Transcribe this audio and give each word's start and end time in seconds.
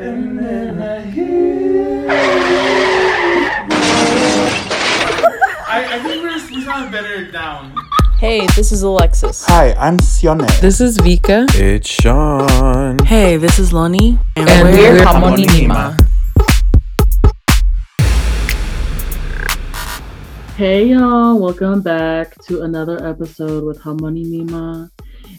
And 0.00 0.38
then 0.38 0.80
I 0.80 1.02
hear. 1.02 2.08
I, 5.68 5.88
I 5.90 5.98
think 6.02 6.22
we're, 6.22 6.56
we 6.56 6.64
sound 6.64 6.90
better 6.90 7.30
down. 7.30 7.74
Hey, 8.18 8.46
this 8.56 8.72
is 8.72 8.82
Alexis. 8.82 9.44
Hi, 9.44 9.74
I'm 9.74 9.98
Sione. 9.98 10.48
This 10.62 10.80
is 10.80 10.96
Vika. 10.96 11.54
It's 11.54 11.86
Sean. 11.86 12.98
Hey, 13.04 13.36
this 13.36 13.58
is 13.58 13.72
Loni. 13.72 14.18
And, 14.36 14.48
and 14.48 14.74
we're, 14.74 14.94
we're 14.94 15.04
Harmony 15.04 15.44
Nima. 15.48 15.94
Hey 20.56 20.86
y'all, 20.86 21.38
welcome 21.38 21.82
back 21.82 22.36
to 22.46 22.62
another 22.62 23.06
episode 23.06 23.64
with 23.64 23.78
Harmony 23.82 24.24
Nima. 24.24 24.90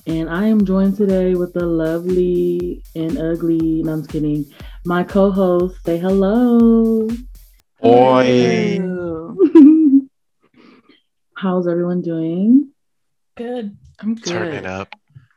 And 0.07 0.29
I 0.29 0.47
am 0.47 0.65
joined 0.65 0.97
today 0.97 1.35
with 1.35 1.53
the 1.53 1.65
lovely 1.65 2.83
and 2.95 3.17
ugly, 3.17 3.83
no, 3.83 3.93
I'm 3.93 3.99
just 4.01 4.09
kidding, 4.11 4.45
my 4.85 5.03
co 5.03 5.31
host. 5.31 5.83
Say 5.85 5.97
hello. 5.99 7.07
Oi. 7.85 8.79
How's 11.35 11.67
everyone 11.67 12.01
doing? 12.01 12.69
Good. 13.35 13.77
I'm 13.99 14.15
good. 14.15 14.25
Turning 14.25 14.65
up 14.65 14.93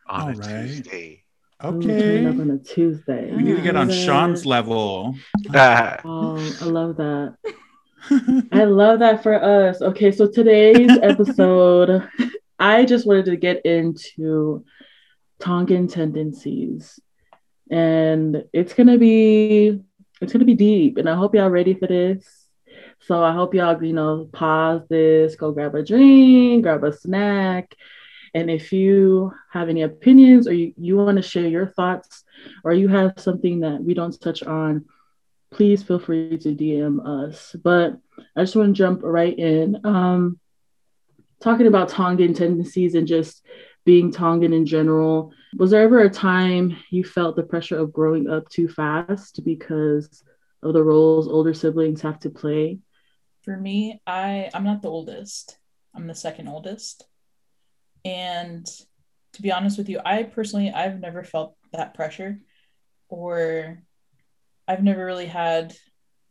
on 0.08 0.20
All 0.20 0.28
a 0.28 0.32
right. 0.34 0.66
Tuesday. 0.66 1.22
Okay. 1.62 2.26
Up 2.26 2.38
on 2.38 2.50
a 2.50 2.58
Tuesday. 2.58 3.32
We 3.34 3.42
need 3.42 3.56
to 3.56 3.62
get 3.62 3.76
on 3.76 3.88
Love. 3.88 3.96
Sean's 3.96 4.44
level. 4.46 5.14
Ah, 5.54 5.98
Oh, 6.04 6.36
I 6.60 6.64
love 6.64 6.96
that. 6.96 7.36
I 8.52 8.64
love 8.64 8.98
that 8.98 9.22
for 9.22 9.34
us. 9.34 9.80
Okay, 9.80 10.10
so 10.12 10.26
today's 10.26 10.90
episode, 11.02 12.06
I 12.58 12.84
just 12.84 13.06
wanted 13.06 13.26
to 13.26 13.36
get 13.36 13.64
into 13.64 14.64
Tongan 15.40 15.88
tendencies. 15.88 17.00
And 17.70 18.44
it's 18.52 18.74
gonna 18.74 18.98
be 18.98 19.80
it's 20.20 20.32
gonna 20.32 20.44
be 20.44 20.54
deep, 20.54 20.96
and 20.98 21.08
I 21.08 21.14
hope 21.14 21.34
y'all 21.34 21.50
ready 21.50 21.74
for 21.74 21.86
this. 21.86 22.44
So 23.00 23.22
I 23.22 23.32
hope 23.32 23.54
y'all, 23.54 23.82
you 23.82 23.92
know, 23.92 24.28
pause 24.32 24.82
this, 24.88 25.36
go 25.36 25.52
grab 25.52 25.74
a 25.74 25.82
drink, 25.82 26.62
grab 26.62 26.84
a 26.84 26.92
snack. 26.92 27.74
And 28.32 28.50
if 28.50 28.72
you 28.72 29.32
have 29.52 29.68
any 29.68 29.82
opinions 29.82 30.48
or 30.48 30.52
you, 30.52 30.72
you 30.76 30.96
want 30.96 31.16
to 31.16 31.22
share 31.22 31.46
your 31.46 31.68
thoughts 31.68 32.24
or 32.64 32.72
you 32.72 32.88
have 32.88 33.14
something 33.18 33.60
that 33.60 33.82
we 33.82 33.94
don't 33.94 34.18
touch 34.20 34.42
on, 34.42 34.86
please 35.52 35.82
feel 35.82 35.98
free 36.00 36.36
to 36.38 36.54
DM 36.54 37.06
us. 37.06 37.54
But 37.62 37.98
I 38.34 38.42
just 38.42 38.56
want 38.56 38.74
to 38.74 38.78
jump 38.78 39.00
right 39.02 39.38
in. 39.38 39.80
Um, 39.84 40.40
talking 41.44 41.66
about 41.66 41.90
Tongan 41.90 42.32
tendencies 42.32 42.94
and 42.94 43.06
just 43.06 43.44
being 43.84 44.10
Tongan 44.10 44.54
in 44.54 44.64
general, 44.64 45.30
was 45.58 45.70
there 45.70 45.82
ever 45.82 46.00
a 46.00 46.08
time 46.08 46.74
you 46.90 47.04
felt 47.04 47.36
the 47.36 47.42
pressure 47.42 47.78
of 47.78 47.92
growing 47.92 48.30
up 48.30 48.48
too 48.48 48.66
fast 48.66 49.44
because 49.44 50.24
of 50.62 50.72
the 50.72 50.82
roles 50.82 51.28
older 51.28 51.52
siblings 51.52 52.00
have 52.00 52.18
to 52.20 52.30
play? 52.30 52.78
For 53.42 53.58
me, 53.58 54.00
I 54.06 54.48
I'm 54.54 54.64
not 54.64 54.80
the 54.80 54.88
oldest. 54.88 55.58
I'm 55.94 56.06
the 56.06 56.14
second 56.14 56.48
oldest. 56.48 57.04
And 58.06 58.66
to 59.34 59.42
be 59.42 59.52
honest 59.52 59.76
with 59.76 59.90
you, 59.90 60.00
I 60.02 60.22
personally 60.22 60.70
I've 60.70 60.98
never 60.98 61.24
felt 61.24 61.56
that 61.74 61.92
pressure 61.92 62.40
or 63.10 63.82
I've 64.66 64.82
never 64.82 65.04
really 65.04 65.26
had 65.26 65.76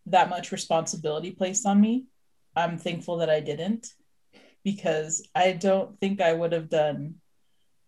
that 0.07 0.29
much 0.29 0.51
responsibility 0.51 1.29
placed 1.29 1.67
on 1.67 1.79
me. 1.79 2.07
I'm 2.55 2.79
thankful 2.79 3.17
that 3.17 3.29
I 3.29 3.41
didn't 3.41 3.93
because 4.63 5.27
I 5.35 5.51
don't 5.53 5.99
think 5.99 6.21
I 6.21 6.33
would 6.33 6.51
have 6.51 6.69
done 6.69 7.15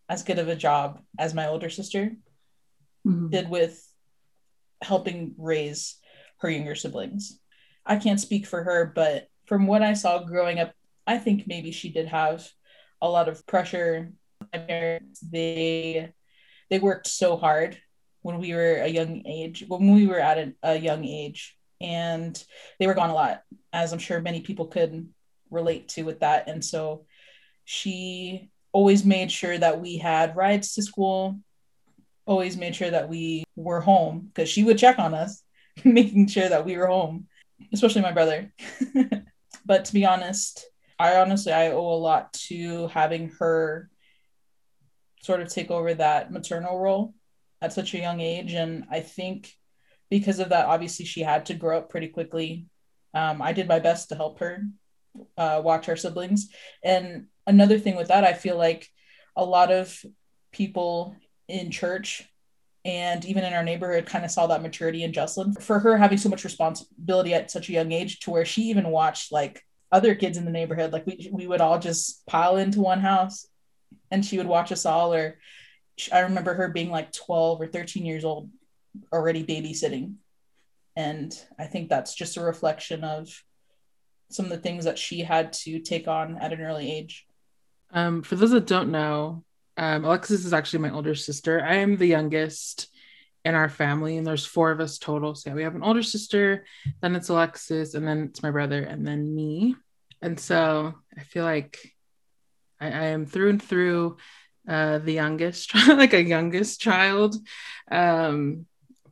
as 0.10 0.24
good 0.24 0.40
of 0.40 0.48
a 0.48 0.56
job 0.56 1.02
as 1.18 1.34
my 1.34 1.48
older 1.48 1.70
sister 1.70 2.16
Mhm. 3.06 3.32
did 3.32 3.50
with 3.50 3.82
helping 4.82 5.34
raise 5.38 5.98
her 6.40 6.50
younger 6.50 6.76
siblings. 6.76 7.40
I 7.86 7.98
can't 7.98 8.20
speak 8.20 8.46
for 8.46 8.64
her, 8.64 8.86
but 8.94 9.28
from 9.46 9.68
what 9.68 9.82
I 9.82 9.94
saw 9.94 10.20
growing 10.24 10.60
up, 10.60 10.74
I 11.08 11.18
think 11.18 11.48
maybe 11.48 11.72
she 11.72 11.92
did 11.92 12.08
have 12.08 12.48
a 13.02 13.10
lot 13.10 13.30
of 13.30 13.46
pressure. 13.46 14.12
My 14.54 14.60
parents, 14.60 15.20
they 15.20 16.12
they 16.70 16.80
worked 16.80 17.08
so 17.08 17.38
hard 17.38 17.80
when 18.22 18.40
we 18.40 18.54
were 18.54 18.78
a 18.78 18.88
young 18.88 19.26
age, 19.28 19.64
when 19.68 19.94
we 19.94 20.08
were 20.08 20.20
at 20.20 20.40
a, 20.40 20.54
a 20.64 20.76
young 20.76 21.06
age, 21.06 21.56
and 21.80 22.44
they 22.80 22.88
were 22.88 22.96
gone 22.96 23.12
a 23.12 23.14
lot, 23.14 23.44
as 23.72 23.94
I'm 23.94 24.00
sure 24.00 24.20
many 24.20 24.42
people 24.42 24.66
could 24.68 25.08
relate 25.50 25.90
to 25.90 26.04
with 26.04 26.20
that. 26.22 26.48
And 26.48 26.64
so 26.64 27.06
she 27.64 28.50
always 28.72 29.06
made 29.06 29.32
sure 29.32 29.58
that 29.58 29.80
we 29.80 29.98
had 29.98 30.36
rides 30.36 30.74
to 30.76 30.84
school, 30.84 31.40
always 32.26 32.58
made 32.58 32.76
sure 32.76 32.90
that 32.90 33.10
we 33.10 33.44
were 33.56 33.82
home 33.82 34.30
because 34.34 34.50
she 34.50 34.64
would 34.64 34.78
check 34.78 35.00
on 35.00 35.14
us, 35.14 35.44
making 35.84 36.28
sure 36.28 36.50
that 36.50 36.66
we 36.66 36.78
were 36.78 36.88
home, 36.88 37.28
especially 37.74 38.02
my 38.02 38.12
brother. 38.12 38.52
but 39.66 39.86
to 39.86 39.94
be 39.94 40.06
honest, 40.06 40.66
I 41.00 41.18
honestly 41.18 41.52
I 41.52 41.72
owe 41.72 41.94
a 41.94 41.96
lot 41.96 42.34
to 42.48 42.88
having 42.88 43.32
her 43.40 43.90
sort 45.22 45.42
of 45.42 45.50
take 45.50 45.72
over 45.72 45.94
that 45.94 46.32
maternal 46.32 46.80
role 46.80 47.14
at 47.62 47.74
such 47.74 47.94
a 47.94 48.00
young 48.00 48.22
age. 48.22 48.54
And 48.54 48.86
I 48.92 49.00
think 49.00 49.54
because 50.10 50.40
of 50.40 50.50
that, 50.50 50.68
obviously 50.68 51.06
she 51.06 51.22
had 51.22 51.48
to 51.48 51.54
grow 51.56 51.80
up 51.80 51.90
pretty 51.90 52.10
quickly. 52.10 52.68
Um, 53.14 53.42
I 53.42 53.54
did 53.54 53.68
my 53.68 53.80
best 53.80 54.10
to 54.10 54.16
help 54.16 54.40
her 54.40 54.64
uh, 55.38 55.62
watch 55.64 55.90
our 55.90 55.96
siblings. 55.96 56.50
And 56.84 57.28
another 57.48 57.80
thing 57.80 57.96
with 57.96 58.10
that, 58.10 58.24
I 58.24 58.34
feel 58.34 58.58
like 58.58 58.90
a 59.36 59.44
lot 59.44 59.72
of 59.72 60.04
people 60.52 61.16
in 61.48 61.72
church 61.72 62.28
and 62.86 63.26
even 63.26 63.44
in 63.44 63.54
our 63.54 63.64
neighborhood 63.64 64.06
kind 64.06 64.24
of 64.24 64.32
saw 64.32 64.48
that 64.48 64.62
maturity 64.62 65.04
in 65.04 65.12
Jocelyn 65.12 65.54
for 65.54 65.80
her 65.80 65.98
having 65.98 66.20
so 66.20 66.30
much 66.30 66.44
responsibility 66.44 67.34
at 67.34 67.50
such 67.50 67.68
a 67.68 67.74
young 67.74 67.92
age 67.92 68.20
to 68.22 68.32
where 68.32 68.46
she 68.46 68.64
even 68.64 68.90
watched 68.90 69.32
like 69.32 69.64
other 69.92 70.14
kids 70.14 70.38
in 70.38 70.46
the 70.46 70.52
neighborhood. 70.52 70.94
Like 70.94 71.08
we, 71.08 71.30
we 71.32 71.48
would 71.48 71.62
all 71.62 71.80
just 71.80 72.26
pile 72.28 72.58
into 72.58 72.82
one 72.82 73.00
house 73.00 73.48
and 74.12 74.24
she 74.24 74.38
would 74.38 74.46
watch 74.46 74.72
us 74.72 74.86
all. 74.86 75.14
Or 75.14 75.40
I 76.12 76.20
remember 76.20 76.54
her 76.54 76.70
being 76.70 76.92
like 76.92 77.12
12 77.12 77.62
or 77.62 77.68
13 77.68 78.06
years 78.06 78.24
old 78.24 78.52
already 79.12 79.44
babysitting. 79.44 80.16
And 80.96 81.38
I 81.58 81.66
think 81.66 81.90
that's 81.90 82.14
just 82.14 82.38
a 82.38 82.42
reflection 82.42 83.04
of 83.04 83.44
some 84.30 84.46
of 84.46 84.52
the 84.52 84.58
things 84.58 84.86
that 84.86 85.00
she 85.00 85.22
had 85.22 85.54
to 85.54 85.80
take 85.80 86.08
on 86.08 86.38
at 86.38 86.54
an 86.54 86.62
early 86.62 86.92
age. 86.92 87.26
Um, 87.92 88.24
for 88.24 88.36
those 88.36 88.52
that 88.52 88.68
don't 88.68 88.92
know, 88.92 89.44
um, 89.78 90.06
Alexis 90.06 90.46
is 90.46 90.54
actually 90.54 90.80
my 90.80 90.92
older 90.92 91.16
sister. 91.16 91.64
I 91.64 91.76
am 91.76 91.98
the 91.98 92.08
youngest 92.08 92.90
in 93.44 93.56
our 93.56 93.70
family, 93.70 94.18
and 94.18 94.26
there's 94.26 94.46
four 94.46 94.72
of 94.72 94.80
us 94.80 94.98
total. 94.98 95.36
So 95.36 95.50
yeah, 95.50 95.56
we 95.56 95.64
have 95.64 95.76
an 95.76 95.84
older 95.84 96.02
sister, 96.02 96.66
then 97.02 97.16
it's 97.16 97.30
Alexis, 97.30 97.94
and 97.94 98.08
then 98.08 98.24
it's 98.24 98.42
my 98.42 98.52
brother, 98.52 98.82
and 98.82 99.06
then 99.08 99.36
me. 99.36 99.76
And 100.22 100.40
so 100.40 100.96
I 101.16 101.22
feel 101.22 101.44
like 101.44 101.94
I, 102.80 102.88
I 102.88 103.06
am 103.08 103.26
through 103.26 103.50
and 103.50 103.62
through 103.62 104.18
uh, 104.68 104.98
the 105.00 105.14
youngest, 105.14 105.76
like 105.88 106.14
a 106.14 106.24
youngest 106.24 106.82
child. 106.82 107.36
Um, 107.92 108.66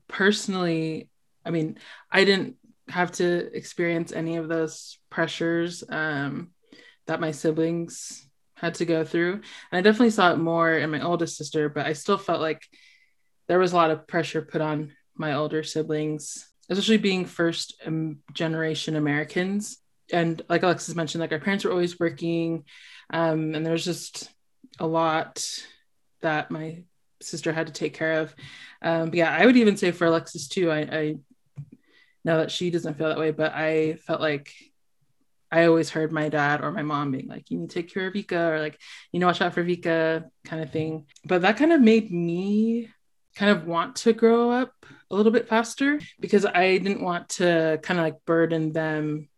personally, 0.08 1.10
I 1.46 1.52
mean, 1.52 1.78
I 2.12 2.24
didn't 2.24 2.56
have 2.90 3.12
to 3.14 3.56
experience 3.56 4.12
any 4.12 4.38
of 4.38 4.48
those 4.48 4.98
pressures 5.10 5.84
um, 5.90 6.52
that 7.08 7.22
my 7.22 7.32
siblings 7.32 8.28
had 8.56 8.76
to 8.76 8.86
go 8.86 9.04
through. 9.04 9.34
And 9.34 9.44
I 9.72 9.82
definitely 9.82 10.12
saw 10.12 10.32
it 10.32 10.38
more 10.38 10.74
in 10.74 10.90
my 10.90 11.02
oldest 11.02 11.38
sister, 11.38 11.70
but 11.70 11.86
I 11.86 11.94
still 11.94 12.18
felt 12.18 12.42
like 12.42 12.62
there 13.48 13.60
was 13.60 13.74
a 13.74 13.76
lot 13.76 13.92
of 13.92 14.08
pressure 14.08 14.42
put 14.42 14.62
on 14.62 14.94
my 15.16 15.34
older 15.34 15.64
siblings, 15.64 16.48
especially 16.70 16.98
being 16.98 17.26
first 17.26 17.76
um, 17.86 18.20
generation 18.34 18.96
Americans. 18.96 19.78
And 20.12 20.42
like 20.50 20.64
Alexis 20.64 20.96
mentioned, 20.96 21.22
like 21.22 21.32
our 21.32 21.40
parents 21.40 21.66
were 21.66 21.72
always 21.72 22.00
working, 22.00 22.64
um, 23.10 23.56
and 23.56 23.66
there 23.66 23.74
was 23.74 23.86
just 23.86 24.30
a 24.80 24.88
lot 24.88 25.46
that 26.22 26.52
my 26.52 26.84
sister 27.22 27.54
had 27.54 27.68
to 27.68 27.74
take 27.74 27.94
care 27.94 28.22
of. 28.22 28.36
Um, 28.82 29.10
but 29.10 29.16
yeah, 29.16 29.36
I 29.36 29.46
would 29.46 29.58
even 29.58 29.78
say 29.78 29.92
for 29.92 30.06
Alexis 30.06 30.48
too. 30.48 30.72
I, 30.72 30.80
I 30.80 31.16
know 32.24 32.38
that 32.38 32.52
she 32.52 32.72
doesn't 32.72 32.98
feel 32.98 33.10
that 33.10 33.20
way, 33.20 33.32
but 33.32 33.54
I 33.54 33.96
felt 33.96 34.22
like 34.22 34.54
I 35.52 35.66
always 35.66 35.90
heard 35.90 36.12
my 36.12 36.30
dad 36.30 36.62
or 36.62 36.72
my 36.72 36.82
mom 36.82 37.12
being 37.12 37.28
like, 37.28 37.52
you 37.52 37.60
need 37.60 37.70
to 37.70 37.76
take 37.76 37.94
care 37.94 38.08
of 38.08 38.14
Vika 38.14 38.52
or 38.52 38.60
like, 38.60 38.80
you 39.12 39.20
know, 39.20 39.28
watch 39.28 39.42
out 39.42 39.54
for 39.54 39.64
Vika 39.64 40.26
kind 40.46 40.64
of 40.64 40.72
thing. 40.72 41.06
But 41.26 41.44
that 41.44 41.58
kind 41.58 41.72
of 41.72 41.80
made 41.80 42.12
me 42.12 42.90
kind 43.36 43.52
of 43.52 43.68
want 43.68 43.98
to 43.98 44.14
grow 44.14 44.50
up 44.50 44.74
a 45.12 45.16
little 45.16 45.32
bit 45.32 45.48
faster 45.48 46.00
because 46.20 46.46
I 46.46 46.78
didn't 46.78 47.02
want 47.02 47.30
to 47.30 47.80
kind 47.84 48.00
of 48.00 48.04
like 48.04 48.26
burden 48.26 48.74
them 48.74 49.30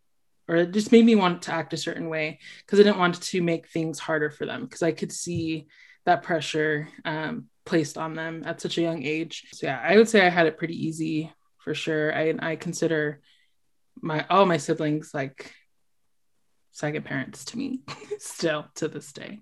or 0.48 0.56
it 0.56 0.70
just 0.70 0.92
made 0.92 1.04
me 1.04 1.16
want 1.16 1.42
to 1.42 1.52
act 1.52 1.72
a 1.72 1.76
certain 1.76 2.08
way 2.08 2.38
because 2.60 2.80
I 2.80 2.84
didn't 2.84 2.98
want 2.98 3.20
to 3.20 3.42
make 3.42 3.68
things 3.68 3.98
harder 3.98 4.30
for 4.30 4.46
them 4.46 4.62
because 4.62 4.82
I 4.82 4.92
could 4.92 5.12
see 5.12 5.66
that 6.04 6.22
pressure 6.22 6.88
um, 7.04 7.46
placed 7.64 7.98
on 7.98 8.14
them 8.14 8.42
at 8.46 8.60
such 8.60 8.78
a 8.78 8.82
young 8.82 9.02
age. 9.02 9.48
So 9.52 9.66
yeah, 9.66 9.80
I 9.82 9.96
would 9.96 10.08
say 10.08 10.24
I 10.24 10.30
had 10.30 10.46
it 10.46 10.56
pretty 10.56 10.86
easy 10.86 11.32
for 11.66 11.74
sure. 11.74 12.14
I 12.16 12.32
I 12.38 12.54
consider 12.56 13.20
my 14.00 14.24
all 14.30 14.46
my 14.46 14.56
siblings 14.56 15.10
like 15.12 15.52
second 16.70 17.04
parents 17.04 17.44
to 17.46 17.58
me 17.58 17.80
still 18.20 18.66
to 18.76 18.86
this 18.86 19.12
day. 19.12 19.40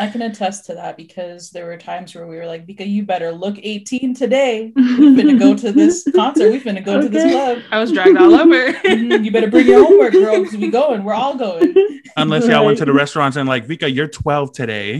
I 0.00 0.08
can 0.08 0.22
attest 0.22 0.66
to 0.66 0.74
that 0.74 0.96
because 0.96 1.50
there 1.50 1.66
were 1.66 1.76
times 1.76 2.12
where 2.12 2.26
we 2.26 2.34
were 2.36 2.46
like, 2.46 2.66
Vika, 2.66 2.84
you 2.84 3.04
better 3.04 3.30
look 3.30 3.56
18 3.62 4.14
today. 4.14 4.72
We've 4.74 5.14
been 5.16 5.28
to 5.28 5.38
go 5.38 5.54
to 5.54 5.70
this 5.70 6.08
concert. 6.16 6.50
We've 6.50 6.64
been 6.64 6.74
to 6.74 6.80
go 6.80 7.00
to 7.00 7.08
this 7.08 7.30
club. 7.32 7.58
I 7.70 7.78
was 7.78 7.92
dragged 7.92 8.16
all 8.16 8.34
over. 8.34 8.72
Mhm, 8.82 9.24
You 9.24 9.30
better 9.30 9.46
bring 9.48 9.68
your 9.68 9.84
homework, 9.84 10.12
girl, 10.12 10.42
because 10.42 10.58
we 10.58 10.70
going. 10.70 11.04
We're 11.04 11.14
all 11.14 11.36
going. 11.36 11.72
Unless 12.16 12.48
y'all 12.48 12.64
went 12.66 12.78
to 12.78 12.84
the 12.84 12.92
restaurants 12.92 13.36
and 13.36 13.48
like, 13.48 13.68
Vika, 13.68 13.94
you're 13.94 14.08
12 14.08 14.52
today. 14.52 14.98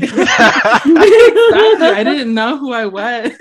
I 0.84 2.02
didn't 2.04 2.32
know 2.34 2.56
who 2.56 2.72
I 2.72 2.86
was. 2.86 3.32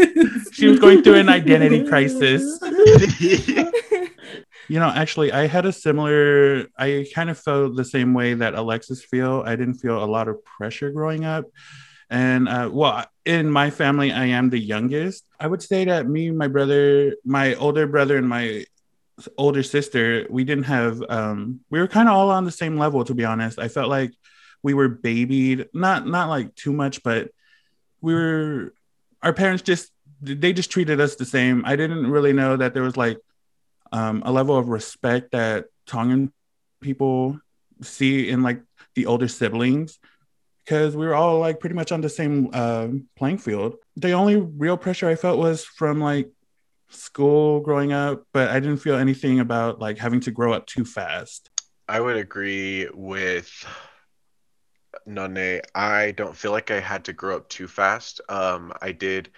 She 0.60 0.68
was 0.68 0.80
going 0.80 1.02
through 1.04 1.16
an 1.16 1.30
identity 1.30 1.88
crisis. 1.88 2.60
You 4.70 4.80
know, 4.80 4.90
actually, 4.90 5.32
I 5.32 5.48
had 5.48 5.66
a 5.66 5.74
similar. 5.74 6.68
I 6.78 7.08
kind 7.16 7.32
of 7.32 7.40
felt 7.40 7.76
the 7.76 7.84
same 7.84 8.14
way 8.14 8.36
that 8.36 8.54
Alexis 8.54 9.04
feel. 9.04 9.42
I 9.44 9.56
didn't 9.56 9.80
feel 9.80 10.02
a 10.02 10.06
lot 10.06 10.28
of 10.28 10.46
pressure 10.46 10.92
growing 10.92 11.26
up, 11.26 11.46
and 12.12 12.48
uh, 12.48 12.70
well, 12.72 13.04
in 13.26 13.50
my 13.50 13.72
family, 13.72 14.12
I 14.12 14.26
am 14.26 14.52
the 14.52 14.60
youngest. 14.60 15.26
I 15.40 15.48
would 15.48 15.64
say 15.64 15.86
that 15.86 16.08
me, 16.08 16.30
my 16.30 16.48
brother, 16.48 17.16
my 17.26 17.56
older 17.56 17.88
brother, 17.88 18.18
and 18.18 18.30
my 18.30 18.66
older 19.40 19.64
sister, 19.64 20.28
we 20.30 20.44
didn't 20.44 20.66
have. 20.66 21.02
Um, 21.10 21.62
we 21.72 21.80
were 21.80 21.88
kind 21.88 22.08
of 22.08 22.14
all 22.14 22.30
on 22.30 22.46
the 22.46 22.52
same 22.52 22.78
level, 22.78 23.04
to 23.06 23.16
be 23.16 23.26
honest. 23.26 23.58
I 23.58 23.70
felt 23.70 23.90
like 23.90 24.14
we 24.62 24.76
were 24.76 24.88
babied, 24.88 25.70
not 25.74 26.06
not 26.06 26.30
like 26.30 26.54
too 26.54 26.74
much, 26.74 27.02
but 27.02 27.32
we 28.02 28.14
were. 28.14 28.76
Our 29.24 29.34
parents 29.34 29.64
just 29.64 29.92
they 30.22 30.54
just 30.54 30.72
treated 30.72 31.00
us 31.00 31.16
the 31.16 31.26
same. 31.26 31.64
I 31.66 31.76
didn't 31.76 32.08
really 32.08 32.34
know 32.34 32.58
that 32.58 32.74
there 32.74 32.84
was 32.84 32.98
like 32.98 33.18
um, 33.92 34.22
a 34.26 34.32
level 34.32 34.58
of 34.58 34.70
respect 34.70 35.32
that 35.32 35.66
Tongan 35.86 36.32
people 36.82 37.40
see 37.82 38.30
in 38.30 38.44
like 38.44 38.62
the 38.96 39.06
older 39.06 39.28
siblings 39.28 40.00
because 40.64 40.96
we 40.96 41.06
were 41.06 41.16
all 41.16 41.40
like 41.40 41.60
pretty 41.60 41.76
much 41.76 41.92
on 41.92 42.02
the 42.02 42.10
same 42.10 42.50
uh, 42.54 42.88
playing 43.16 43.38
field. 43.38 43.76
The 43.96 44.12
only 44.12 44.36
real 44.36 44.78
pressure 44.78 45.10
I 45.10 45.16
felt 45.16 45.40
was 45.40 45.66
from 45.66 46.00
like 46.00 46.30
school 46.90 47.62
growing 47.62 47.94
up, 47.94 48.26
but 48.34 48.50
I 48.50 48.60
didn't 48.60 48.78
feel 48.78 48.96
anything 48.96 49.40
about 49.40 49.80
like 49.80 49.98
having 49.98 50.20
to 50.22 50.32
grow 50.32 50.54
up 50.54 50.68
too 50.68 50.86
fast. 50.86 51.50
I 51.88 52.00
would 52.00 52.18
agree 52.18 52.88
with 52.94 53.66
None. 55.06 55.62
I 55.74 56.12
don't 56.12 56.36
feel 56.36 56.52
like 56.52 56.72
I 56.72 56.80
had 56.80 57.06
to 57.06 57.14
grow 57.14 57.38
up 57.38 57.50
too 57.50 57.68
fast. 57.68 58.22
Um, 58.30 58.74
I 58.82 58.92
did. 58.92 59.32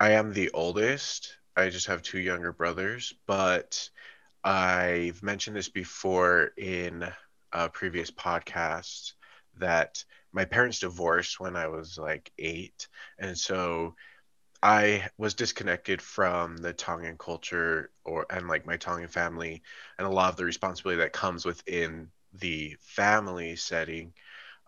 I 0.00 0.12
am 0.12 0.32
the 0.32 0.50
oldest. 0.52 1.36
I 1.56 1.68
just 1.68 1.86
have 1.86 2.02
two 2.02 2.18
younger 2.18 2.52
brothers, 2.52 3.12
but 3.26 3.90
I've 4.44 5.22
mentioned 5.22 5.56
this 5.56 5.68
before 5.68 6.52
in 6.56 7.06
a 7.52 7.68
previous 7.68 8.10
podcasts 8.10 9.12
that 9.58 10.04
my 10.32 10.46
parents 10.46 10.80
divorced 10.80 11.38
when 11.40 11.56
I 11.56 11.68
was 11.68 11.98
like 11.98 12.32
eight, 12.38 12.88
and 13.18 13.38
so 13.38 13.94
I 14.62 15.08
was 15.18 15.34
disconnected 15.34 16.02
from 16.02 16.56
the 16.58 16.72
Tongan 16.72 17.18
culture 17.18 17.90
or 18.04 18.26
and 18.30 18.48
like 18.48 18.66
my 18.66 18.78
Tongan 18.78 19.08
family 19.08 19.62
and 19.98 20.06
a 20.06 20.10
lot 20.10 20.30
of 20.30 20.36
the 20.36 20.46
responsibility 20.46 21.00
that 21.02 21.12
comes 21.12 21.44
within 21.44 22.10
the 22.34 22.76
family 22.80 23.56
setting 23.56 24.14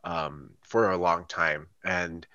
um, 0.04 0.50
for 0.62 0.90
a 0.90 0.96
long 0.98 1.26
time 1.26 1.68
and 1.84 2.26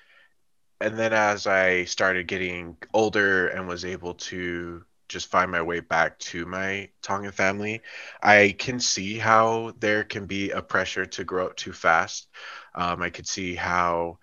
and 0.82 0.98
then 0.98 1.14
as 1.14 1.48
I 1.48 1.86
started 1.86 2.28
getting 2.28 2.78
older 2.94 3.48
and 3.48 3.68
was 3.68 3.86
able 3.86 4.14
to 4.16 4.84
just 5.10 5.28
find 5.30 5.50
my 5.52 5.62
way 5.62 5.80
back 5.80 6.20
to 6.20 6.46
my 6.46 6.90
Tongan 7.02 7.32
family, 7.32 7.82
I 8.22 8.56
can 8.58 8.80
see 8.80 9.18
how 9.18 9.74
there 9.80 10.04
can 10.04 10.26
be 10.26 10.52
a 10.52 10.62
pressure 10.62 11.06
to 11.06 11.24
grow 11.24 11.48
up 11.48 11.56
too 11.56 11.74
fast. 11.74 12.28
Um, 12.76 13.02
I 13.02 13.10
could 13.10 13.28
see 13.28 13.56
how 13.56 14.20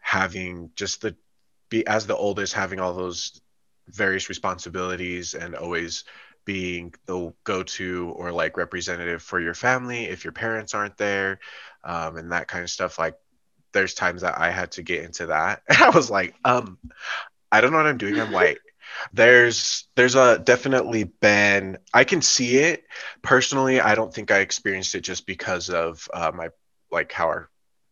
having 0.00 0.70
just 0.76 1.02
the 1.02 1.16
be 1.70 1.86
as 1.86 2.06
the 2.06 2.16
oldest 2.16 2.54
having 2.54 2.80
all 2.80 2.94
those 2.94 3.40
various 3.88 4.28
responsibilities 4.28 5.34
and 5.34 5.54
always 5.54 6.04
being 6.44 6.94
the 7.06 7.32
go-to 7.44 8.12
or 8.16 8.32
like 8.32 8.56
representative 8.56 9.22
for 9.22 9.38
your 9.40 9.54
family 9.54 10.04
if 10.06 10.24
your 10.24 10.32
parents 10.32 10.74
aren't 10.74 10.96
there 10.96 11.38
um, 11.84 12.16
and 12.16 12.32
that 12.32 12.48
kind 12.48 12.64
of 12.64 12.70
stuff 12.70 12.98
like 12.98 13.16
there's 13.72 13.94
times 13.94 14.22
that 14.22 14.38
i 14.38 14.50
had 14.50 14.70
to 14.72 14.82
get 14.82 15.04
into 15.04 15.26
that 15.26 15.62
and 15.68 15.78
i 15.78 15.90
was 15.90 16.10
like 16.10 16.34
um 16.44 16.78
i 17.52 17.60
don't 17.60 17.70
know 17.72 17.78
what 17.78 17.86
i'm 17.86 17.98
doing 17.98 18.18
i'm 18.20 18.32
white 18.32 18.58
there's 19.12 19.86
there's 19.96 20.14
a 20.14 20.38
definitely 20.38 21.04
been 21.04 21.78
i 21.92 22.04
can 22.04 22.22
see 22.22 22.56
it 22.56 22.84
personally 23.22 23.80
i 23.80 23.94
don't 23.94 24.14
think 24.14 24.30
i 24.30 24.38
experienced 24.38 24.94
it 24.94 25.02
just 25.02 25.26
because 25.26 25.68
of 25.70 26.08
uh, 26.14 26.32
my 26.34 26.48
like 26.90 27.12
how 27.12 27.26
our 27.26 27.50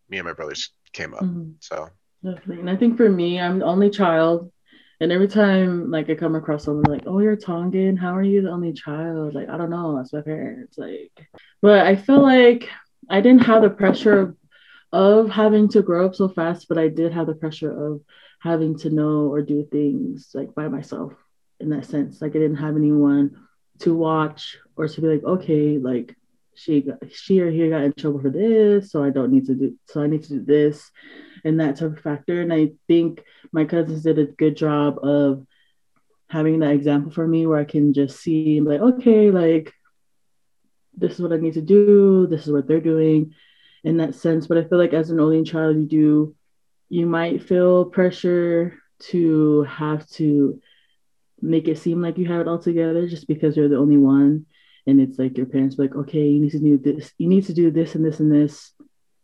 me 0.08 0.18
and 0.18 0.26
my 0.26 0.32
brothers 0.32 0.70
came 0.92 1.14
up 1.14 1.22
Mhm. 1.22 1.54
so 1.60 1.90
Definitely. 2.24 2.60
And 2.60 2.70
I 2.70 2.76
think 2.76 2.96
for 2.96 3.08
me, 3.08 3.38
I'm 3.40 3.60
the 3.60 3.66
only 3.66 3.90
child. 3.90 4.50
And 5.00 5.12
every 5.12 5.28
time 5.28 5.90
like 5.90 6.08
I 6.08 6.14
come 6.14 6.34
across 6.34 6.64
someone 6.64 6.84
like, 6.88 7.04
oh, 7.06 7.20
you're 7.20 7.36
Tongan, 7.36 7.96
how 7.96 8.16
are 8.16 8.22
you 8.22 8.42
the 8.42 8.50
only 8.50 8.72
child? 8.72 9.34
Like, 9.34 9.48
I 9.48 9.56
don't 9.58 9.70
know, 9.70 9.96
that's 9.96 10.12
my 10.12 10.22
parents. 10.22 10.78
Like, 10.78 11.12
but 11.60 11.86
I 11.86 11.94
feel 11.94 12.20
like 12.22 12.68
I 13.08 13.20
didn't 13.20 13.44
have 13.44 13.62
the 13.62 13.70
pressure 13.70 14.34
of 14.96 15.28
having 15.28 15.68
to 15.68 15.82
grow 15.82 16.06
up 16.06 16.14
so 16.14 16.26
fast, 16.26 16.68
but 16.68 16.78
I 16.78 16.88
did 16.88 17.12
have 17.12 17.26
the 17.26 17.34
pressure 17.34 17.70
of 17.70 18.00
having 18.40 18.78
to 18.78 18.88
know 18.88 19.30
or 19.30 19.42
do 19.42 19.68
things 19.70 20.30
like 20.32 20.54
by 20.54 20.68
myself 20.68 21.12
in 21.60 21.68
that 21.68 21.84
sense. 21.84 22.22
Like 22.22 22.30
I 22.30 22.38
didn't 22.38 22.56
have 22.56 22.76
anyone 22.76 23.36
to 23.80 23.94
watch 23.94 24.56
or 24.74 24.88
to 24.88 25.00
be 25.02 25.06
like, 25.06 25.22
okay, 25.22 25.76
like 25.76 26.16
she 26.54 26.80
got, 26.80 26.96
she 27.12 27.42
or 27.42 27.50
he 27.50 27.68
got 27.68 27.82
in 27.82 27.92
trouble 27.92 28.22
for 28.22 28.30
this, 28.30 28.90
so 28.90 29.04
I 29.04 29.10
don't 29.10 29.32
need 29.32 29.44
to 29.46 29.54
do 29.54 29.76
so 29.84 30.02
I 30.02 30.06
need 30.06 30.22
to 30.24 30.30
do 30.30 30.42
this 30.42 30.90
and 31.44 31.60
that 31.60 31.76
type 31.76 31.92
of 31.92 32.00
factor. 32.00 32.40
And 32.40 32.50
I 32.50 32.70
think 32.88 33.22
my 33.52 33.66
cousins 33.66 34.02
did 34.02 34.18
a 34.18 34.24
good 34.24 34.56
job 34.56 34.98
of 35.02 35.46
having 36.30 36.60
that 36.60 36.72
example 36.72 37.12
for 37.12 37.28
me 37.28 37.46
where 37.46 37.58
I 37.58 37.64
can 37.64 37.92
just 37.92 38.18
see 38.18 38.62
like, 38.62 38.80
okay, 38.80 39.30
like 39.30 39.74
this 40.96 41.12
is 41.12 41.20
what 41.20 41.34
I 41.34 41.36
need 41.36 41.54
to 41.54 41.60
do, 41.60 42.26
this 42.28 42.46
is 42.46 42.52
what 42.52 42.66
they're 42.66 42.80
doing 42.80 43.34
in 43.86 43.98
that 43.98 44.16
sense. 44.16 44.48
But 44.48 44.58
I 44.58 44.64
feel 44.64 44.78
like 44.78 44.92
as 44.92 45.10
an 45.10 45.20
only 45.20 45.42
child, 45.44 45.76
you 45.76 45.86
do 45.86 46.36
you 46.88 47.06
might 47.06 47.42
feel 47.42 47.84
pressure 47.84 48.78
to 48.98 49.62
have 49.62 50.08
to 50.08 50.60
make 51.40 51.68
it 51.68 51.78
seem 51.78 52.00
like 52.00 52.18
you 52.18 52.26
have 52.26 52.40
it 52.40 52.48
all 52.48 52.58
together 52.58 53.08
just 53.08 53.26
because 53.26 53.56
you're 53.56 53.68
the 53.68 53.76
only 53.76 53.96
one. 53.96 54.46
And 54.86 55.00
it's 55.00 55.18
like 55.18 55.36
your 55.36 55.46
parents 55.46 55.78
like, 55.78 55.94
okay, 55.94 56.26
you 56.26 56.40
need 56.40 56.52
to 56.52 56.60
do 56.60 56.78
this, 56.78 57.12
you 57.18 57.28
need 57.28 57.46
to 57.46 57.54
do 57.54 57.70
this 57.70 57.94
and 57.94 58.04
this 58.04 58.20
and 58.20 58.32
this. 58.32 58.72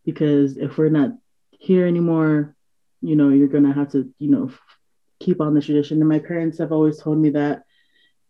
Because 0.05 0.57
if 0.57 0.79
we're 0.79 0.89
not 0.89 1.11
here 1.51 1.87
anymore, 1.87 2.57
you 3.01 3.15
know, 3.17 3.29
you're 3.31 3.49
gonna 3.49 3.73
have 3.73 3.93
to, 3.93 4.13
you 4.19 4.31
know, 4.31 4.51
keep 5.21 5.41
on 5.41 5.55
the 5.55 5.61
tradition. 5.61 6.01
And 6.01 6.09
my 6.09 6.19
parents 6.19 6.59
have 6.59 6.73
always 6.73 6.99
told 6.99 7.19
me 7.19 7.31
that. 7.31 7.63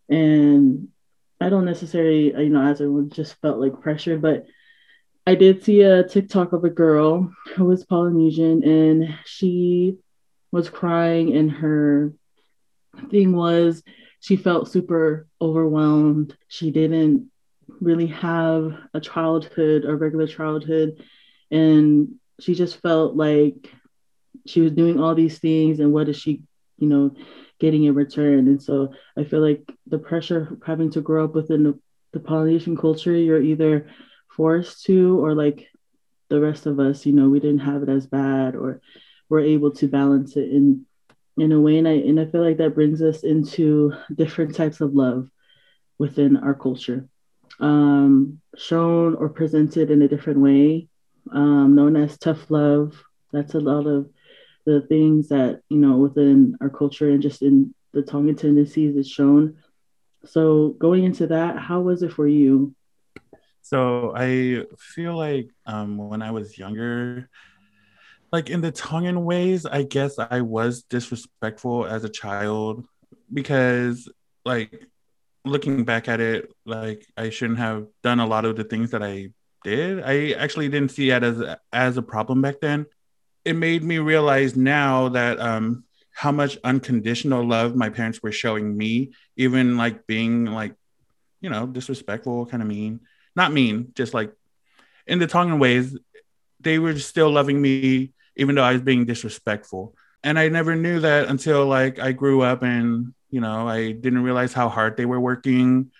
And 0.09 0.89
I 1.41 1.49
don't 1.49 1.65
necessarily, 1.65 2.27
you 2.27 2.51
know, 2.51 2.63
as 2.63 2.81
everyone 2.81 3.11
just 3.11 3.35
felt 3.41 3.59
like 3.59 3.81
pressure, 3.81 4.19
but 4.19 4.47
I 5.27 5.37
did 5.37 5.63
see 5.63 5.83
a 5.83 6.03
TikTok 6.03 6.53
of 6.53 6.65
a 6.65 6.71
girl 6.71 7.33
who 7.55 7.65
was 7.65 7.85
Polynesian 7.85 8.65
and 8.65 9.19
she 9.25 9.97
was 10.51 10.69
crying 10.69 11.37
and 11.37 11.51
her 11.51 12.13
thing 13.11 13.33
was 13.33 13.83
she 14.21 14.37
felt 14.37 14.71
super 14.71 15.29
overwhelmed. 15.41 16.37
She 16.49 16.73
didn't 16.73 17.31
really 17.81 18.09
have 18.09 18.77
a 18.95 19.01
childhood, 19.01 19.85
a 19.85 19.95
regular 19.95 20.27
childhood. 20.27 21.03
And 21.51 22.17
she 22.41 22.55
just 22.55 22.81
felt 22.81 23.15
like 23.17 23.73
she 24.47 24.61
was 24.61 24.73
doing 24.73 24.99
all 24.99 25.15
these 25.15 25.39
things 25.39 25.79
and 25.79 25.93
what 25.93 26.09
is 26.09 26.17
she, 26.17 26.43
you 26.79 26.89
know, 26.89 27.15
getting 27.61 27.85
in 27.85 27.95
return? 27.95 28.49
And 28.49 28.61
so 28.61 28.93
I 29.17 29.23
feel 29.23 29.41
like 29.41 29.63
the 29.87 29.99
pressure 29.99 30.49
of 30.51 30.63
having 30.67 30.91
to 30.93 31.01
grow 31.01 31.25
up 31.25 31.35
within 31.35 31.63
the, 31.63 31.79
the 32.13 32.21
Polynesian 32.21 32.77
culture, 32.77 33.15
you're 33.15 33.41
either 33.41 33.87
forced 34.37 34.85
to 34.85 35.25
or 35.25 35.35
like 35.35 35.69
the 36.29 36.41
rest 36.41 36.67
of 36.67 36.81
us, 36.81 37.05
you 37.05 37.13
know, 37.13 37.29
we 37.29 37.41
didn't 37.41 37.61
have 37.61 37.83
it 37.83 37.89
as 37.89 38.07
bad 38.07 38.55
or 38.55 38.81
we're 39.29 39.41
able 39.41 39.71
to 39.73 39.89
balance 39.89 40.37
it 40.37 40.51
in 40.51 40.87
in 41.37 41.53
a 41.53 41.61
way. 41.61 41.79
And 41.79 41.89
I 41.89 41.93
and 41.93 42.21
I 42.21 42.27
feel 42.27 42.43
like 42.43 42.59
that 42.59 42.75
brings 42.75 43.03
us 43.03 43.23
into 43.23 43.93
different 44.15 44.55
types 44.55 44.81
of 44.81 44.95
love 44.95 45.29
within 45.99 46.37
our 46.37 46.55
culture. 46.55 47.09
Um, 47.61 48.41
shown 48.57 49.15
or 49.15 49.29
presented 49.29 49.91
in 49.91 50.03
a 50.03 50.09
different 50.09 50.41
way, 50.41 50.89
um, 51.31 51.75
known 51.75 51.97
as 51.97 52.19
tough 52.19 52.51
love. 52.51 53.03
That's 53.33 53.55
a 53.55 53.61
lot 53.61 53.87
of 53.87 54.11
the 54.65 54.81
things 54.83 55.29
that, 55.29 55.63
you 55.69 55.79
know, 55.79 55.97
within 55.97 56.57
our 56.61 56.71
culture 56.71 57.11
and 57.11 57.23
just 57.23 57.43
in 57.43 57.75
the 57.93 58.03
Tongan 58.03 58.37
tendencies 58.37 58.97
is 58.97 59.09
shown. 59.09 59.59
So 60.25 60.71
going 60.79 61.05
into 61.05 61.27
that, 61.29 61.59
how 61.59 61.81
was 61.81 62.03
it 62.03 62.13
for 62.13 62.27
you? 62.27 62.75
So 63.63 64.13
I 64.17 64.65
feel 64.79 65.17
like 65.17 65.51
um, 65.67 65.97
when 65.99 66.23
I 66.23 66.31
was 66.33 66.59
younger, 66.59 67.29
like 68.33 68.51
in 68.51 68.61
the 68.61 68.73
Tongan 68.73 69.25
ways, 69.25 69.67
I 69.67 69.83
guess 69.83 70.19
I 70.19 70.41
was 70.41 70.85
disrespectful 70.85 71.87
as 71.87 72.05
a 72.05 72.09
child 72.09 72.85
because, 73.33 74.09
like, 74.45 74.89
looking 75.45 75.85
back 75.85 76.09
at 76.09 76.21
it, 76.21 76.51
like 76.67 77.07
I 77.17 77.31
shouldn't 77.31 77.59
have 77.59 77.87
done 78.03 78.21
a 78.21 78.27
lot 78.27 78.45
of 78.45 78.57
the 78.57 78.65
things 78.65 78.93
that 78.93 79.03
I 79.03 79.31
did. 79.65 80.03
I 80.05 80.33
actually 80.33 80.69
didn't 80.69 80.93
see 80.93 81.11
it 81.11 81.23
as 81.25 81.43
as 81.73 81.97
a 81.99 82.03
problem 82.03 82.43
back 82.43 82.61
then. 82.61 82.87
it 83.45 83.55
made 83.57 83.85
me 83.85 83.99
realize 83.99 84.57
now 84.57 85.09
that 85.11 85.41
um 85.41 85.85
how 86.13 86.33
much 86.33 86.59
unconditional 86.65 87.47
love 87.47 87.77
my 87.77 87.91
parents 87.91 88.23
were 88.23 88.33
showing 88.33 88.77
me, 88.77 89.13
even 89.37 89.77
like 89.79 90.07
being 90.07 90.47
like, 90.47 90.75
you 91.41 91.51
know, 91.51 91.67
disrespectful, 91.67 92.47
kind 92.47 92.63
of 92.63 92.69
mean. 92.69 93.01
Not 93.35 93.53
mean, 93.53 93.93
just 93.95 94.15
like 94.15 94.33
in 95.07 95.19
the 95.19 95.27
Tongan 95.27 95.59
ways, 95.59 95.97
they 96.61 96.79
were 96.79 96.99
still 96.99 97.31
loving 97.31 97.61
me 97.61 98.13
even 98.37 98.55
though 98.55 98.63
I 98.63 98.73
was 98.73 98.83
being 98.83 99.05
disrespectful. 99.05 99.95
And 100.25 100.39
I 100.39 100.49
never 100.49 100.75
knew 100.77 101.01
that 101.01 101.29
until 101.29 101.67
like 101.67 101.99
I 101.99 102.13
grew 102.13 102.43
up 102.43 102.63
and 102.63 103.15
you 103.31 103.41
know, 103.41 103.67
I 103.67 103.93
didn't 103.93 104.23
realize 104.23 104.53
how 104.53 104.69
hard 104.69 104.97
they 104.97 105.07
were 105.07 105.19
working 105.19 105.91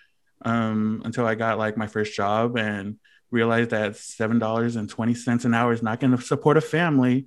um, 0.45 1.01
until 1.03 1.25
I 1.25 1.35
got 1.35 1.57
like 1.57 1.77
my 1.77 1.87
first 1.87 2.13
job 2.13 2.57
and 2.57 2.97
realized 3.31 3.71
that 3.71 3.95
seven 3.95 4.37
dollars 4.37 4.75
and 4.75 4.87
twenty 4.87 5.15
cents 5.15 5.43
an 5.43 5.53
hour 5.53 5.73
is 5.73 5.81
not 5.81 5.99
going 5.99 6.15
to 6.15 6.21
support 6.21 6.57
a 6.57 6.61
family. 6.61 7.25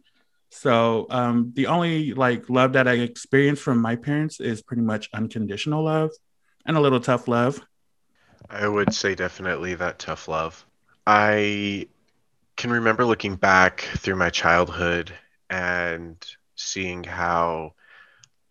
So 0.50 1.06
um, 1.10 1.52
the 1.54 1.66
only 1.66 2.14
like 2.14 2.48
love 2.48 2.75
that 2.75 2.86
I 2.86 2.92
experienced 2.92 3.62
from 3.62 3.82
my 3.82 3.96
parents 3.96 4.40
is 4.40 4.62
pretty 4.62 4.82
much 4.82 5.10
unconditional 5.12 5.84
love 5.84 6.10
and 6.64 6.76
a 6.76 6.80
little 6.80 7.00
tough 7.00 7.26
love. 7.26 7.60
I 8.50 8.66
would 8.68 8.94
say 8.94 9.14
definitely 9.14 9.74
that 9.74 9.98
tough 9.98 10.28
love. 10.28 10.64
I 11.06 11.88
can 12.56 12.70
remember 12.70 13.04
looking 13.04 13.36
back 13.36 13.80
through 13.98 14.16
my 14.16 14.30
childhood 14.30 15.12
and 15.50 16.16
seeing 16.54 17.04
how, 17.04 17.74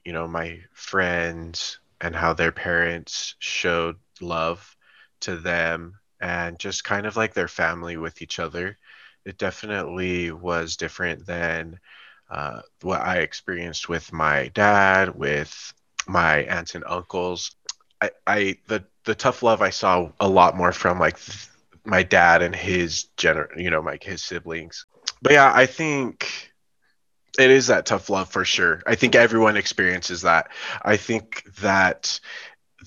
you 0.04 0.14
know, 0.14 0.28
my 0.28 0.60
friends 0.74 1.80
and 2.02 2.16
how 2.16 2.34
their 2.34 2.52
parents 2.52 3.36
showed 3.40 3.98
love 4.22 4.76
to 5.22 5.38
them 5.38 6.00
and 6.22 6.60
just 6.60 6.84
kind 6.84 7.06
of 7.06 7.16
like 7.18 7.34
their 7.34 7.48
family 7.48 7.98
with 7.98 8.22
each 8.22 8.40
other. 8.40 8.78
It 9.26 9.38
definitely 9.38 10.32
was 10.32 10.78
different 10.78 11.26
than 11.26 11.80
uh, 12.30 12.62
what 12.82 13.02
I 13.02 13.18
experienced 13.20 13.90
with 13.90 14.12
my 14.14 14.50
dad, 14.50 15.16
with 15.16 15.74
my 16.08 16.44
aunts 16.44 16.76
and 16.76 16.84
uncles. 16.86 17.56
I, 18.28 18.36
I 18.36 18.58
the 18.68 18.86
the 19.06 19.16
tough 19.16 19.44
love 19.44 19.62
I 19.62 19.70
saw 19.70 20.12
a 20.20 20.28
lot 20.28 20.56
more 20.56 20.72
from 20.72 21.00
like 21.00 21.20
th- 21.20 21.48
my 21.84 22.04
dad 22.04 22.42
and 22.42 22.56
his 22.56 23.08
gener 23.18 23.48
you 23.58 23.70
know 23.70 23.82
like 23.82 24.04
his 24.04 24.24
siblings. 24.24 24.86
But 25.22 25.34
yeah, 25.34 25.52
I 25.54 25.66
think 25.66 26.52
it 27.38 27.52
is 27.52 27.68
that 27.68 27.86
tough 27.86 28.10
love 28.10 28.30
for 28.30 28.46
sure. 28.46 28.82
I 28.86 28.96
think 28.96 29.16
everyone 29.16 29.58
experiences 29.58 30.22
that. 30.22 30.50
I 30.82 30.98
think 30.98 31.44
that 31.62 32.20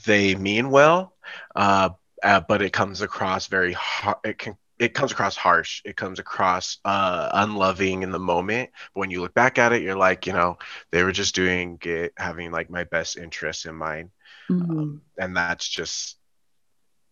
they 0.07 0.35
mean 0.35 0.71
well, 0.71 1.15
uh, 1.55 1.91
uh, 2.23 2.41
but 2.41 2.63
it 2.63 2.73
comes 2.73 3.03
across 3.03 3.47
very 3.47 3.73
hard. 3.73 4.17
It 4.25 4.39
can 4.39 4.57
it 4.79 4.95
comes 4.95 5.13
across 5.13 5.37
harsh. 5.37 5.83
It 5.85 5.97
comes 5.97 6.19
across 6.19 6.79
uh, 6.85 7.31
unloving 7.33 8.03
in 8.03 8.11
the 8.13 8.19
moment. 8.19 8.71
But 8.95 9.01
when 9.01 9.11
you 9.11 9.21
look 9.21 9.35
back 9.35 9.59
at 9.59 9.73
it, 9.73 9.83
you're 9.83 9.97
like, 9.97 10.27
you 10.27 10.33
know, 10.33 10.59
they 10.91 11.03
were 11.03 11.13
just 11.13 11.35
doing 11.35 11.79
it, 11.83 12.13
having 12.17 12.53
like 12.53 12.71
my 12.71 12.85
best 12.85 13.17
interests 13.17 13.67
in 13.67 13.75
mind, 13.75 14.11
Mhm. 14.51 14.71
um, 14.71 15.03
and 15.19 15.37
that's 15.37 15.69
just 15.69 16.17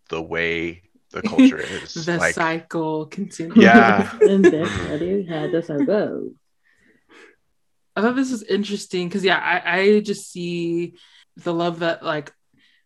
the 0.08 0.22
way 0.22 0.82
the 1.12 1.22
culture 1.28 1.58
is. 1.58 1.94
the 1.94 2.16
like, 2.18 2.34
cycle 2.34 3.06
continues. 3.06 3.56
Yeah. 3.56 4.10
and 4.20 4.44
that's 4.44 4.78
what 4.88 5.02
it 5.02 5.28
had. 5.28 5.52
That's 5.52 5.68
how. 5.68 6.22
I 7.96 8.02
thought 8.02 8.16
this 8.16 8.30
was 8.30 8.42
interesting 8.42 9.08
because 9.08 9.24
yeah, 9.24 9.38
I, 9.38 9.78
I 9.78 10.00
just 10.00 10.30
see 10.30 10.94
the 11.36 11.54
love 11.54 11.78
that 11.80 12.02
like 12.02 12.32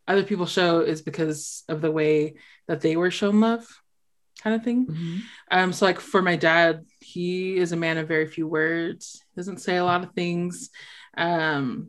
other 0.06 0.22
people 0.22 0.46
show 0.46 0.80
is 0.80 1.02
because 1.02 1.64
of 1.68 1.80
the 1.80 1.90
way 1.90 2.34
that 2.68 2.80
they 2.80 2.96
were 2.96 3.10
shown 3.10 3.40
love, 3.40 3.66
kind 4.42 4.54
of 4.56 4.62
thing. 4.62 4.86
Mhm. 4.86 5.20
Um, 5.50 5.72
so 5.72 5.86
like 5.86 6.00
for 6.00 6.22
my 6.22 6.36
dad, 6.36 6.84
he 7.00 7.56
is 7.56 7.72
a 7.72 7.76
man 7.76 7.98
of 7.98 8.06
very 8.08 8.26
few 8.26 8.46
words, 8.46 9.24
doesn't 9.36 9.58
say 9.58 9.76
a 9.76 9.84
lot 9.84 10.04
of 10.04 10.12
things. 10.12 10.70
Um, 11.16 11.88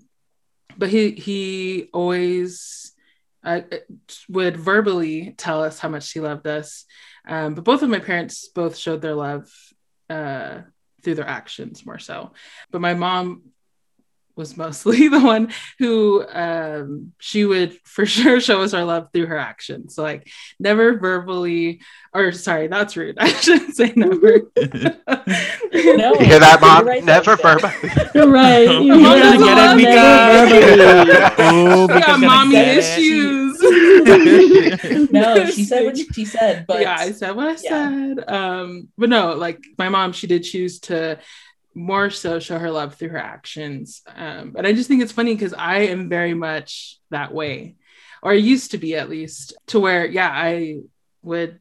but 0.78 0.90
he 0.90 1.12
he 1.12 1.90
always 1.94 2.94
uh, 3.44 3.62
would 4.30 4.58
verbally 4.58 5.34
tell 5.38 5.64
us 5.64 5.80
how 5.80 5.90
much 5.90 6.12
he 6.12 6.20
loved 6.20 6.48
us. 6.48 6.86
Um, 7.28 7.56
but 7.56 7.64
both 7.64 7.82
of 7.82 7.90
my 7.90 8.00
parents 8.00 8.48
both 8.48 8.78
showed 8.78 9.02
their 9.02 9.16
love 9.16 9.52
uh, 10.10 10.62
through 11.04 11.16
their 11.16 11.28
actions 11.28 11.86
more 11.86 12.00
so. 12.00 12.34
But 12.72 12.82
my 12.82 12.94
mom 12.94 13.44
was 14.36 14.58
mostly 14.58 15.08
the 15.10 15.20
one 15.20 15.52
who 15.80 16.26
um, 16.28 17.14
she 17.20 17.46
would 17.46 17.74
for 17.84 18.06
sure 18.16 18.40
show 18.40 18.62
us 18.62 18.74
our 18.74 18.84
love 18.86 19.10
through 19.14 19.28
her 19.28 19.38
actions. 19.38 19.96
So 19.96 20.04
like 20.04 20.28
never 20.60 20.98
verbally, 20.98 21.82
or 22.14 22.32
sorry, 22.32 22.68
that's 22.68 22.96
rude. 22.98 23.18
I 23.20 23.30
shouldn't 23.30 23.76
say 23.76 23.94
never. 23.96 24.42
No, 24.54 26.14
You 26.14 26.26
hear 26.26 26.40
that, 26.40 26.58
you're 26.60 26.60
mom? 26.60 26.88
right, 26.88 27.04
Never 27.04 27.36
though. 27.36 27.58
verbal. 27.58 27.72
You're 28.14 28.28
right. 28.30 28.68
Mom 28.68 28.84
You 28.84 29.02
doesn't 29.04 29.40
hear 29.40 29.56
get 29.56 29.58
it, 29.58 29.78
that? 29.88 31.36
Mika. 31.36 31.36
Oh, 31.40 31.88
Yeah, 31.98 32.18
mommy 32.18 32.56
issues. 32.58 33.60
No, 35.12 35.46
she 35.46 35.64
said 35.66 35.86
what 35.86 35.98
she 35.98 36.26
said, 36.26 36.66
but 36.68 36.82
yeah, 36.82 36.96
I 36.98 37.12
said 37.12 37.36
what 37.36 37.48
I 37.48 37.52
yeah. 37.62 37.90
said. 38.16 38.30
Um, 38.30 38.90
but 38.98 39.10
no, 39.10 39.34
like 39.36 39.60
my 39.78 39.90
mom, 39.90 40.12
she 40.14 40.28
did 40.28 40.44
choose 40.44 40.80
to 40.82 41.20
more 41.74 42.10
so 42.10 42.40
show 42.40 42.60
her 42.60 42.72
love 42.72 42.96
through 42.96 43.10
her 43.10 43.18
actions. 43.18 44.02
Um, 44.14 44.52
but 44.52 44.66
I 44.66 44.74
just 44.74 44.88
think 44.88 45.02
it's 45.02 45.12
funny 45.12 45.34
because 45.34 45.54
I 45.54 45.80
am 45.80 46.10
very 46.10 46.34
much 46.34 46.98
that 47.10 47.34
way, 47.34 47.76
or 48.22 48.32
I 48.32 48.36
used 48.36 48.72
to 48.72 48.78
be 48.78 48.96
at 48.96 49.10
least, 49.10 49.54
to 49.68 49.80
where 49.80 50.06
yeah, 50.06 50.30
I 50.30 50.80
would 51.22 51.60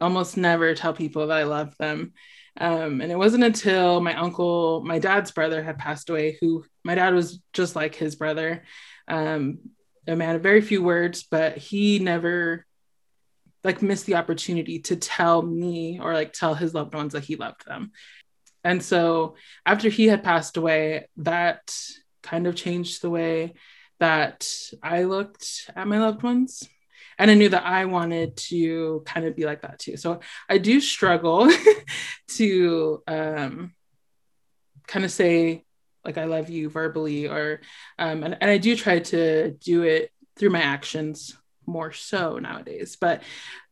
almost 0.00 0.36
never 0.36 0.74
tell 0.74 0.92
people 0.92 1.26
that 1.26 1.38
I 1.38 1.44
love 1.44 1.76
them. 1.78 2.12
Um, 2.58 3.00
and 3.00 3.12
it 3.12 3.18
wasn't 3.18 3.44
until 3.44 4.00
my 4.00 4.14
uncle, 4.14 4.82
my 4.82 4.98
dad's 4.98 5.30
brother, 5.30 5.62
had 5.62 5.78
passed 5.78 6.08
away, 6.08 6.38
who 6.40 6.64
my 6.84 6.94
dad 6.94 7.14
was 7.14 7.40
just 7.52 7.76
like 7.76 7.94
his 7.94 8.16
brother, 8.16 8.64
um, 9.08 9.58
a 10.06 10.16
man 10.16 10.36
of 10.36 10.42
very 10.42 10.62
few 10.62 10.82
words, 10.82 11.24
but 11.30 11.58
he 11.58 11.98
never 11.98 12.64
like 13.64 13.82
missed 13.82 14.06
the 14.06 14.14
opportunity 14.14 14.78
to 14.78 14.96
tell 14.96 15.42
me 15.42 15.98
or 16.00 16.14
like 16.14 16.32
tell 16.32 16.54
his 16.54 16.72
loved 16.72 16.94
ones 16.94 17.12
that 17.12 17.24
he 17.24 17.36
loved 17.36 17.66
them. 17.66 17.90
And 18.66 18.82
so 18.82 19.36
after 19.64 19.88
he 19.88 20.08
had 20.08 20.24
passed 20.24 20.56
away, 20.56 21.06
that 21.18 21.72
kind 22.24 22.48
of 22.48 22.56
changed 22.56 23.00
the 23.00 23.10
way 23.10 23.54
that 24.00 24.50
I 24.82 25.04
looked 25.04 25.70
at 25.76 25.86
my 25.86 26.00
loved 26.00 26.24
ones. 26.24 26.68
And 27.16 27.30
I 27.30 27.34
knew 27.34 27.48
that 27.48 27.64
I 27.64 27.84
wanted 27.84 28.36
to 28.48 29.04
kind 29.06 29.24
of 29.24 29.36
be 29.36 29.46
like 29.46 29.62
that 29.62 29.78
too. 29.78 29.96
So 29.96 30.18
I 30.48 30.58
do 30.58 30.80
struggle 30.80 31.48
to 32.30 33.02
um, 33.06 33.72
kind 34.88 35.04
of 35.04 35.12
say, 35.12 35.64
like, 36.04 36.18
I 36.18 36.24
love 36.24 36.50
you 36.50 36.68
verbally, 36.68 37.28
or, 37.28 37.60
um, 38.00 38.24
and, 38.24 38.36
and 38.40 38.50
I 38.50 38.58
do 38.58 38.74
try 38.74 38.98
to 38.98 39.52
do 39.52 39.84
it 39.84 40.10
through 40.36 40.50
my 40.50 40.62
actions 40.62 41.38
more 41.66 41.92
so 41.92 42.40
nowadays. 42.40 42.96
But 43.00 43.22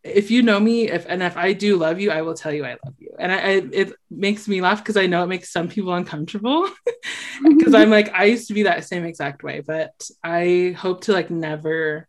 if 0.05 0.31
you 0.31 0.43
know 0.43 0.61
me, 0.61 0.91
if 0.91 1.07
and 1.09 1.23
if 1.23 1.37
I 1.37 1.53
do 1.55 1.77
love 1.77 1.99
you, 1.99 2.11
I 2.11 2.23
will 2.23 2.35
tell 2.35 2.53
you 2.53 2.65
I 2.65 2.77
love 2.85 2.95
you. 2.99 3.11
And 3.19 3.33
I, 3.33 3.37
I 3.37 3.51
it 3.73 3.93
makes 4.11 4.47
me 4.47 4.61
laugh 4.61 4.81
because 4.83 4.97
I 4.99 5.07
know 5.07 5.23
it 5.25 5.29
makes 5.29 5.51
some 5.51 5.69
people 5.69 5.95
uncomfortable 5.95 6.69
because 7.49 7.75
I'm 7.75 7.91
like 7.91 8.13
I 8.13 8.25
used 8.25 8.49
to 8.49 8.55
be 8.55 8.65
that 8.65 8.85
same 8.85 9.05
exact 9.05 9.43
way, 9.43 9.63
but 9.67 9.93
I 10.23 10.77
hope 10.79 11.03
to 11.05 11.13
like 11.13 11.31
never 11.31 12.07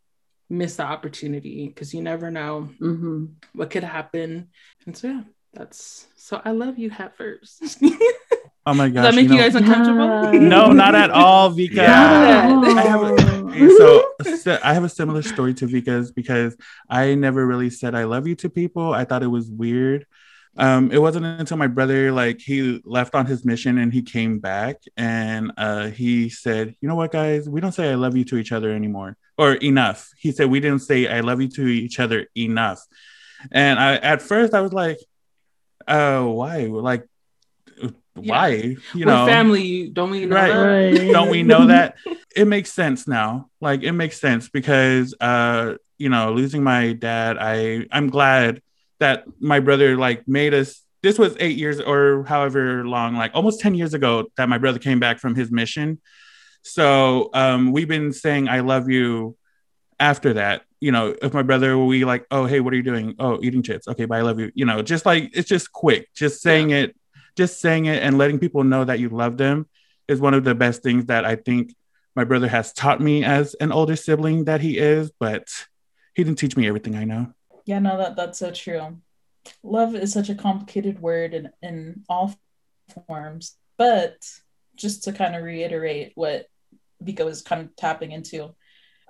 miss 0.49 0.75
the 0.75 0.83
opportunity 0.83 1.67
because 1.67 1.93
you 1.93 2.01
never 2.03 2.29
know 2.29 2.69
Mhm. 2.79 3.35
what 3.53 3.71
could 3.71 3.83
happen. 3.83 4.49
And 4.85 4.95
so 4.95 5.07
yeah, 5.07 5.21
that's 5.53 6.07
so 6.17 6.41
I 6.43 6.51
love 6.51 6.77
you 6.77 6.89
heifers. 6.89 7.59
Does 8.65 8.73
Oh 8.73 8.77
my 8.77 8.89
gosh. 8.89 9.03
Does 9.05 9.15
that 9.15 9.21
make 9.21 9.29
you, 9.29 9.35
know- 9.35 9.43
guys 9.43 9.55
uncomfortable? 9.55 10.33
Yeah. 10.33 10.39
No, 10.39 10.71
not 10.71 10.95
at 10.95 11.11
all, 11.11 11.51
Vika. 11.51 11.75
Yeah. 11.75 12.61
I 12.75 12.81
have 12.81 13.01
a- 13.03 13.35
so, 13.77 14.05
so 14.37 14.59
I 14.63 14.73
have 14.73 14.83
a 14.83 14.89
similar 14.89 15.21
story 15.21 15.53
to 15.55 15.67
Vika's 15.67 16.11
because 16.11 16.57
I 16.89 17.13
never 17.15 17.45
really 17.45 17.69
said 17.69 17.93
I 17.93 18.05
love 18.05 18.27
you 18.27 18.35
to 18.37 18.49
people. 18.49 18.91
I 18.93 19.05
thought 19.05 19.21
it 19.23 19.27
was 19.27 19.49
weird. 19.49 20.07
Um, 20.57 20.91
it 20.91 20.99
wasn't 20.99 21.25
until 21.25 21.57
my 21.57 21.67
brother 21.67 22.11
like 22.11 22.39
he 22.39 22.81
left 22.85 23.13
on 23.13 23.25
his 23.25 23.45
mission 23.45 23.77
and 23.77 23.93
he 23.93 24.01
came 24.01 24.39
back 24.39 24.77
and 24.97 25.51
uh, 25.57 25.87
he 25.87 26.29
said, 26.29 26.75
"You 26.81 26.87
know 26.87 26.95
what, 26.95 27.11
guys? 27.11 27.47
We 27.47 27.61
don't 27.61 27.73
say 27.73 27.91
I 27.91 27.95
love 27.95 28.15
you 28.17 28.23
to 28.25 28.37
each 28.37 28.51
other 28.51 28.71
anymore 28.71 29.15
or 29.37 29.53
enough." 29.55 30.09
He 30.17 30.31
said, 30.31 30.49
"We 30.49 30.59
didn't 30.61 30.79
say 30.79 31.07
I 31.07 31.19
love 31.19 31.41
you 31.41 31.49
to 31.49 31.67
each 31.67 31.99
other 31.99 32.27
enough." 32.35 32.81
And 33.51 33.77
I 33.77 33.95
at 33.97 34.21
first 34.21 34.53
I 34.53 34.61
was 34.61 34.71
like, 34.73 34.97
"Oh, 35.87 36.31
why? 36.31 36.65
Like, 36.65 37.05
why? 38.15 38.77
You 38.93 39.05
We're 39.05 39.05
know, 39.05 39.25
family, 39.25 39.89
don't 39.89 40.09
we 40.09 40.25
know 40.25 40.35
Right. 40.35 40.93
that? 40.93 41.11
Don't 41.11 41.29
we 41.29 41.43
know 41.43 41.65
that? 41.73 41.97
It 42.35 42.47
makes 42.47 42.71
sense 42.71 43.07
now. 43.07 43.49
Like 43.61 43.83
it 43.83 43.91
makes 43.93 44.19
sense 44.19 44.49
because 44.49 45.13
uh 45.19 45.75
you 45.97 46.09
know 46.09 46.33
losing 46.33 46.61
my 46.61 46.91
dad 46.91 47.37
i 47.39 47.85
i'm 47.89 48.09
glad 48.09 48.61
that 48.99 49.23
my 49.39 49.61
brother 49.61 49.95
like 49.95 50.27
made 50.27 50.53
us 50.53 50.83
this 51.01 51.17
was 51.17 51.37
eight 51.39 51.55
years 51.57 51.79
or 51.79 52.25
however 52.27 52.83
long 52.85 53.15
like 53.15 53.31
almost 53.33 53.61
10 53.61 53.75
years 53.75 53.93
ago 53.93 54.25
that 54.35 54.49
my 54.49 54.57
brother 54.57 54.77
came 54.77 54.99
back 54.99 55.19
from 55.19 55.35
his 55.35 55.51
mission. 55.51 56.01
So 56.63 57.29
um 57.33 57.71
we've 57.71 57.87
been 57.87 58.11
saying 58.11 58.49
i 58.49 58.59
love 58.59 58.89
you 58.89 59.37
after 59.99 60.33
that. 60.33 60.63
You 60.81 60.91
know 60.91 61.15
if 61.21 61.33
my 61.33 61.43
brother 61.43 61.77
we 61.77 62.03
like 62.03 62.25
oh 62.29 62.45
hey 62.45 62.59
what 62.59 62.73
are 62.73 62.77
you 62.77 62.83
doing? 62.83 63.15
Oh 63.19 63.39
eating 63.41 63.63
chips. 63.63 63.87
Okay 63.87 64.03
bye 64.05 64.17
i 64.19 64.21
love 64.21 64.39
you. 64.39 64.51
You 64.53 64.65
know 64.65 64.81
just 64.81 65.05
like 65.05 65.31
it's 65.33 65.47
just 65.47 65.71
quick. 65.71 66.09
Just 66.13 66.41
saying 66.41 66.71
it 66.71 66.95
just 67.35 67.59
saying 67.59 67.85
it 67.85 68.01
and 68.01 68.17
letting 68.17 68.39
people 68.39 68.63
know 68.63 68.83
that 68.85 68.99
you 68.99 69.09
love 69.09 69.37
them 69.37 69.67
is 70.07 70.19
one 70.19 70.33
of 70.33 70.43
the 70.43 70.55
best 70.55 70.83
things 70.83 71.05
that 71.05 71.25
I 71.25 71.35
think 71.35 71.73
my 72.15 72.23
brother 72.23 72.47
has 72.47 72.71
taught 72.71 73.01
me 73.01 73.23
as 73.23 73.55
an 73.55 73.71
older 73.71 73.95
sibling 73.95 74.45
that 74.45 74.61
he 74.61 74.77
is, 74.77 75.11
but 75.19 75.47
he 76.13 76.23
didn't 76.23 76.39
teach 76.39 76.55
me 76.55 76.67
everything 76.67 76.95
I 76.95 77.03
know. 77.03 77.33
Yeah, 77.65 77.79
no, 77.79 77.97
that 77.97 78.15
that's 78.15 78.39
so 78.39 78.51
true. 78.51 79.01
Love 79.63 79.95
is 79.95 80.13
such 80.13 80.29
a 80.29 80.35
complicated 80.35 80.99
word 80.99 81.33
in, 81.33 81.49
in 81.61 82.03
all 82.07 82.33
forms. 83.07 83.57
But 83.77 84.15
just 84.75 85.03
to 85.03 85.13
kind 85.13 85.35
of 85.35 85.43
reiterate 85.43 86.13
what 86.15 86.47
Vika 87.03 87.25
was 87.25 87.41
kind 87.41 87.61
of 87.61 87.75
tapping 87.75 88.11
into, 88.11 88.55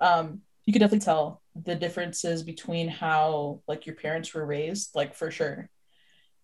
um, 0.00 0.40
you 0.64 0.72
could 0.72 0.80
definitely 0.80 1.04
tell 1.04 1.42
the 1.54 1.74
differences 1.74 2.42
between 2.42 2.88
how 2.88 3.62
like 3.68 3.86
your 3.86 3.94
parents 3.94 4.34
were 4.34 4.44
raised, 4.44 4.90
like 4.94 5.14
for 5.14 5.30
sure. 5.30 5.70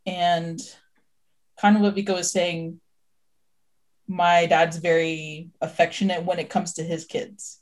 And 0.06 0.60
kind 1.60 1.76
of 1.76 1.82
what 1.82 1.94
Vika 1.94 2.14
was 2.14 2.32
saying, 2.32 2.80
my 4.08 4.46
dad's 4.46 4.78
very 4.78 5.50
affectionate 5.60 6.24
when 6.24 6.38
it 6.38 6.50
comes 6.50 6.74
to 6.74 6.82
his 6.82 7.04
kids. 7.04 7.60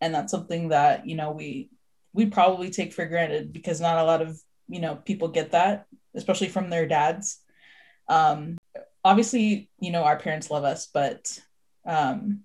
And 0.00 0.14
that's 0.14 0.30
something 0.30 0.68
that, 0.68 1.06
you 1.06 1.16
know, 1.16 1.32
we 1.32 1.70
we 2.12 2.26
probably 2.26 2.70
take 2.70 2.92
for 2.92 3.06
granted 3.06 3.52
because 3.52 3.80
not 3.80 3.98
a 3.98 4.04
lot 4.04 4.22
of, 4.22 4.38
you 4.68 4.80
know, 4.80 4.96
people 4.96 5.28
get 5.28 5.52
that, 5.52 5.86
especially 6.14 6.48
from 6.48 6.70
their 6.70 6.86
dads. 6.86 7.40
Um 8.08 8.58
obviously, 9.04 9.70
you 9.78 9.90
know, 9.90 10.02
our 10.04 10.18
parents 10.18 10.50
love 10.50 10.64
us, 10.64 10.86
but 10.86 11.38
um 11.86 12.40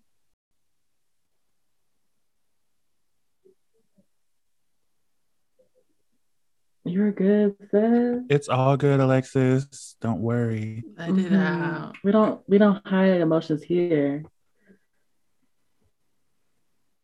You're 6.87 7.11
good, 7.11 7.55
sis. 7.71 8.21
It's 8.29 8.47
all 8.47 8.77
good, 8.77 8.99
Alexis. 8.99 9.95
Don't 10.01 10.19
worry. 10.21 10.83
Let 10.97 11.09
it 11.09 11.15
Mhm. 11.31 11.35
out. 11.41 11.95
We 12.03 12.11
don't 12.11 12.47
we 12.47 12.57
don't 12.59 12.85
hide 12.85 13.21
emotions 13.21 13.63
here. 13.63 14.23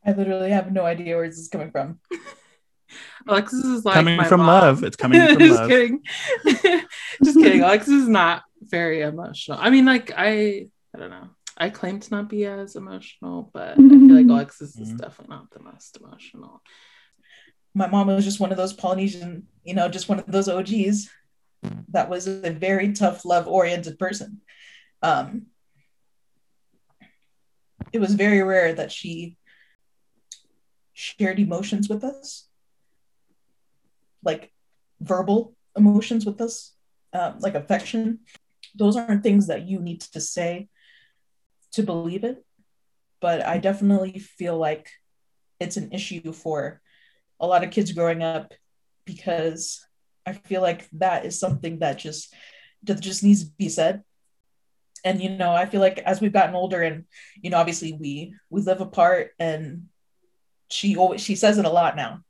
I 0.05 0.11
literally 0.13 0.51
have 0.51 0.71
no 0.71 0.83
idea 0.85 1.15
where 1.15 1.27
this 1.27 1.37
is 1.39 1.47
coming 1.47 1.71
from. 1.71 1.99
Alexis 3.27 3.63
is 3.65 3.85
like 3.85 3.93
coming 3.95 4.17
my 4.17 4.25
from 4.27 4.39
mom. 4.41 4.47
love. 4.47 4.83
It's 4.83 4.95
coming 4.97 5.19
from 5.27 5.39
Just 5.39 5.59
love. 5.61 5.69
kidding. 5.69 6.01
Just 7.23 7.39
kidding. 7.39 7.61
Alexis 7.61 7.93
is 8.03 8.07
not 8.09 8.43
very 8.61 9.01
emotional. 9.01 9.57
I 9.59 9.69
mean, 9.69 9.85
like 9.85 10.11
I, 10.15 10.67
I 10.95 10.99
don't 10.99 11.09
know. 11.09 11.29
I 11.57 11.69
claim 11.69 11.99
to 11.99 12.11
not 12.11 12.29
be 12.29 12.45
as 12.45 12.75
emotional, 12.75 13.49
but 13.53 13.73
I 13.73 13.75
feel 13.75 14.15
like 14.15 14.27
Alexis 14.27 14.75
is 14.77 14.93
Mhm. 14.93 14.97
definitely 14.97 15.35
not 15.35 15.51
the 15.51 15.59
most 15.61 15.97
emotional. 16.01 16.61
My 17.73 17.87
mom 17.87 18.07
was 18.07 18.25
just 18.25 18.39
one 18.39 18.51
of 18.51 18.57
those 18.57 18.73
Polynesian, 18.73 19.47
you 19.63 19.73
know, 19.73 19.87
just 19.87 20.09
one 20.09 20.19
of 20.19 20.25
those 20.27 20.49
OGs 20.49 21.09
that 21.89 22.09
was 22.09 22.27
a 22.27 22.51
very 22.51 22.93
tough, 22.93 23.23
love 23.25 23.47
oriented 23.47 23.99
person. 23.99 24.41
Um, 25.01 25.47
it 27.93 27.99
was 27.99 28.15
very 28.15 28.41
rare 28.41 28.73
that 28.73 28.91
she 28.91 29.37
shared 30.93 31.39
emotions 31.39 31.89
with 31.89 32.03
us, 32.03 32.47
like 34.23 34.51
verbal 34.99 35.55
emotions 35.75 36.25
with 36.25 36.41
us, 36.41 36.73
um, 37.13 37.39
like 37.39 37.55
affection. 37.55 38.19
Those 38.75 38.95
aren't 38.95 39.23
things 39.23 39.47
that 39.47 39.67
you 39.67 39.79
need 39.79 40.01
to 40.01 40.21
say 40.21 40.69
to 41.73 41.83
believe 41.83 42.23
it. 42.23 42.43
But 43.19 43.45
I 43.45 43.57
definitely 43.57 44.19
feel 44.19 44.57
like 44.57 44.89
it's 45.59 45.77
an 45.77 45.91
issue 45.91 46.31
for 46.33 46.81
a 47.41 47.47
lot 47.47 47.63
of 47.63 47.71
kids 47.71 47.91
growing 47.91 48.23
up 48.23 48.53
because 49.05 49.85
I 50.25 50.33
feel 50.33 50.61
like 50.61 50.87
that 50.93 51.25
is 51.25 51.39
something 51.39 51.79
that 51.79 51.97
just 51.97 52.33
that 52.83 53.01
just 53.01 53.23
needs 53.23 53.43
to 53.43 53.51
be 53.57 53.67
said. 53.67 54.03
And 55.03 55.21
you 55.21 55.29
know, 55.29 55.51
I 55.51 55.65
feel 55.65 55.81
like 55.81 55.97
as 55.97 56.21
we've 56.21 56.31
gotten 56.31 56.55
older 56.55 56.81
and 56.81 57.05
you 57.41 57.49
know, 57.49 57.57
obviously 57.57 57.93
we 57.93 58.35
we 58.49 58.61
live 58.61 58.81
apart 58.81 59.31
and 59.39 59.87
she 60.69 60.95
always 60.95 61.21
she 61.21 61.35
says 61.35 61.57
it 61.57 61.65
a 61.65 61.69
lot 61.69 61.95
now. 61.95 62.21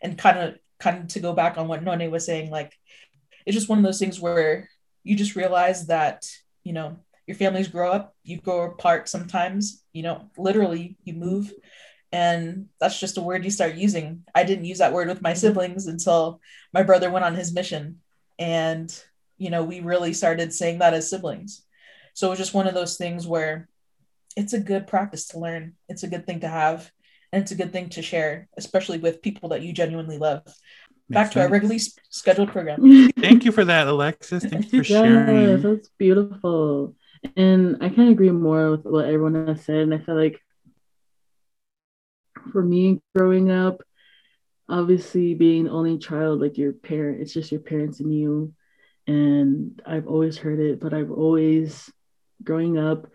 And 0.00 0.16
kind 0.16 0.38
of 0.38 0.58
kind 0.78 0.98
of 1.02 1.08
to 1.08 1.20
go 1.20 1.32
back 1.32 1.58
on 1.58 1.66
what 1.66 1.82
None 1.82 2.10
was 2.10 2.26
saying, 2.26 2.50
like 2.50 2.72
it's 3.46 3.56
just 3.56 3.68
one 3.68 3.78
of 3.78 3.84
those 3.84 3.98
things 3.98 4.20
where 4.20 4.68
you 5.02 5.16
just 5.16 5.34
realize 5.34 5.86
that, 5.86 6.28
you 6.62 6.74
know, 6.74 6.98
your 7.26 7.36
families 7.36 7.68
grow 7.68 7.90
up, 7.90 8.14
you 8.22 8.40
grow 8.40 8.62
apart 8.62 9.08
sometimes, 9.08 9.82
you 9.92 10.02
know, 10.02 10.30
literally 10.36 10.96
you 11.04 11.14
move 11.14 11.52
and 12.12 12.66
that's 12.80 12.98
just 12.98 13.18
a 13.18 13.22
word 13.22 13.44
you 13.44 13.50
start 13.50 13.74
using. 13.74 14.24
I 14.34 14.44
didn't 14.44 14.64
use 14.64 14.78
that 14.78 14.92
word 14.92 15.08
with 15.08 15.22
my 15.22 15.34
siblings 15.34 15.86
until 15.86 16.40
my 16.72 16.82
brother 16.82 17.10
went 17.10 17.24
on 17.24 17.34
his 17.34 17.52
mission. 17.52 18.00
And, 18.38 18.94
you 19.36 19.50
know, 19.50 19.64
we 19.64 19.80
really 19.80 20.12
started 20.12 20.52
saying 20.54 20.78
that 20.78 20.94
as 20.94 21.10
siblings. 21.10 21.62
So 22.14 22.26
it 22.28 22.30
was 22.30 22.38
just 22.38 22.54
one 22.54 22.66
of 22.66 22.74
those 22.74 22.96
things 22.96 23.26
where 23.26 23.68
it's 24.36 24.52
a 24.52 24.60
good 24.60 24.86
practice 24.86 25.28
to 25.28 25.38
learn. 25.38 25.74
It's 25.88 26.02
a 26.02 26.08
good 26.08 26.26
thing 26.26 26.40
to 26.40 26.48
have. 26.48 26.90
And 27.32 27.42
it's 27.42 27.52
a 27.52 27.56
good 27.56 27.72
thing 27.72 27.90
to 27.90 28.02
share, 28.02 28.48
especially 28.56 28.98
with 28.98 29.20
people 29.20 29.50
that 29.50 29.62
you 29.62 29.72
genuinely 29.72 30.16
love. 30.16 30.44
Back 31.10 31.26
Makes 31.26 31.34
to 31.34 31.42
our 31.42 31.48
regularly 31.48 31.80
scheduled 32.10 32.50
program. 32.50 33.10
Thank 33.18 33.44
you 33.44 33.52
for 33.52 33.64
that, 33.64 33.86
Alexis. 33.86 34.44
Thank 34.44 34.72
you 34.72 34.82
for 34.82 34.88
Yes, 34.90 35.02
sharing. 35.02 35.60
that's 35.60 35.90
beautiful. 35.98 36.94
And 37.36 37.76
I 37.82 37.88
can't 37.88 38.10
agree 38.10 38.30
more 38.30 38.70
with 38.70 38.84
what 38.84 39.06
everyone 39.06 39.46
has 39.46 39.64
said. 39.64 39.76
And 39.78 39.94
I 39.94 39.98
feel 39.98 40.14
like 40.14 40.40
for 42.48 42.62
me 42.62 43.00
growing 43.14 43.50
up, 43.50 43.82
obviously 44.68 45.34
being 45.34 45.68
only 45.68 45.98
child, 45.98 46.40
like 46.40 46.58
your 46.58 46.72
parent, 46.72 47.20
it's 47.20 47.32
just 47.32 47.52
your 47.52 47.60
parents 47.60 48.00
and 48.00 48.12
you. 48.14 48.52
And 49.06 49.80
I've 49.86 50.06
always 50.06 50.36
heard 50.36 50.60
it, 50.60 50.80
but 50.80 50.92
I've 50.92 51.10
always, 51.10 51.90
growing 52.42 52.78
up, 52.78 53.06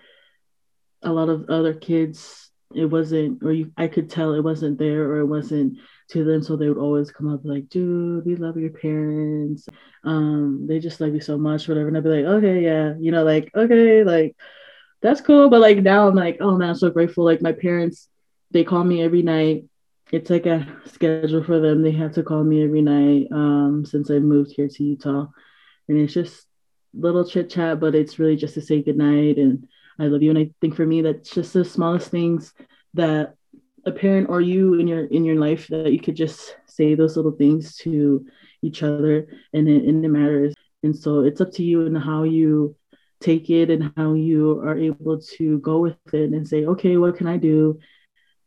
a 1.04 1.12
lot 1.12 1.30
of 1.30 1.50
other 1.50 1.74
kids, 1.74 2.50
it 2.74 2.86
wasn't, 2.86 3.43
or 3.43 3.52
you, 3.52 3.72
I 3.78 3.88
could 3.88 4.10
tell 4.10 4.34
it 4.34 4.43
wasn't 4.43 4.80
there 4.80 5.04
or 5.04 5.19
it 5.19 5.26
wasn't 5.26 5.78
to 6.10 6.24
them. 6.24 6.41
So 6.41 6.56
they 6.56 6.67
would 6.67 6.78
always 6.78 7.12
come 7.12 7.32
up 7.32 7.41
like, 7.43 7.69
dude, 7.69 8.26
we 8.26 8.36
love 8.36 8.58
your 8.58 8.72
parents. 8.72 9.67
Um, 10.04 10.65
they 10.67 10.80
just 10.80 11.00
love 11.00 11.13
you 11.13 11.22
so 11.22 11.38
much, 11.38 11.67
whatever. 11.67 11.88
And 11.88 11.98
I'd 11.98 12.04
be 12.04 12.10
like, 12.10 12.26
okay, 12.26 12.63
yeah, 12.63 12.93
you 13.00 13.12
know, 13.12 13.24
like, 13.24 13.52
okay, 13.56 14.04
like, 14.04 14.36
that's 15.04 15.22
cool. 15.22 15.50
But 15.50 15.62
like 15.62 15.78
now 15.80 16.08
I'm 16.08 16.15
like, 16.15 16.38
oh 16.39 16.58
man, 16.58 16.69
I'm 16.69 16.76
so 16.76 16.89
grateful. 16.89 17.26
Like 17.26 17.41
my 17.41 17.52
parents, 17.52 18.08
they 18.54 18.63
call 18.63 18.84
me 18.84 19.02
every 19.02 19.22
night. 19.22 19.66
It's 20.12 20.30
like 20.30 20.46
a 20.46 20.68
schedule 20.86 21.44
for 21.44 21.60
them. 21.60 21.82
They 21.82 21.92
have 21.92 22.13
to 22.13 22.24
call 22.24 22.44
me 22.44 22.63
every 22.63 22.82
night 22.82 23.28
um, 23.32 23.84
since 23.86 24.12
I 24.12 24.20
moved 24.20 24.52
here 24.52 24.68
to 24.68 24.84
Utah. 24.84 25.28
And 25.89 25.98
it's 25.98 26.13
just 26.13 26.46
little 26.94 27.28
chit 27.28 27.50
chat, 27.50 27.80
but 27.80 27.96
it's 27.96 28.20
really 28.20 28.36
just 28.36 28.54
to 28.54 28.62
say 28.62 28.84
goodnight 28.84 29.38
and 29.38 29.68
I 30.00 30.06
love 30.06 30.22
you. 30.22 30.30
And 30.30 30.39
I 30.39 30.52
think 30.62 30.76
for 30.76 30.86
me, 30.86 31.02
that's 31.02 31.32
just 31.32 31.54
the 31.54 31.66
smallest 31.66 32.10
things 32.12 32.54
that 32.94 33.36
a 33.86 33.92
parent 33.92 34.30
or 34.30 34.39
you 34.39 34.76
in 34.76 34.88
your 34.88 35.06
in 35.06 35.26
your 35.26 35.36
life 35.36 35.68
that 35.68 35.92
you 35.92 36.00
could 36.00 36.16
just 36.16 36.56
say 36.68 36.96
those 36.96 37.18
little 37.18 37.34
things 37.34 37.76
to 37.78 38.26
each 38.62 38.82
other 38.82 39.28
and 39.52 39.68
it, 39.68 39.84
and 39.84 40.06
it 40.06 40.10
matters. 40.10 40.54
And 40.84 40.96
so 40.96 41.22
it's 41.22 41.42
up 41.42 41.52
to 41.54 41.63
you 41.63 41.86
and 41.86 41.98
how 41.98 42.24
you 42.24 42.76
take 43.20 43.50
it 43.50 43.70
and 43.70 43.92
how 43.96 44.13
you 44.13 44.60
are 44.60 44.78
able 44.78 45.20
to 45.20 45.60
go 45.60 45.80
with 45.80 45.96
it 46.13 46.32
and 46.32 46.48
say, 46.48 46.66
okay, 46.66 46.98
what 46.98 47.18
can 47.18 47.28
I 47.28 47.38
do? 47.38 47.80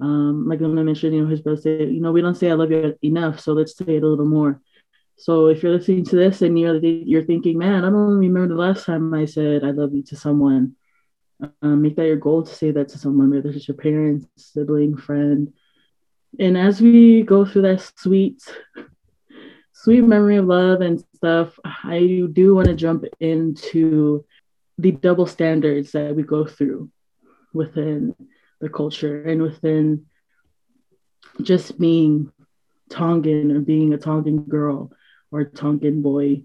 Um, 0.01 0.49
like 0.49 0.61
I'm 0.61 0.75
mentioned, 0.75 1.15
you 1.15 1.23
know, 1.23 1.31
his 1.31 1.41
brother 1.41 1.61
said, 1.61 1.89
you 1.89 2.01
know, 2.01 2.13
we 2.13 2.21
don't 2.21 2.35
say 2.35 2.51
I 2.51 2.55
love 2.55 2.71
you 2.71 2.97
enough, 3.03 3.41
so 3.41 3.53
let's 3.53 3.77
say 3.77 3.97
it 3.97 4.03
a 4.03 4.07
little 4.07 4.27
more. 4.27 4.61
So 5.17 5.47
if 5.47 5.63
you're 5.63 5.73
listening 5.73 6.05
to 6.07 6.17
this 6.17 6.43
and 6.43 6.59
you're 6.59 6.77
you're 6.77 7.25
thinking, 7.25 7.57
man, 7.57 7.85
I 7.85 7.89
don't 7.89 8.19
remember 8.19 8.49
the 8.49 8.61
last 8.61 8.85
time 8.85 9.15
I 9.15 9.25
said 9.25 9.65
I 9.65 9.71
love 9.71 9.95
you 9.95 10.03
to 10.05 10.17
someone, 10.17 10.77
um, 11.63 11.81
make 11.83 11.97
that 11.97 12.07
your 12.07 12.17
goal 12.17 12.43
to 12.43 12.55
say 12.55 12.71
that 12.73 12.89
to 12.91 12.99
someone, 12.99 13.31
whether 13.31 13.49
it's 13.49 13.67
your 13.67 13.77
parents, 13.77 14.27
sibling, 14.37 14.97
friend. 14.97 15.53
And 16.39 16.59
as 16.59 16.83
we 16.83 17.23
go 17.23 17.47
through 17.47 17.63
that 17.63 17.91
sweet, 17.97 18.43
sweet 19.73 20.03
memory 20.03 20.37
of 20.37 20.45
love 20.45 20.83
and 20.83 21.03
stuff, 21.15 21.59
I 21.65 22.29
do 22.33 22.55
want 22.55 22.69
to 22.69 22.75
jump 22.75 23.05
into 23.21 24.27
the 24.77 24.93
double 24.93 25.27
standards 25.27 25.93
that 25.93 26.15
we 26.15 26.23
go 26.23 26.45
through 26.45 26.91
within 27.55 28.15
the 28.61 28.69
culture 28.69 29.23
and 29.23 29.43
within 29.43 30.07
just 31.43 31.79
being 31.79 32.33
Tongan 32.89 33.53
or 33.53 33.61
being 33.61 33.93
a 33.93 33.99
Tongan 33.99 34.45
girl 34.45 34.91
or 35.31 35.45
Tongan 35.45 36.03
boy. 36.03 36.43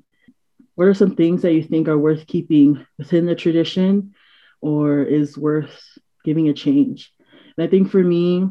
What 0.75 0.87
are 0.87 0.93
some 0.93 1.15
things 1.15 1.43
that 1.43 1.53
you 1.53 1.63
think 1.63 1.87
are 1.87 1.97
worth 1.97 2.27
keeping 2.27 2.85
within 2.97 3.25
the 3.25 3.35
tradition 3.35 4.15
or 4.61 5.03
is 5.03 5.37
worth 5.37 5.81
giving 6.25 6.49
a 6.49 6.53
change? 6.53 7.13
And 7.57 7.65
I 7.65 7.69
think 7.69 7.91
for 7.91 8.03
me, 8.03 8.49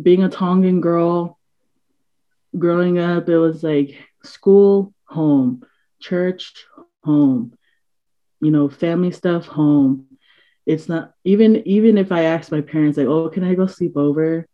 being 0.00 0.24
a 0.24 0.28
Tongan 0.28 0.80
girl, 0.80 1.38
growing 2.58 2.98
up, 2.98 3.28
it 3.28 3.38
was 3.38 3.62
like 3.62 3.96
school, 4.24 4.92
home, 5.04 5.64
church, 6.00 6.66
home, 7.04 7.54
you 8.40 8.50
know, 8.50 8.68
family 8.68 9.12
stuff, 9.12 9.46
home. 9.46 10.06
It's 10.66 10.88
not 10.88 11.12
even 11.24 11.66
even 11.66 11.98
if 11.98 12.10
I 12.12 12.22
ask 12.22 12.50
my 12.50 12.60
parents, 12.60 12.96
like, 12.96 13.06
oh, 13.06 13.28
can 13.28 13.44
I 13.44 13.54
go 13.54 13.66
sleep 13.66 13.96
over? 13.96 14.46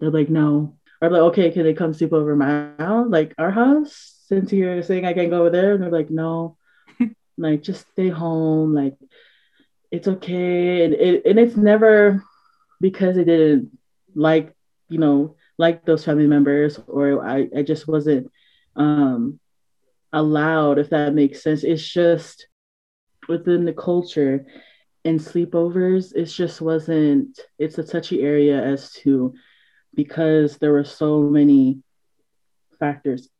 They're 0.00 0.10
like, 0.10 0.30
no. 0.30 0.76
Or 1.00 1.10
like, 1.10 1.20
okay, 1.20 1.50
can 1.50 1.62
they 1.62 1.74
come 1.74 1.94
sleep 1.94 2.12
over 2.12 2.34
my 2.34 2.70
house, 2.78 3.06
like 3.08 3.34
our 3.38 3.50
house? 3.50 4.14
Since 4.26 4.52
you're 4.52 4.82
saying 4.82 5.04
I 5.04 5.12
can 5.12 5.30
go 5.30 5.40
over 5.40 5.50
there, 5.50 5.74
and 5.74 5.82
they're 5.82 5.90
like, 5.90 6.10
no, 6.10 6.56
like 7.38 7.62
just 7.62 7.88
stay 7.90 8.08
home. 8.08 8.74
Like 8.74 8.96
it's 9.90 10.08
okay 10.08 10.84
and 10.84 10.94
it, 10.94 11.24
and 11.24 11.38
it's 11.38 11.56
never 11.56 12.22
because 12.80 13.16
I 13.18 13.24
didn't 13.24 13.78
like 14.14 14.54
you 14.88 14.98
know 14.98 15.36
like 15.56 15.84
those 15.84 16.04
family 16.04 16.26
members 16.26 16.78
or 16.86 17.24
I, 17.24 17.48
I 17.56 17.62
just 17.62 17.88
wasn't 17.88 18.30
um 18.76 19.40
allowed 20.12 20.78
if 20.78 20.90
that 20.90 21.14
makes 21.14 21.42
sense 21.42 21.64
it's 21.64 21.86
just 21.86 22.48
within 23.28 23.64
the 23.64 23.72
culture 23.72 24.46
and 25.08 25.18
sleepovers 25.18 26.12
it 26.14 26.26
just 26.26 26.60
wasn't 26.60 27.40
it's 27.58 27.78
a 27.78 27.82
touchy 27.82 28.22
area 28.22 28.62
as 28.62 28.92
to 28.92 29.32
because 29.94 30.58
there 30.58 30.72
were 30.72 30.84
so 30.84 31.22
many 31.22 31.82
factors 32.78 33.30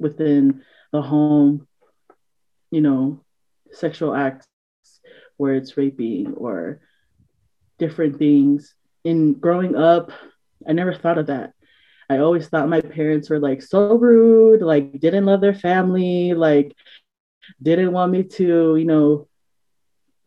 within 0.00 0.64
the 0.90 1.00
home 1.00 1.68
you 2.72 2.80
know 2.80 3.20
sexual 3.70 4.16
acts 4.16 4.48
where 5.36 5.54
it's 5.54 5.76
raping 5.76 6.34
or 6.34 6.80
different 7.78 8.18
things. 8.18 8.74
In 9.04 9.34
growing 9.34 9.76
up 9.76 10.10
i 10.68 10.72
never 10.72 10.92
thought 10.92 11.18
of 11.18 11.28
that. 11.28 11.54
I 12.10 12.18
always 12.18 12.48
thought 12.48 12.68
my 12.68 12.80
parents 12.80 13.30
were 13.30 13.38
like 13.38 13.62
so 13.62 13.94
rude 13.94 14.60
like 14.60 14.98
didn't 14.98 15.24
love 15.24 15.40
their 15.40 15.54
family 15.54 16.34
like 16.34 16.74
didn't 17.62 17.92
want 17.92 18.10
me 18.10 18.24
to 18.24 18.74
you 18.74 18.84
know 18.84 19.29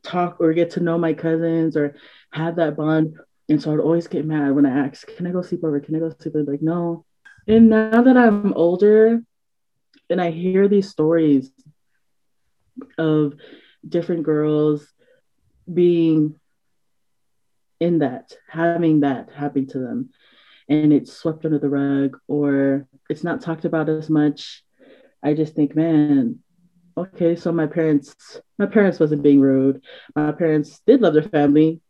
talk 0.04 0.38
or 0.40 0.54
get 0.54 0.72
to 0.72 0.80
know 0.80 0.98
my 0.98 1.14
cousins 1.14 1.76
or 1.78 1.96
have 2.32 2.58
that 2.58 2.76
bond. 2.76 3.18
And 3.50 3.62
so 3.62 3.74
i'd 3.74 3.80
always 3.80 4.08
get 4.08 4.26
mad 4.26 4.56
when 4.56 4.66
i 4.66 4.86
asked 4.86 5.08
can 5.18 5.28
i 5.28 5.32
go 5.32 5.42
sleep 5.42 5.64
over? 5.64 5.80
Can 5.80 5.96
i 5.96 6.00
go 6.00 6.14
sleep 6.20 6.36
over? 6.36 6.52
Like 6.52 6.62
no. 6.62 7.06
And 7.48 7.70
now 7.70 8.02
that 8.02 8.18
i'm 8.18 8.54
older 8.54 9.22
and 10.10 10.22
i 10.22 10.32
hear 10.32 10.68
these 10.68 10.90
stories 10.90 11.52
of 12.98 13.34
different 13.88 14.24
girls 14.24 14.88
being 15.72 16.36
in 17.80 18.00
that, 18.00 18.34
having 18.50 19.02
that 19.02 19.30
happen 19.34 19.68
to 19.68 19.80
them, 19.80 20.10
and 20.70 20.94
it's 20.94 21.12
swept 21.12 21.46
under 21.46 21.60
the 21.60 21.70
rug 21.70 22.18
or 22.28 22.88
it's 23.10 23.24
not 23.24 23.42
talked 23.42 23.66
about 23.66 23.90
as 23.90 24.10
much. 24.10 24.64
I 25.22 25.34
just 25.34 25.54
think, 25.54 25.76
man, 25.76 26.40
okay, 26.98 27.36
so 27.36 27.52
my 27.52 27.68
parents, 27.68 28.42
my 28.58 28.66
parents 28.66 29.00
wasn't 29.00 29.24
being 29.24 29.40
rude. 29.40 29.82
My 30.16 30.32
parents 30.32 30.82
did 30.86 31.02
love 31.02 31.14
their 31.14 31.24
family. 31.24 31.82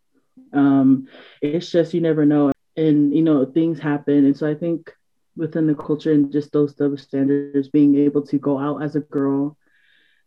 Um, 0.51 1.07
it's 1.41 1.69
just 1.69 1.93
you 1.93 2.01
never 2.01 2.25
know, 2.25 2.51
and 2.75 3.15
you 3.15 3.21
know 3.21 3.45
things 3.45 3.79
happen, 3.79 4.25
and 4.25 4.37
so 4.37 4.49
I 4.49 4.55
think 4.55 4.91
within 5.35 5.67
the 5.67 5.75
culture 5.75 6.11
and 6.11 6.31
just 6.31 6.51
those 6.51 6.73
double 6.75 6.97
standards, 6.97 7.69
being 7.69 7.95
able 7.95 8.21
to 8.27 8.37
go 8.37 8.59
out 8.59 8.83
as 8.83 8.95
a 8.95 8.99
girl 8.99 9.57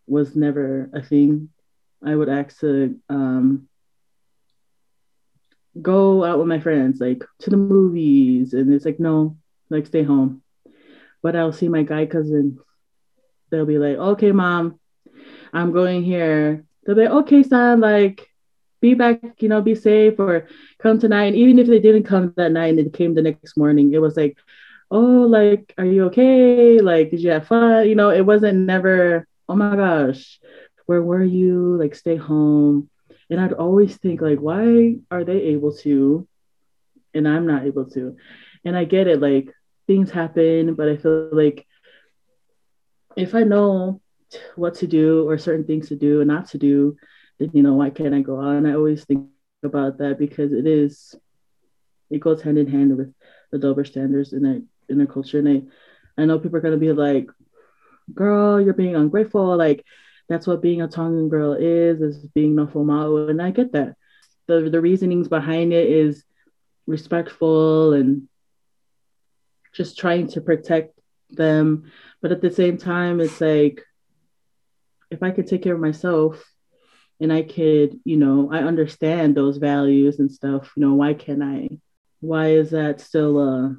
was 0.07 0.37
never 0.37 0.91
a 0.93 1.03
thing. 1.03 1.51
I 2.05 2.15
would 2.15 2.29
ask 2.29 2.61
to 2.61 2.99
um, 3.09 3.69
go 5.81 6.25
out 6.25 6.39
with 6.39 6.49
my 6.49 6.61
friends, 6.61 7.01
like 7.01 7.25
to 7.41 7.51
the 7.51 7.57
movies, 7.57 8.55
and 8.55 8.73
it's 8.73 8.85
like 8.85 9.01
no, 9.01 9.37
like 9.71 9.87
stay 9.87 10.03
home. 10.03 10.43
But 11.23 11.37
I'll 11.37 11.53
see 11.53 11.69
my 11.69 11.83
guy 11.83 12.07
cousin. 12.07 12.59
They'll 13.51 13.67
be 13.67 13.79
like, 13.79 13.97
"Okay, 13.97 14.33
mom, 14.33 14.79
I'm 15.53 15.73
going 15.73 16.03
here." 16.03 16.65
They'll 16.85 16.97
be 16.97 17.03
like, 17.03 17.11
"Okay, 17.25 17.43
son, 17.43 17.81
like." 17.81 18.29
Be 18.83 18.93
back, 18.93 19.41
you 19.41 19.49
know, 19.49 19.63
be 19.63 19.75
safe 19.75 20.21
or 20.21 20.49
come 20.79 20.99
tonight. 21.01 21.29
And 21.33 21.37
even 21.37 21.59
if 21.59 21.67
they 21.67 21.81
didn't 21.81 22.05
come 22.05 22.35
that 22.37 22.53
night 22.53 22.77
and 22.77 22.79
they 22.79 22.91
came 22.91 23.15
the 23.15 23.23
next 23.23 23.57
morning, 23.57 23.95
it 23.95 24.03
was 24.03 24.19
like, 24.19 24.37
oh, 24.91 25.27
like, 25.27 25.73
are 25.79 25.85
you 25.87 26.05
okay? 26.05 26.79
Like, 26.79 27.11
did 27.11 27.21
you 27.21 27.31
have 27.31 27.47
fun? 27.47 27.89
You 27.89 27.95
know, 27.95 28.11
it 28.11 28.21
wasn't 28.21 28.59
never, 28.67 29.27
oh 29.49 29.57
my 29.57 29.75
gosh, 29.75 30.39
where 30.85 31.03
were 31.03 31.25
you? 31.25 31.77
Like, 31.79 31.95
stay 31.95 32.17
home. 32.17 32.91
And 33.31 33.41
I'd 33.41 33.55
always 33.55 33.97
think, 33.97 34.21
like, 34.21 34.41
why 34.41 34.97
are 35.11 35.25
they 35.25 35.57
able 35.57 35.73
to 35.79 36.29
and 37.15 37.27
I'm 37.27 37.47
not 37.47 37.65
able 37.65 37.87
to? 37.93 38.19
And 38.63 38.77
I 38.77 38.85
get 38.85 39.07
it, 39.09 39.23
like, 39.23 39.53
things 39.87 40.11
happen, 40.11 40.75
but 40.75 40.91
I 40.91 40.99
feel 40.99 41.31
like 41.33 41.67
if 43.17 43.35
I 43.35 43.43
know 43.43 44.01
what 44.55 44.75
to 44.77 44.87
do 44.87 45.29
or 45.29 45.39
certain 45.39 45.65
things 45.65 45.89
to 45.89 45.97
do 45.97 46.21
and 46.21 46.29
not 46.29 46.49
to 46.51 46.59
do, 46.59 46.97
then, 47.39 47.51
you 47.55 47.63
know, 47.63 47.75
why 47.75 47.91
can't 47.91 48.15
I 48.15 48.21
go 48.21 48.37
on? 48.37 48.67
I 48.67 48.75
always 48.75 49.05
think 49.05 49.27
about 49.65 49.99
that 49.99 50.19
because 50.19 50.53
it 50.53 50.67
is, 50.67 51.15
it 52.11 52.21
goes 52.21 52.43
hand 52.43 52.59
in 52.59 52.67
hand 52.67 52.97
with 52.97 53.13
the 53.51 53.59
double 53.59 53.85
standards 53.85 54.33
in 54.33 54.43
their, 54.43 54.61
in 54.89 54.99
their 54.99 55.07
culture. 55.07 55.39
And 55.39 55.49
I, 55.49 56.23
I 56.23 56.27
know 56.27 56.39
people 56.39 56.59
are 56.59 56.71
to 56.71 56.77
be 56.77 56.93
like, 56.93 57.29
girl, 58.15 58.61
you're 58.61 58.75
being 58.75 58.97
ungrateful. 58.97 59.57
Like, 59.57 59.85
that's 60.29 60.47
what 60.47 60.63
being 60.63 60.83
a 60.83 60.89
Tongan 60.89 61.29
girl 61.29 61.55
is, 61.55 62.01
is 62.01 62.27
being 62.29 62.55
Nofomau. 62.55 63.31
And 63.31 63.41
I 63.41 63.51
get 63.51 63.73
that. 63.73 63.97
The, 64.47 64.69
the 64.71 64.81
reasonings 64.81 65.29
behind 65.29 65.73
it 65.73 65.89
is 65.89 66.25
respectful 66.87 67.95
and 67.95 68.29
just 69.73 69.99
trying 69.99 70.29
to 70.29 70.41
protect 70.41 70.96
them. 71.31 71.91
But 72.23 72.33
at 72.33 72.41
the 72.41 72.51
same 72.51 72.79
time, 72.79 73.21
it's 73.21 73.41
like, 73.41 73.83
if 75.11 75.23
I 75.23 75.31
could 75.31 75.47
take 75.47 75.63
care 75.63 75.75
of 75.75 75.81
myself 75.81 76.45
and 77.21 77.33
I 77.33 77.43
could, 77.43 78.01
you 78.05 78.17
know, 78.17 78.51
I 78.53 78.59
understand 78.59 79.35
those 79.35 79.59
values 79.59 80.19
and 80.19 80.31
stuff, 80.31 80.73
you 80.77 80.83
know, 80.83 80.95
why 80.95 81.15
can't 81.15 81.43
I? 81.43 81.69
Why 82.21 82.49
is 82.49 82.71
that 82.71 83.01
still 83.01 83.39
a, 83.39 83.77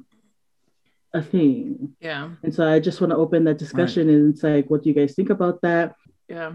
a 1.12 1.22
thing? 1.22 1.96
Yeah. 2.00 2.30
And 2.42 2.54
so 2.54 2.66
I 2.66 2.80
just 2.80 3.00
want 3.00 3.10
to 3.10 3.16
open 3.16 3.44
that 3.44 3.58
discussion 3.58 4.08
and 4.08 4.32
it's 4.32 4.42
like, 4.42 4.70
what 4.70 4.82
do 4.82 4.88
you 4.88 4.94
guys 4.94 5.14
think 5.14 5.30
about 5.30 5.60
that? 5.62 5.94
Yeah. 6.28 6.52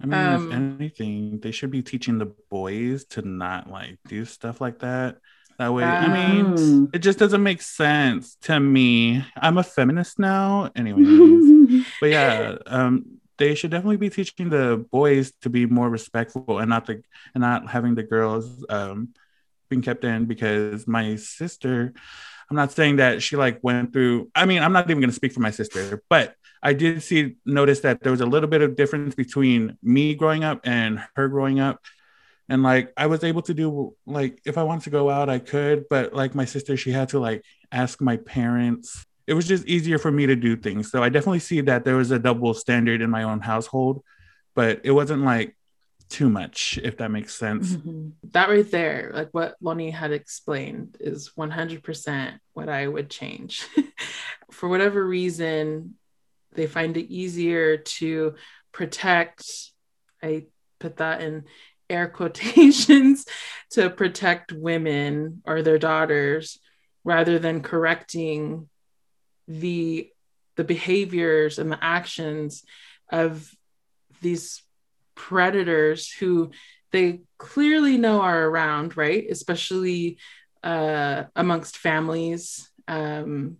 I 0.00 0.06
mean, 0.06 0.14
Um, 0.14 0.46
if 0.48 0.54
anything, 0.54 1.40
they 1.40 1.52
should 1.52 1.70
be 1.70 1.82
teaching 1.82 2.18
the 2.18 2.32
boys 2.50 3.04
to 3.10 3.22
not 3.22 3.70
like 3.70 3.98
do 4.08 4.24
stuff 4.24 4.60
like 4.60 4.80
that. 4.80 5.18
That 5.62 5.72
way, 5.74 5.84
I 5.84 6.08
mean, 6.42 6.90
it 6.92 6.98
just 6.98 7.20
doesn't 7.20 7.40
make 7.40 7.62
sense 7.62 8.36
to 8.42 8.58
me. 8.58 9.24
I'm 9.36 9.58
a 9.58 9.62
feminist 9.62 10.18
now, 10.18 10.72
anyways. 10.74 11.86
but 12.00 12.10
yeah, 12.10 12.56
um, 12.66 13.20
they 13.38 13.54
should 13.54 13.70
definitely 13.70 13.96
be 13.96 14.10
teaching 14.10 14.48
the 14.48 14.84
boys 14.90 15.32
to 15.42 15.50
be 15.50 15.66
more 15.66 15.88
respectful 15.88 16.58
and 16.58 16.68
not 16.68 16.86
the 16.86 17.00
and 17.34 17.42
not 17.42 17.70
having 17.70 17.94
the 17.94 18.02
girls 18.02 18.64
um 18.70 19.14
being 19.70 19.82
kept 19.82 20.02
in 20.02 20.24
because 20.24 20.88
my 20.88 21.14
sister 21.14 21.92
i'm 22.50 22.56
not 22.56 22.72
saying 22.72 22.96
that 22.96 23.22
she 23.22 23.36
like 23.36 23.62
went 23.62 23.92
through 23.92 24.28
i 24.34 24.44
mean 24.44 24.62
i'm 24.62 24.72
not 24.72 24.84
even 24.90 25.00
going 25.00 25.10
to 25.10 25.14
speak 25.14 25.32
for 25.32 25.40
my 25.40 25.50
sister 25.50 26.02
but 26.10 26.34
i 26.60 26.72
did 26.72 27.00
see 27.02 27.36
notice 27.46 27.80
that 27.80 28.02
there 28.02 28.12
was 28.12 28.20
a 28.20 28.26
little 28.26 28.48
bit 28.48 28.62
of 28.62 28.74
difference 28.74 29.14
between 29.14 29.78
me 29.80 30.14
growing 30.16 30.42
up 30.42 30.60
and 30.64 31.00
her 31.14 31.28
growing 31.28 31.60
up 31.60 31.80
and 32.52 32.62
like 32.62 32.92
i 32.96 33.06
was 33.06 33.24
able 33.24 33.42
to 33.42 33.54
do 33.62 33.66
like 34.18 34.34
if 34.44 34.56
i 34.58 34.62
wanted 34.68 34.84
to 34.84 34.90
go 34.98 35.04
out 35.16 35.28
i 35.36 35.38
could 35.52 35.78
but 35.94 36.12
like 36.20 36.32
my 36.34 36.44
sister 36.54 36.76
she 36.76 36.92
had 36.92 37.08
to 37.08 37.18
like 37.28 37.40
ask 37.82 38.00
my 38.10 38.16
parents 38.18 39.04
it 39.26 39.34
was 39.38 39.46
just 39.52 39.64
easier 39.66 39.98
for 40.04 40.12
me 40.18 40.24
to 40.26 40.36
do 40.36 40.52
things 40.66 40.90
so 40.90 41.02
i 41.02 41.08
definitely 41.08 41.38
see 41.50 41.60
that 41.62 41.84
there 41.84 41.96
was 42.02 42.10
a 42.10 42.18
double 42.28 42.52
standard 42.64 43.00
in 43.00 43.10
my 43.18 43.22
own 43.30 43.40
household 43.40 44.02
but 44.54 44.80
it 44.84 44.90
wasn't 45.00 45.22
like 45.32 45.56
too 46.10 46.28
much 46.28 46.78
if 46.88 46.94
that 46.98 47.10
makes 47.10 47.34
sense 47.34 47.66
Mhm. 47.76 48.12
that 48.36 48.48
right 48.50 48.70
there, 48.70 49.10
like 49.18 49.30
what 49.38 49.56
Lonnie 49.62 49.90
had 50.02 50.12
explained, 50.12 50.90
is 51.00 51.30
100% 51.36 52.38
what 52.52 52.68
I 52.68 52.86
would 52.86 53.08
change. 53.20 53.66
For 54.56 54.68
whatever 54.68 55.00
reason, 55.06 55.94
they 56.56 56.66
find 56.66 56.96
it 56.98 57.08
easier 57.22 57.78
to 57.98 58.34
protect, 58.72 59.42
I 60.22 60.46
put 60.78 60.96
that 60.98 61.22
in 61.22 61.44
air 61.92 62.08
quotations, 62.08 63.26
to 63.70 63.90
protect 63.90 64.52
women 64.52 65.42
or 65.46 65.62
their 65.62 65.78
daughters 65.78 66.58
rather 67.04 67.38
than 67.38 67.62
correcting 67.62 68.68
the 69.48 70.08
the 70.56 70.64
behaviors 70.64 71.58
and 71.58 71.72
the 71.72 71.82
actions 71.82 72.64
of 73.10 73.50
these 74.20 74.62
predators 75.14 76.10
who 76.12 76.50
they 76.90 77.20
clearly 77.38 77.96
know 77.96 78.20
are 78.20 78.44
around, 78.44 78.96
right? 78.96 79.26
Especially 79.30 80.18
uh, 80.62 81.24
amongst 81.34 81.78
families 81.78 82.70
um, 82.86 83.56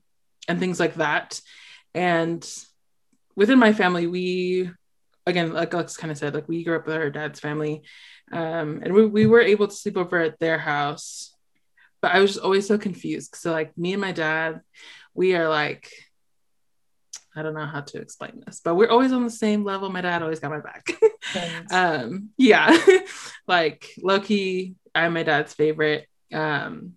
and 0.49 0.61
things 0.61 0.79
like 0.79 0.97
that. 0.97 1.41
And 1.95 2.47
within 3.35 3.59
my 3.59 3.73
family, 3.73 4.07
we, 4.07 4.71
again, 5.27 5.53
like 5.53 5.73
Alex 5.73 5.97
kind 5.97 6.11
of 6.11 6.19
said, 6.19 6.35
like 6.35 6.49
we 6.49 6.65
grew 6.65 6.77
up 6.77 6.87
with 6.87 6.97
our 6.97 7.11
dad's 7.11 7.41
family, 7.41 7.83
um, 8.33 8.81
and 8.83 8.93
we, 8.95 9.07
we 9.07 9.27
were 9.27 9.41
able 9.41 9.69
to 9.69 9.75
sleep 9.75 9.97
over 9.97 10.19
at 10.19 10.39
their 10.41 10.59
house. 10.59 11.35
But 12.01 12.13
I 12.13 12.21
was 12.21 12.33
just 12.33 12.45
always 12.45 12.67
so 12.67 12.79
confused. 12.79 13.37
So, 13.37 13.53
like, 13.53 13.77
me 13.79 13.93
and 13.93 14.01
my 14.01 14.11
dad, 14.13 14.61
we 15.15 15.37
are 15.37 15.49
like, 15.49 15.89
I 17.37 17.43
don't 17.43 17.55
know 17.55 17.67
how 17.67 17.81
to 17.83 17.99
explain 18.01 18.43
this, 18.45 18.61
but 18.65 18.75
we're 18.75 18.91
always 18.91 19.13
on 19.13 19.23
the 19.25 19.31
same 19.31 19.65
level. 19.65 19.89
My 19.89 20.01
dad 20.01 20.23
always 20.23 20.41
got 20.41 20.51
my 20.51 20.61
back. 20.61 20.87
Um 21.71 22.31
yeah 22.37 22.77
like 23.47 23.89
loki 24.03 24.75
i'm 24.93 25.15
my 25.15 25.23
dad's 25.23 25.55
favorite 25.55 26.09
um 26.35 26.95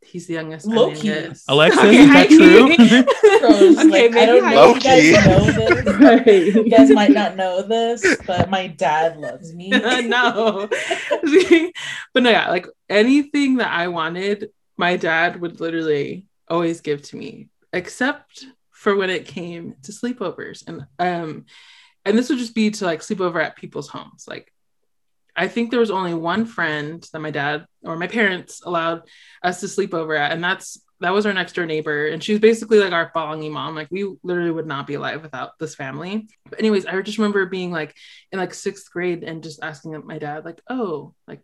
he's 0.00 0.28
the 0.28 0.34
youngest 0.34 0.68
I'm 0.68 0.74
youngest. 0.74 1.44
Alexis, 1.48 1.80
Okay, 1.82 1.96
is 1.98 2.08
that 2.12 2.28
true? 2.28 3.04
Bro, 3.40 3.50
Okay, 3.50 3.84
like, 3.84 4.16
I 4.16 4.26
don't 4.26 4.50
know 4.50 4.74
if 4.74 4.76
you 4.76 5.14
guys 5.14 5.26
know 5.26 5.50
this. 5.50 6.54
You 6.54 6.70
guys 6.70 6.90
might 6.90 7.10
not 7.10 7.36
know 7.36 7.62
this, 7.62 8.16
but 8.26 8.50
my 8.50 8.66
dad 8.66 9.16
loves 9.16 9.54
me. 9.54 9.68
no. 9.70 10.68
but 12.14 12.22
no, 12.22 12.30
yeah, 12.30 12.48
like 12.50 12.66
anything 12.88 13.56
that 13.56 13.72
I 13.72 13.88
wanted, 13.88 14.50
my 14.76 14.96
dad 14.96 15.40
would 15.40 15.60
literally 15.60 16.26
always 16.48 16.80
give 16.80 17.02
to 17.02 17.16
me, 17.16 17.48
except 17.72 18.46
for 18.70 18.96
when 18.96 19.10
it 19.10 19.26
came 19.26 19.74
to 19.82 19.92
sleepovers. 19.92 20.66
And 20.66 20.86
um, 20.98 21.46
and 22.04 22.16
this 22.16 22.28
would 22.28 22.38
just 22.38 22.54
be 22.54 22.70
to 22.70 22.84
like 22.84 23.02
sleep 23.02 23.20
over 23.20 23.40
at 23.40 23.56
people's 23.56 23.88
homes. 23.88 24.26
Like 24.28 24.52
I 25.36 25.46
think 25.46 25.70
there 25.70 25.80
was 25.80 25.90
only 25.90 26.14
one 26.14 26.46
friend 26.46 27.06
that 27.12 27.20
my 27.20 27.30
dad 27.30 27.66
or 27.82 27.96
my 27.96 28.08
parents 28.08 28.60
allowed 28.64 29.02
us 29.42 29.60
to 29.60 29.68
sleep 29.68 29.94
over 29.94 30.14
at, 30.14 30.32
and 30.32 30.42
that's 30.42 30.80
that 31.00 31.12
was 31.12 31.26
our 31.26 31.32
next 31.32 31.54
door 31.54 31.66
neighbor, 31.66 32.06
and 32.08 32.22
she 32.22 32.32
was 32.32 32.40
basically 32.40 32.78
like 32.80 32.92
our 32.92 33.10
following 33.14 33.52
mom. 33.52 33.74
Like 33.74 33.88
we 33.90 34.16
literally 34.22 34.50
would 34.50 34.66
not 34.66 34.86
be 34.86 34.94
alive 34.94 35.22
without 35.22 35.58
this 35.58 35.74
family. 35.74 36.28
But 36.48 36.58
anyways, 36.58 36.86
I 36.86 37.00
just 37.02 37.18
remember 37.18 37.46
being 37.46 37.70
like 37.70 37.94
in 38.32 38.38
like 38.38 38.52
sixth 38.54 38.90
grade 38.90 39.22
and 39.24 39.42
just 39.42 39.62
asking 39.62 40.00
my 40.06 40.18
dad, 40.18 40.44
like, 40.44 40.60
"Oh, 40.68 41.14
like 41.26 41.40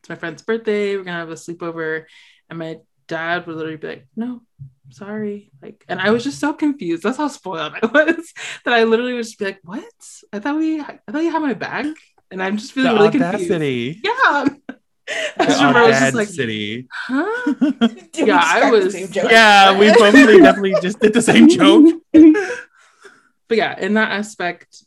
it's 0.00 0.08
my 0.08 0.14
friend's 0.14 0.42
birthday. 0.42 0.96
We're 0.96 1.04
gonna 1.04 1.18
have 1.18 1.30
a 1.30 1.34
sleepover," 1.34 2.04
and 2.48 2.58
my 2.58 2.78
dad 3.08 3.46
would 3.46 3.56
literally 3.56 3.76
be 3.76 3.86
like, 3.88 4.06
"No, 4.16 4.42
sorry." 4.90 5.50
Like, 5.60 5.84
and 5.88 6.00
I 6.00 6.10
was 6.10 6.22
just 6.24 6.38
so 6.38 6.52
confused. 6.52 7.02
That's 7.02 7.18
how 7.18 7.28
spoiled 7.28 7.74
I 7.82 7.86
was 7.92 8.32
that 8.64 8.74
I 8.74 8.84
literally 8.84 9.14
would 9.14 9.24
just 9.24 9.38
be 9.38 9.46
like, 9.46 9.60
"What? 9.64 9.84
I 10.32 10.38
thought 10.38 10.56
we, 10.56 10.80
I 10.80 10.98
thought 11.10 11.22
you 11.24 11.30
had 11.32 11.42
my 11.42 11.54
back," 11.54 11.86
and 12.30 12.42
I'm 12.42 12.56
just 12.56 12.74
The 12.74 12.82
feeling 12.82 12.96
really 12.98 13.10
confused. 13.10 13.50
audacity. 13.50 14.00
Yeah. 14.04 14.46
I 15.08 15.34
The 15.38 15.44
just 15.46 15.58
remember 15.60 15.78
I 15.80 15.86
was 15.88 15.98
just 15.98 16.14
like, 16.14 16.28
audacity. 16.28 16.88
huh? 16.92 17.88
Yeah, 18.14 18.40
I 18.42 18.70
was- 18.70 19.14
yeah, 19.14 19.78
we 19.78 19.92
probably 19.96 20.38
definitely 20.38 20.74
just 20.80 21.00
did 21.00 21.12
the 21.12 21.22
same 21.22 21.48
joke. 21.48 22.00
but 22.12 23.58
yeah, 23.58 23.78
in 23.78 23.94
that 23.94 24.12
aspect, 24.12 24.84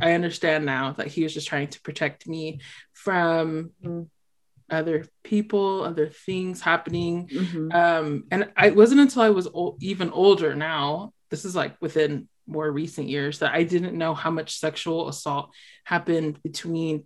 I 0.00 0.12
understand 0.12 0.64
now 0.64 0.92
that 0.92 1.08
he 1.08 1.22
was 1.24 1.34
just 1.34 1.48
trying 1.48 1.68
to 1.68 1.80
protect 1.80 2.26
me 2.28 2.60
from 2.92 3.72
other 4.70 5.06
people, 5.24 5.82
other 5.82 6.08
things 6.08 6.60
happening. 6.60 7.28
Mhm. 7.28 7.74
Um, 7.74 8.24
and 8.30 8.50
I 8.56 8.68
it 8.68 8.76
wasn't 8.76 9.00
until 9.00 9.22
I 9.22 9.30
was 9.30 9.46
ol- 9.48 9.76
even 9.80 10.10
older 10.10 10.54
now, 10.54 11.12
this 11.30 11.44
is 11.44 11.56
like 11.56 11.76
within 11.80 12.28
more 12.46 12.70
recent 12.70 13.08
years, 13.08 13.40
that 13.40 13.54
I 13.54 13.62
didn't 13.64 13.96
know 13.98 14.14
how 14.14 14.30
much 14.30 14.58
sexual 14.58 15.08
assault 15.08 15.50
happened 15.84 16.42
between 16.42 17.04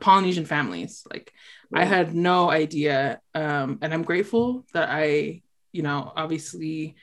Polynesian 0.00 0.44
families. 0.46 1.04
Like 1.10 1.32
I 1.74 1.84
had 1.84 2.14
no 2.14 2.50
idea. 2.50 3.20
Um, 3.34 3.78
and 3.82 3.92
I'm 3.92 4.02
grateful 4.02 4.64
that 4.72 4.88
I, 4.90 5.42
you 5.72 5.82
know, 5.82 6.12
obviously 6.16 6.96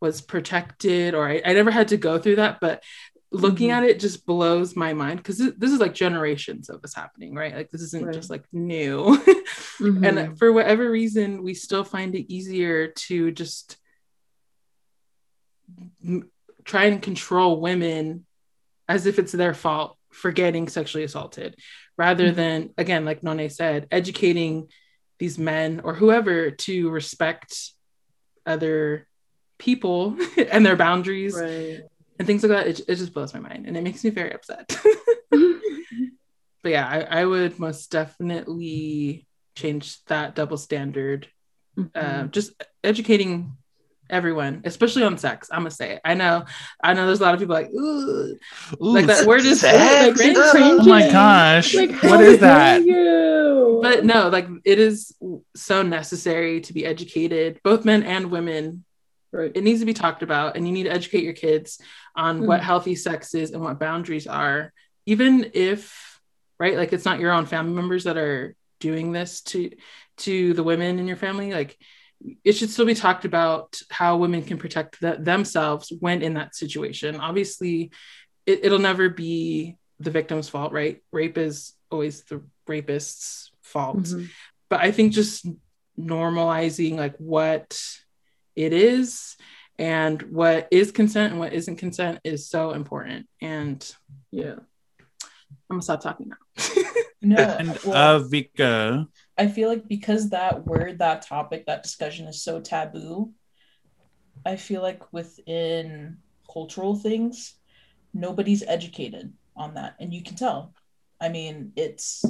was 0.00 0.20
protected 0.20 1.14
or 1.14 1.28
I, 1.28 1.42
I 1.44 1.52
never 1.54 1.70
had 1.72 1.88
to 1.88 1.96
go 1.96 2.18
through 2.18 2.36
that. 2.36 2.58
But 2.60 2.84
looking 3.32 3.70
Mhm. 3.70 3.72
at 3.72 3.84
it 3.84 4.00
just 4.00 4.24
blows 4.24 4.76
my 4.76 4.94
mind 4.94 5.18
because 5.18 5.38
this 5.38 5.70
is 5.72 5.80
like 5.80 5.92
generations 5.94 6.70
of 6.70 6.80
this 6.80 6.94
happening, 6.94 7.34
right? 7.34 7.54
Like 7.54 7.70
this 7.70 7.82
isn't 7.82 8.06
Right. 8.06 8.14
just 8.14 8.30
like 8.30 8.44
new. 8.52 9.18
Mhm. 9.80 10.06
and 10.30 10.38
for 10.38 10.52
whatever 10.52 10.88
reason, 10.88 11.42
we 11.42 11.54
still 11.54 11.84
find 11.84 12.14
it 12.14 12.32
easier 12.32 12.88
to 12.88 13.30
just 13.32 13.76
m- 16.04 16.30
try 16.64 16.84
and 16.84 17.02
control 17.02 17.60
women 17.60 18.24
as 18.88 19.06
if 19.06 19.18
it's 19.18 19.32
their 19.32 19.54
fault 19.54 19.98
for 20.10 20.32
getting 20.32 20.68
sexually 20.68 21.04
assaulted 21.04 21.56
rather 21.98 22.32
Mhm. 22.32 22.36
than 22.36 22.70
again 22.78 23.04
like 23.04 23.22
none 23.22 23.50
said 23.50 23.86
educating 23.90 24.70
these 25.18 25.36
men 25.36 25.80
or 25.84 25.94
whoever 25.94 26.52
to 26.52 26.88
respect 26.90 27.72
other 28.46 29.06
people 29.58 30.16
and 30.50 30.64
their 30.64 30.76
boundaries 30.76 31.34
right. 31.36 31.80
and 32.18 32.26
things 32.26 32.42
like 32.42 32.50
that 32.50 32.66
it, 32.68 32.80
it 32.88 32.94
just 32.94 33.12
blows 33.12 33.34
my 33.34 33.40
mind 33.40 33.66
and 33.66 33.76
it 33.76 33.82
makes 33.82 34.02
me 34.04 34.10
very 34.10 34.32
upset 34.32 34.64
but 36.62 36.70
yeah 36.72 36.86
I, 36.86 37.20
I 37.20 37.24
would 37.24 37.58
most 37.58 37.90
definitely 37.90 39.26
change 39.56 40.02
that 40.04 40.34
double 40.36 40.56
standard 40.56 41.28
uh, 41.94 42.24
Mhm. 42.24 42.30
just 42.30 42.52
educating 42.84 43.56
everyone 44.10 44.62
especially 44.64 45.02
on 45.02 45.16
sex 45.18 45.48
i'm 45.52 45.60
gonna 45.60 45.70
say 45.70 45.92
it 45.92 46.00
i 46.04 46.14
know 46.14 46.44
i 46.82 46.94
know 46.94 47.06
there's 47.06 47.20
a 47.20 47.22
lot 47.22 47.34
of 47.34 47.40
people 47.40 47.54
like 47.54 47.70
Ooh. 47.70 48.38
like 48.78 49.06
that 49.06 49.26
word 49.26 49.44
is 49.44 49.60
sex? 49.60 49.76
like, 49.76 50.06
Like, 50.06 50.16
cringe. 50.16 50.50
cringe. 50.50 50.80
Oh 50.80 50.84
my 50.84 51.10
gosh. 51.10 51.74
Like, 51.74 51.90
what 51.90 52.02
how 52.02 52.20
is 52.20 52.38
dare 52.38 52.48
that? 52.48 52.84
You? 52.84 53.80
but 53.82 54.04
no 54.04 54.28
like 54.28 54.48
it 54.64 54.78
is 54.78 55.14
so 55.54 55.82
necessary 55.82 56.60
to 56.62 56.72
be 56.72 56.84
educated 56.84 57.60
both 57.62 57.84
men 57.84 58.02
and 58.02 58.30
women 58.30 58.84
right. 59.32 59.52
it 59.54 59.62
needs 59.62 59.80
to 59.80 59.86
be 59.86 59.94
talked 59.94 60.22
about 60.22 60.56
and 60.56 60.66
you 60.66 60.72
need 60.72 60.84
to 60.84 60.92
educate 60.92 61.22
your 61.22 61.32
kids 61.34 61.80
on 62.16 62.46
what 62.46 62.60
Mhm. 62.60 62.64
healthy 62.64 62.94
sex 62.96 63.34
is 63.34 63.52
and 63.52 63.62
what 63.62 63.78
boundaries 63.78 64.26
are 64.26 64.72
even 65.06 65.50
if 65.54 66.20
right 66.58 66.76
like 66.76 66.92
it's 66.92 67.04
not 67.04 67.20
your 67.20 67.32
own 67.32 67.46
family 67.46 67.72
members 67.74 68.04
that 68.04 68.16
are 68.16 68.56
doing 68.80 69.12
this 69.12 69.42
to 69.42 69.70
to 70.18 70.54
the 70.54 70.62
women 70.64 70.98
in 70.98 71.06
your 71.06 71.16
family 71.16 71.52
like 71.52 71.76
it 72.44 72.52
should 72.52 72.70
still 72.70 72.84
be 72.86 72.94
talked 72.94 73.24
about 73.24 73.80
how 73.90 74.16
women 74.16 74.42
can 74.42 74.58
protect 74.58 75.00
th- 75.00 75.18
themselves 75.20 75.92
when 76.00 76.20
in 76.22 76.34
that 76.34 76.54
situation 76.54 77.16
obviously 77.20 77.90
it, 78.46 78.64
it'll 78.64 78.78
never 78.80 79.08
be 79.08 79.76
the 80.00 80.10
victim's 80.10 80.48
fault 80.48 80.72
right 80.72 81.02
rape 81.12 81.38
is 81.38 81.74
always 81.90 82.24
the 82.24 82.42
rapist's 82.66 83.52
fault 83.62 83.98
Mhm. 83.98 84.28
but 84.68 84.80
I 84.80 84.90
think 84.90 85.12
just 85.12 85.46
normalizing 85.98 86.96
like 86.96 87.16
what 87.18 87.80
it 88.56 88.72
is 88.72 89.36
and 89.78 90.20
what 90.22 90.68
is 90.70 90.90
consent 90.90 91.32
and 91.32 91.40
what 91.40 91.52
isn't 91.52 91.76
consent 91.76 92.18
is 92.24 92.48
so 92.48 92.72
important. 92.72 93.28
And 93.40 93.78
Yeah. 94.32 94.56
I'm 95.70 95.76
gonna 95.76 95.82
stop 95.82 96.00
talking 96.00 96.28
now. 96.30 96.36
No, 97.20 97.36
And 97.36 97.76
well, 97.84 98.16
uh, 98.16 98.20
Vika, 98.22 99.06
I 99.38 99.46
feel 99.46 99.68
like 99.68 99.86
because 99.86 100.30
that 100.30 100.66
word, 100.66 100.98
that 100.98 101.22
topic, 101.22 101.66
that 101.66 101.84
discussion 101.84 102.26
is 102.26 102.42
so 102.42 102.60
taboo, 102.60 103.32
I 104.44 104.56
feel 104.56 104.82
like 104.82 105.12
within 105.12 106.18
cultural 106.52 106.96
things, 106.96 107.54
nobody's 108.12 108.64
educated 108.64 109.32
on 109.56 109.74
that. 109.74 109.94
And 110.00 110.12
you 110.12 110.22
can 110.22 110.34
tell. 110.34 110.74
I 111.20 111.28
mean, 111.28 111.72
it's 111.76 112.24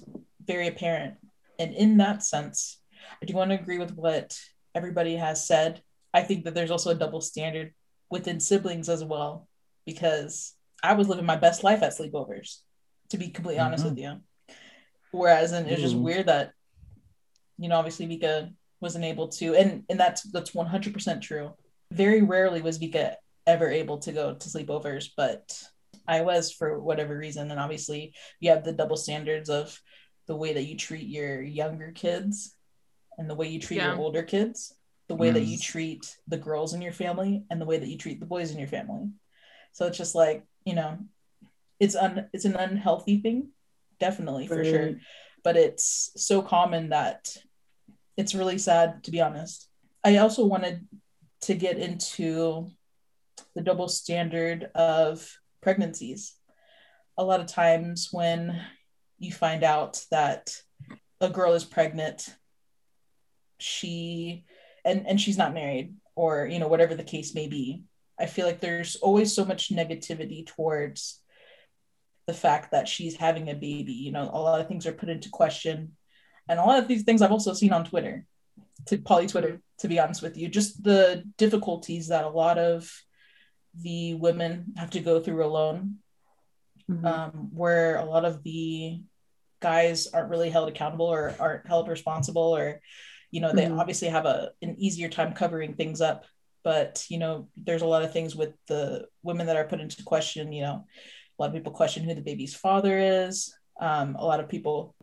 very 0.44 0.68
apparent. 0.68 1.14
And 1.58 1.74
in 1.74 1.96
that 1.98 2.22
sense, 2.22 2.78
I 3.22 3.24
do 3.24 3.34
want 3.34 3.50
to 3.50 3.58
agree 3.58 3.78
with 3.78 3.94
what 3.96 4.38
everybody 4.74 5.16
has 5.16 5.46
said. 5.46 5.82
I 6.12 6.22
think 6.22 6.44
that 6.44 6.54
there's 6.54 6.70
also 6.70 6.90
a 6.90 6.94
double 6.94 7.20
standard 7.20 7.72
within 8.10 8.40
siblings 8.40 8.88
as 8.88 9.04
well, 9.04 9.48
because 9.86 10.54
I 10.82 10.94
was 10.94 11.08
living 11.08 11.26
my 11.26 11.36
best 11.36 11.64
life 11.64 11.82
at 11.82 11.92
sleepovers, 11.92 12.58
to 13.10 13.18
be 13.18 13.28
completely 13.28 13.60
honest 13.60 13.84
Mhm. 13.84 13.88
with 13.90 13.98
you. 13.98 14.20
Whereas, 15.10 15.52
and 15.52 15.68
it's 15.68 15.82
just 15.82 15.96
weird 15.96 16.26
that, 16.26 16.52
you 17.58 17.68
know, 17.68 17.76
obviously 17.76 18.06
Vika 18.06 18.52
wasn't 18.80 19.04
able 19.04 19.28
to, 19.28 19.54
and 19.54 19.84
and 19.90 19.98
that's 19.98 20.22
that's 20.30 20.54
one 20.54 20.66
hundred 20.66 20.94
percent 20.94 21.22
true. 21.22 21.52
Very 21.92 22.22
rarely 22.22 22.62
was 22.62 22.78
Vika 22.78 23.16
ever 23.46 23.70
able 23.70 23.98
to 23.98 24.12
go 24.12 24.34
to 24.34 24.48
sleepovers, 24.48 25.10
but 25.16 25.60
I 26.06 26.22
was 26.22 26.52
for 26.52 26.78
whatever 26.78 27.16
reason. 27.16 27.50
And 27.50 27.60
obviously, 27.60 28.14
you 28.40 28.50
have 28.50 28.64
the 28.64 28.72
double 28.72 28.96
standards 28.96 29.50
of 29.50 29.78
the 30.26 30.36
way 30.36 30.52
that 30.52 30.64
you 30.64 30.76
treat 30.76 31.08
your 31.08 31.42
younger 31.42 31.90
kids 31.92 32.54
and 33.16 33.28
the 33.28 33.34
way 33.34 33.48
you 33.48 33.58
treat 33.58 33.78
Yeah. 33.78 33.92
your 33.92 33.98
older 33.98 34.22
kids, 34.22 34.74
the 35.08 35.16
way 35.16 35.30
that 35.30 35.44
you 35.44 35.58
treat 35.58 36.16
the 36.28 36.36
girls 36.36 36.74
in 36.74 36.82
your 36.82 36.92
family, 36.92 37.42
and 37.50 37.60
the 37.60 37.66
way 37.66 37.78
that 37.78 37.88
you 37.88 37.98
treat 37.98 38.20
the 38.20 38.26
boys 38.26 38.52
in 38.52 38.58
your 38.58 38.68
family. 38.68 39.08
So 39.72 39.86
it's 39.86 39.98
just 39.98 40.14
like 40.14 40.44
you 40.64 40.74
know, 40.74 40.98
it's 41.80 41.96
un 41.96 42.28
it's 42.32 42.44
an 42.44 42.56
unhealthy 42.56 43.20
thing, 43.20 43.48
definitely 43.98 44.46
for 44.46 44.64
sure 44.64 45.00
but 45.44 45.56
it's 45.56 46.10
so 46.16 46.42
common 46.42 46.88
that 46.90 47.36
it's 48.18 48.34
really 48.34 48.58
sad 48.58 49.04
to 49.04 49.10
be 49.12 49.22
honest. 49.22 49.68
I 50.04 50.18
also 50.18 50.44
wanted 50.44 50.86
to 51.42 51.54
get 51.54 51.78
into 51.78 52.68
the 53.54 53.62
double 53.62 53.88
standard 53.88 54.70
of 54.74 55.26
pregnancies. 55.62 56.34
A 57.16 57.24
lot 57.24 57.40
of 57.40 57.46
times 57.46 58.08
when 58.10 58.60
you 59.18 59.32
find 59.32 59.62
out 59.62 60.04
that 60.10 60.50
a 61.20 61.30
girl 61.30 61.54
is 61.54 61.64
pregnant, 61.64 62.28
she 63.58 64.44
and 64.84 65.06
and 65.06 65.20
she's 65.20 65.38
not 65.38 65.54
married 65.54 65.94
or 66.16 66.46
you 66.46 66.58
know 66.58 66.68
whatever 66.68 66.96
the 66.96 67.04
case 67.04 67.34
may 67.34 67.46
be. 67.46 67.84
I 68.18 68.26
feel 68.26 68.46
like 68.46 68.60
there's 68.60 68.96
always 68.96 69.32
so 69.32 69.44
much 69.44 69.70
negativity 69.70 70.44
towards 70.44 71.20
the 72.26 72.34
fact 72.34 72.72
that 72.72 72.88
she's 72.88 73.16
having 73.16 73.48
a 73.48 73.54
baby. 73.54 73.92
You 73.92 74.10
know, 74.10 74.28
a 74.32 74.40
lot 74.40 74.60
of 74.60 74.66
things 74.66 74.86
are 74.88 74.92
put 74.92 75.08
into 75.08 75.28
question. 75.30 75.92
And 76.48 76.58
a 76.58 76.64
lot 76.64 76.78
of 76.78 76.88
these 76.88 77.02
things 77.02 77.22
I've 77.22 77.32
also 77.32 77.52
seen 77.52 77.72
on 77.72 77.84
Twitter, 77.84 78.24
to 78.86 78.98
poly 78.98 79.26
Twitter, 79.26 79.60
to 79.78 79.88
be 79.88 79.98
honest 79.98 80.22
with 80.22 80.36
you, 80.36 80.48
just 80.48 80.82
the 80.82 81.24
difficulties 81.36 82.08
that 82.08 82.24
a 82.24 82.30
lot 82.30 82.58
of 82.58 82.90
the 83.80 84.14
women 84.14 84.72
have 84.76 84.90
to 84.90 85.00
go 85.00 85.20
through 85.20 85.44
alone, 85.44 85.98
Mhm. 86.88 87.04
um, 87.04 87.50
where 87.52 87.96
a 87.96 88.04
lot 88.04 88.24
of 88.24 88.42
the 88.42 89.02
guys 89.60 90.06
aren't 90.06 90.30
really 90.30 90.50
held 90.50 90.68
accountable 90.68 91.06
or 91.06 91.34
aren't 91.38 91.66
held 91.66 91.88
responsible, 91.88 92.56
or, 92.56 92.80
you 93.30 93.40
know, 93.40 93.52
they 93.52 93.66
Mhm. 93.66 93.78
obviously 93.78 94.08
have 94.08 94.24
a 94.24 94.52
an 94.62 94.74
easier 94.78 95.08
time 95.08 95.32
covering 95.32 95.74
things 95.74 96.00
up 96.00 96.24
but 96.64 97.06
you 97.08 97.18
know, 97.18 97.48
there's 97.56 97.82
a 97.82 97.86
lot 97.86 98.02
of 98.02 98.12
things 98.12 98.34
with 98.36 98.52
the 98.66 99.06
women 99.22 99.46
that 99.46 99.56
are 99.56 99.64
put 99.68 99.80
into 99.80 100.02
question. 100.02 100.52
You 100.52 100.62
know, 100.64 100.84
a 101.38 101.42
lot 101.42 101.46
of 101.46 101.54
people 101.54 101.72
question 101.72 102.04
who 102.04 102.14
the 102.14 102.20
baby's 102.20 102.54
father 102.54 102.98
is. 102.98 103.54
Um, 103.80 104.16
a 104.16 104.24
lot 104.24 104.40
of 104.40 104.48
people 104.50 104.94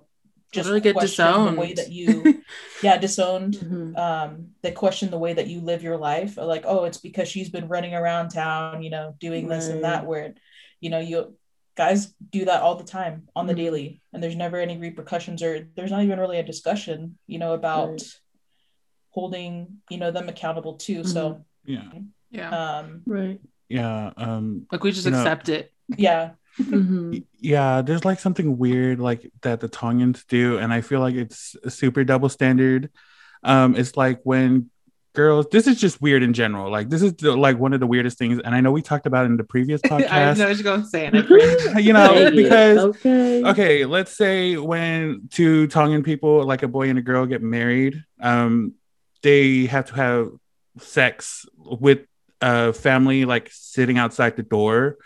just 0.56 0.66
Literally 0.66 0.82
get 0.82 0.94
question 0.96 1.26
disowned. 1.26 1.58
the 1.58 1.62
way 1.62 1.74
that 1.74 1.92
you, 1.92 2.44
yeah, 2.82 2.98
disowned. 2.98 3.54
Mhm. 3.64 3.98
Um, 3.98 4.48
they 4.64 4.72
question 4.72 5.10
the 5.12 5.20
way 5.26 5.34
that 5.34 5.48
you 5.48 5.60
live 5.62 5.84
your 5.84 5.98
life. 5.98 6.38
Like, 6.38 6.64
oh, 6.66 6.86
it's 6.86 6.98
because 6.98 7.28
she's 7.28 7.50
been 7.50 7.68
running 7.68 7.94
around 7.94 8.30
town, 8.30 8.82
you 8.84 8.90
know, 8.90 9.16
doing 9.20 9.48
this 9.48 9.68
and 9.68 9.84
that. 9.84 10.06
Where, 10.06 10.34
you 10.82 10.90
know, 10.90 11.00
you 11.00 11.36
guys 11.76 12.14
do 12.32 12.46
that 12.46 12.62
all 12.62 12.76
the 12.76 12.84
time 12.98 13.28
on 13.36 13.48
the 13.48 13.54
Mhm. 13.54 13.58
daily, 13.64 14.02
and 14.14 14.24
there's 14.24 14.36
never 14.36 14.58
any 14.60 14.78
repercussions 14.78 15.44
or 15.44 15.68
there's 15.76 15.92
not 15.92 16.04
even 16.04 16.20
really 16.20 16.40
a 16.40 16.44
discussion, 16.44 17.18
you 17.28 17.38
know, 17.40 17.54
about 17.54 17.90
Right. 17.92 18.04
holding, 19.12 19.82
you 19.90 19.98
know, 19.98 20.12
them 20.12 20.30
accountable 20.30 20.76
too. 20.76 21.04
So, 21.04 21.46
Yeah. 21.66 21.92
Yeah. 22.32 22.50
um, 22.80 23.02
Right. 23.06 23.40
Yeah. 23.70 24.12
Um 24.18 24.68
like 24.72 24.84
we 24.84 24.92
just 24.92 25.06
you 25.06 25.12
know- 25.12 25.18
accept 25.20 25.50
it. 25.50 25.72
yeah, 25.98 26.32
Mhm. 26.60 27.26
yeah, 27.40 27.82
there's 27.82 28.06
like 28.06 28.20
something 28.20 28.58
weird 28.58 29.00
like 29.00 29.30
that 29.42 29.60
the 29.60 29.68
Tongans 29.68 30.24
do, 30.26 30.58
and 30.58 30.72
I 30.72 30.82
feel 30.82 31.00
like 31.00 31.16
it's 31.16 31.56
a 31.64 31.70
super 31.70 32.04
double 32.04 32.30
standard. 32.30 32.90
Um, 33.44 33.76
it's 33.76 33.98
like 33.98 34.22
when 34.24 34.70
girls 35.16 35.48
this 35.50 35.66
is 35.66 35.80
just 35.80 36.02
weird 36.02 36.22
in 36.22 36.34
general. 36.34 36.70
Like 36.70 36.90
this 36.90 37.02
is 37.02 37.14
the, 37.14 37.36
like 37.36 37.58
one 37.58 37.74
of 37.74 37.80
the 37.80 37.88
weirdest 37.88 38.18
things, 38.18 38.40
and 38.44 38.54
I 38.54 38.62
know 38.62 38.72
we 38.72 38.82
talked 38.82 39.08
about 39.08 39.26
it 39.26 39.30
in 39.30 39.38
the 39.38 39.44
previous 39.44 39.82
podcast. 39.82 40.10
I 40.12 40.34
know 40.34 40.48
what 40.48 40.58
you're 40.58 40.64
going 40.64 40.82
to 40.84 40.88
say, 40.88 41.08
and 41.08 41.18
I 41.18 41.22
cringe. 41.26 41.86
you 41.86 41.94
know, 41.94 42.32
because 42.36 42.78
okay. 42.80 43.44
okay, 43.44 43.86
let's 43.86 44.16
say 44.16 44.58
when 44.58 45.28
two 45.32 45.68
Tongan 45.68 46.04
people, 46.04 46.46
like 46.46 46.62
a 46.64 46.68
boy 46.68 46.90
and 46.90 47.00
a 47.00 47.02
girl, 47.02 47.26
get 47.26 47.42
married, 47.42 48.04
um, 48.20 48.74
they 49.24 49.66
have 49.66 49.88
to 49.88 49.96
have 49.96 50.30
sex 50.78 51.46
with 51.58 52.00
a 52.42 52.74
family 52.74 53.26
like 53.26 53.50
sitting 53.52 53.98
outside 53.98 54.36
the 54.36 54.44
door, 54.44 54.98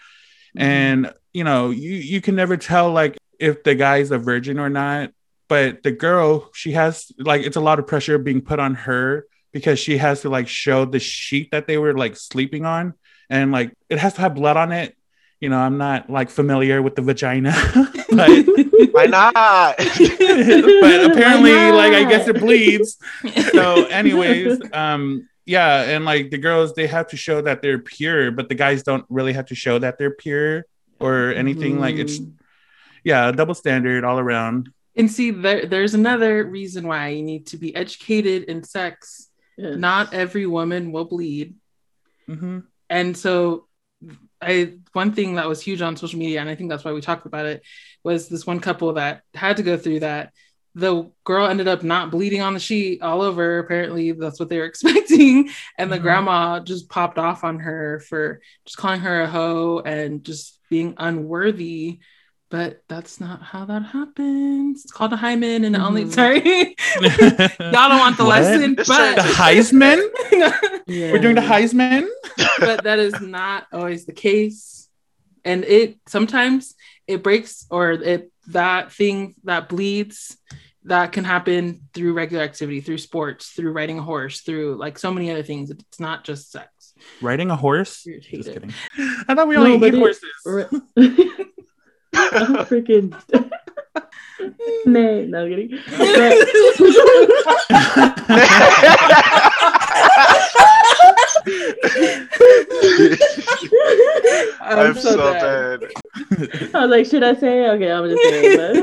and 0.55 1.13
you 1.33 1.43
know, 1.43 1.69
you 1.69 1.91
you 1.91 2.21
can 2.21 2.35
never 2.35 2.57
tell 2.57 2.91
like 2.91 3.17
if 3.39 3.63
the 3.63 3.75
guy's 3.75 4.11
a 4.11 4.17
virgin 4.17 4.59
or 4.59 4.69
not. 4.69 5.11
But 5.47 5.81
the 5.81 5.91
girl, 5.91 6.51
she 6.53 6.73
has 6.73 7.11
like 7.17 7.41
it's 7.41 7.57
a 7.57 7.61
lot 7.61 7.79
of 7.79 7.87
pressure 7.87 8.17
being 8.17 8.41
put 8.41 8.59
on 8.59 8.75
her 8.75 9.25
because 9.51 9.79
she 9.79 9.97
has 9.97 10.21
to 10.21 10.29
like 10.29 10.47
show 10.47 10.85
the 10.85 10.99
sheet 10.99 11.51
that 11.51 11.65
they 11.65 11.77
were 11.77 11.97
like 11.97 12.15
sleeping 12.15 12.65
on, 12.65 12.93
and 13.29 13.51
like 13.51 13.73
it 13.89 13.97
has 13.97 14.13
to 14.15 14.21
have 14.21 14.35
blood 14.35 14.57
on 14.57 14.71
it. 14.71 14.95
You 15.39 15.49
know, 15.49 15.57
I'm 15.57 15.77
not 15.77 16.09
like 16.09 16.29
familiar 16.29 16.81
with 16.81 16.95
the 16.95 17.01
vagina, 17.01 17.51
but 18.11 18.29
Why 18.91 19.05
not? 19.05 19.77
but 19.77 21.11
apparently 21.11 21.53
Why 21.53 21.71
like 21.71 21.93
i 21.93 22.03
guess 22.03 22.27
it 22.27 22.39
bleeds 22.39 22.97
so 23.51 23.85
anyways 23.85 24.59
um 24.73 25.27
yeah 25.55 25.73
and 25.93 26.01
like 26.11 26.25
the 26.35 26.41
girls 26.47 26.67
they 26.77 26.87
have 26.97 27.07
to 27.13 27.17
show 27.25 27.37
that 27.47 27.57
they're 27.61 27.83
pure 27.97 28.23
but 28.37 28.45
the 28.51 28.59
guys 28.65 28.79
don't 28.89 29.05
really 29.17 29.33
have 29.39 29.47
to 29.51 29.55
show 29.65 29.75
that 29.85 29.93
they're 29.97 30.17
pure 30.25 30.51
or 31.05 31.15
anything 31.43 31.73
like 31.85 31.97
it's 32.03 32.17
Mhm. 32.19 32.33
yeah 33.11 33.23
double 33.39 33.55
standard 33.63 34.01
all 34.07 34.19
around 34.25 34.61
And 34.99 35.09
see, 35.17 35.29
there, 35.45 35.61
there's 35.73 35.95
another 36.03 36.33
reason 36.59 36.81
why 36.91 37.03
you 37.15 37.23
need 37.31 37.43
to 37.53 37.57
be 37.65 37.69
educated 37.83 38.39
in 38.51 38.57
sex. 38.77 39.29
Yes. 39.57 39.77
Not 39.87 40.05
every 40.23 40.45
woman 40.57 40.81
will 40.93 41.07
bleed. 41.13 41.47
Mhm. 42.27 42.57
And 42.97 43.09
so 43.25 43.67
I 44.51 44.53
one 45.01 45.11
thing 45.17 45.29
that 45.37 45.47
was 45.51 45.61
huge 45.67 45.81
on 45.87 45.95
social 45.95 46.19
media, 46.23 46.39
and 46.41 46.49
I 46.51 46.55
think 46.55 46.67
that's 46.69 46.83
why 46.85 46.91
we 46.97 47.01
talked 47.09 47.27
about 47.31 47.45
it, 47.53 47.59
was 48.03 48.27
this 48.27 48.45
one 48.51 48.59
couple 48.67 48.89
that 48.99 49.13
had 49.43 49.55
to 49.59 49.63
go 49.69 49.75
through 49.83 50.01
that. 50.07 50.23
The 50.75 51.09
girl 51.23 51.47
ended 51.47 51.67
up 51.67 51.83
not 51.83 52.11
bleeding 52.11 52.41
on 52.41 52.53
the 52.53 52.59
sheet 52.59 53.01
all 53.01 53.21
over. 53.21 53.59
Apparently, 53.59 54.11
that's 54.11 54.39
what 54.39 54.49
they 54.49 54.59
were 54.59 54.65
expecting. 54.73 55.49
And 55.77 55.91
the 55.91 55.97
Mhm. 55.99 56.01
grandma 56.03 56.59
just 56.59 56.89
popped 56.89 57.17
off 57.17 57.43
on 57.43 57.59
her 57.59 57.99
for 58.07 58.41
just 58.65 58.77
calling 58.77 59.01
her 59.01 59.21
a 59.21 59.27
hoe 59.27 59.81
and 59.85 60.23
just 60.23 60.59
being 60.69 60.93
unworthy. 60.97 61.99
But 62.51 62.81
that's 62.87 63.19
not 63.19 63.43
how 63.43 63.65
that 63.65 63.83
happens. 63.83 64.83
It's 64.83 64.91
called 64.91 65.13
a 65.13 65.17
hymen, 65.17 65.65
and 65.65 65.75
only 65.75 66.05
Mhm. 66.05 66.11
sorry, 66.13 66.75
y'all 67.59 67.89
don't 67.89 67.99
want 67.99 68.17
the 68.17 68.25
What? 68.25 68.41
lesson, 68.41 68.75
This 68.75 68.87
but 68.87 69.15
the 69.17 69.21
heisman 69.21 70.01
Yeah. 70.31 70.57
we're 71.11 71.19
doing 71.19 71.35
the 71.35 71.41
heisman 71.41 72.07
but 72.59 72.83
that 72.83 72.97
is 72.99 73.19
not 73.21 73.67
always 73.71 74.05
the 74.05 74.13
case 74.13 74.87
and 75.45 75.63
it 75.65 75.97
sometimes 76.07 76.73
it 77.07 77.21
breaks 77.21 77.65
or 77.69 77.91
it 77.91 78.31
that 78.49 78.91
thing 78.91 79.35
that 79.43 79.69
bleeds 79.69 80.37
that 80.85 81.11
can 81.11 81.23
happen 81.23 81.81
through 81.93 82.13
regular 82.13 82.43
activity 82.43 82.81
through 82.81 82.97
sports 82.97 83.49
through 83.49 83.71
riding 83.71 83.99
a 83.99 84.01
horse 84.01 84.41
through 84.41 84.75
like 84.75 84.97
so 84.97 85.11
many 85.11 85.29
other 85.29 85.43
things 85.43 85.69
it's 85.69 85.99
not 85.99 86.23
just 86.23 86.51
sex 86.51 86.93
riding 87.21 87.51
a 87.51 87.55
horse 87.55 88.05
Irritated. 88.07 88.43
just 88.43 88.53
kidding 88.53 88.73
i 89.27 89.35
thought 89.35 89.47
we 89.47 89.55
No, 89.55 89.65
only 89.65 89.77
but 89.77 89.93
eat 89.93 89.99
horses 89.99 90.23
I'm 92.13 92.25
oh, 92.57 92.65
freaking. 92.65 93.13
Nay, 94.85 95.25
no 95.27 95.45
I'm 95.45 95.49
kidding. 95.49 95.79
I'm 104.61 104.93
so 104.95 105.17
bad. 105.17 105.81
dead. 105.81 105.91
I 106.73 106.85
was 106.85 106.91
like, 106.91 107.05
should 107.05 107.23
I 107.23 107.35
say? 107.35 107.65
it? 107.65 107.69
Okay, 107.69 107.91
I'm 107.91 108.09
just 108.09 108.23
saying. 108.23 108.57
But... 108.57 108.77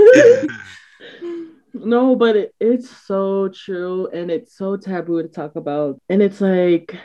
no, 1.74 2.14
but 2.16 2.36
it, 2.36 2.54
it's 2.60 2.90
so 2.90 3.48
true, 3.48 4.08
and 4.08 4.30
it's 4.30 4.56
so 4.56 4.76
taboo 4.76 5.22
to 5.22 5.28
talk 5.28 5.56
about. 5.56 6.00
And 6.08 6.22
it's 6.22 6.40
like, 6.40 6.96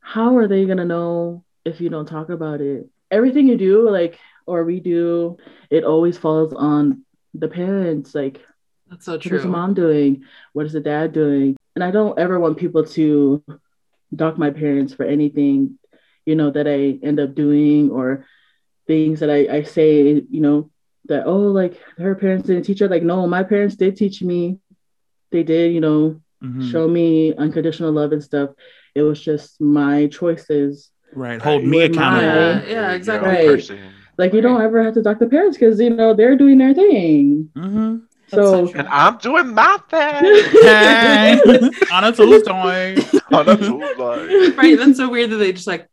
how 0.00 0.36
are 0.36 0.48
they 0.48 0.66
gonna 0.66 0.84
know 0.84 1.44
if 1.64 1.80
you 1.80 1.88
don't 1.88 2.06
talk 2.06 2.30
about 2.30 2.60
it? 2.60 2.88
Everything 3.10 3.48
you 3.48 3.56
do, 3.56 3.88
like, 3.88 4.18
or 4.46 4.64
we 4.64 4.80
do, 4.80 5.38
it 5.68 5.84
always 5.84 6.18
falls 6.18 6.52
on 6.52 7.04
the 7.34 7.48
parents. 7.48 8.14
Like, 8.14 8.40
that's 8.88 9.04
so 9.04 9.12
what 9.12 9.24
is 9.24 9.28
true 9.28 9.40
the 9.40 9.48
mom 9.48 9.74
doing? 9.74 10.24
What 10.52 10.66
is 10.66 10.72
the 10.72 10.80
dad 10.80 11.12
doing? 11.12 11.56
And 11.74 11.84
I 11.84 11.90
don't 11.90 12.18
ever 12.18 12.40
want 12.40 12.58
people 12.58 12.84
to 12.84 13.42
dock 14.14 14.38
my 14.38 14.50
parents 14.50 14.92
for 14.94 15.04
anything, 15.04 15.78
you 16.26 16.34
know, 16.34 16.50
that 16.50 16.66
I 16.66 16.98
end 17.06 17.20
up 17.20 17.34
doing 17.34 17.90
or 17.90 18.26
things 18.86 19.20
that 19.20 19.30
I, 19.30 19.58
I 19.58 19.62
say, 19.62 20.22
you 20.30 20.40
know, 20.40 20.70
that, 21.06 21.26
oh, 21.26 21.38
like 21.38 21.78
her 21.98 22.14
parents 22.14 22.46
didn't 22.46 22.64
teach 22.64 22.80
her. 22.80 22.88
Like, 22.88 23.02
no, 23.02 23.26
my 23.26 23.42
parents 23.42 23.76
did 23.76 23.96
teach 23.96 24.22
me. 24.22 24.58
They 25.30 25.42
did, 25.42 25.72
you 25.72 25.80
know, 25.80 26.20
Mhm. 26.42 26.70
show 26.70 26.88
me 26.88 27.34
unconditional 27.34 27.92
love 27.92 28.12
and 28.12 28.22
stuff. 28.24 28.50
It 28.94 29.02
was 29.02 29.20
just 29.20 29.60
my 29.60 30.06
choices. 30.06 30.90
right 31.12 31.42
hold 31.42 31.64
me 31.64 31.82
accountable 31.82 32.22
my- 32.28 32.62
Yeah, 32.62 32.62
yeah, 32.68 32.92
exactly. 32.92 33.48
Right. 33.48 33.70
Like, 34.16 34.32
you 34.32 34.40
don't 34.40 34.62
ever 34.62 34.80
have 34.82 34.94
to 34.94 35.02
dock 35.02 35.18
the 35.18 35.26
parents 35.26 35.56
because, 35.58 35.80
you 35.80 35.90
know, 35.90 36.14
they're 36.14 36.36
doing 36.36 36.58
their 36.58 36.72
thing. 36.72 37.48
Mhm. 37.56 38.02
That's 38.30 38.50
So, 38.50 38.66
so. 38.66 38.72
And 38.74 38.88
I'm 38.88 39.18
doing 39.18 39.54
my 39.54 39.78
thing 39.88 40.44
Hey, 40.62 41.40
on 41.92 42.04
a 42.04 42.12
Tuesday. 42.12 42.96
on 43.32 43.48
a 43.48 43.56
Tuesday. 43.56 44.50
right 44.56 44.78
that's 44.78 44.96
so 44.96 45.08
weird 45.10 45.30
that 45.30 45.36
they 45.36 45.52
just 45.52 45.66
like 45.66 45.86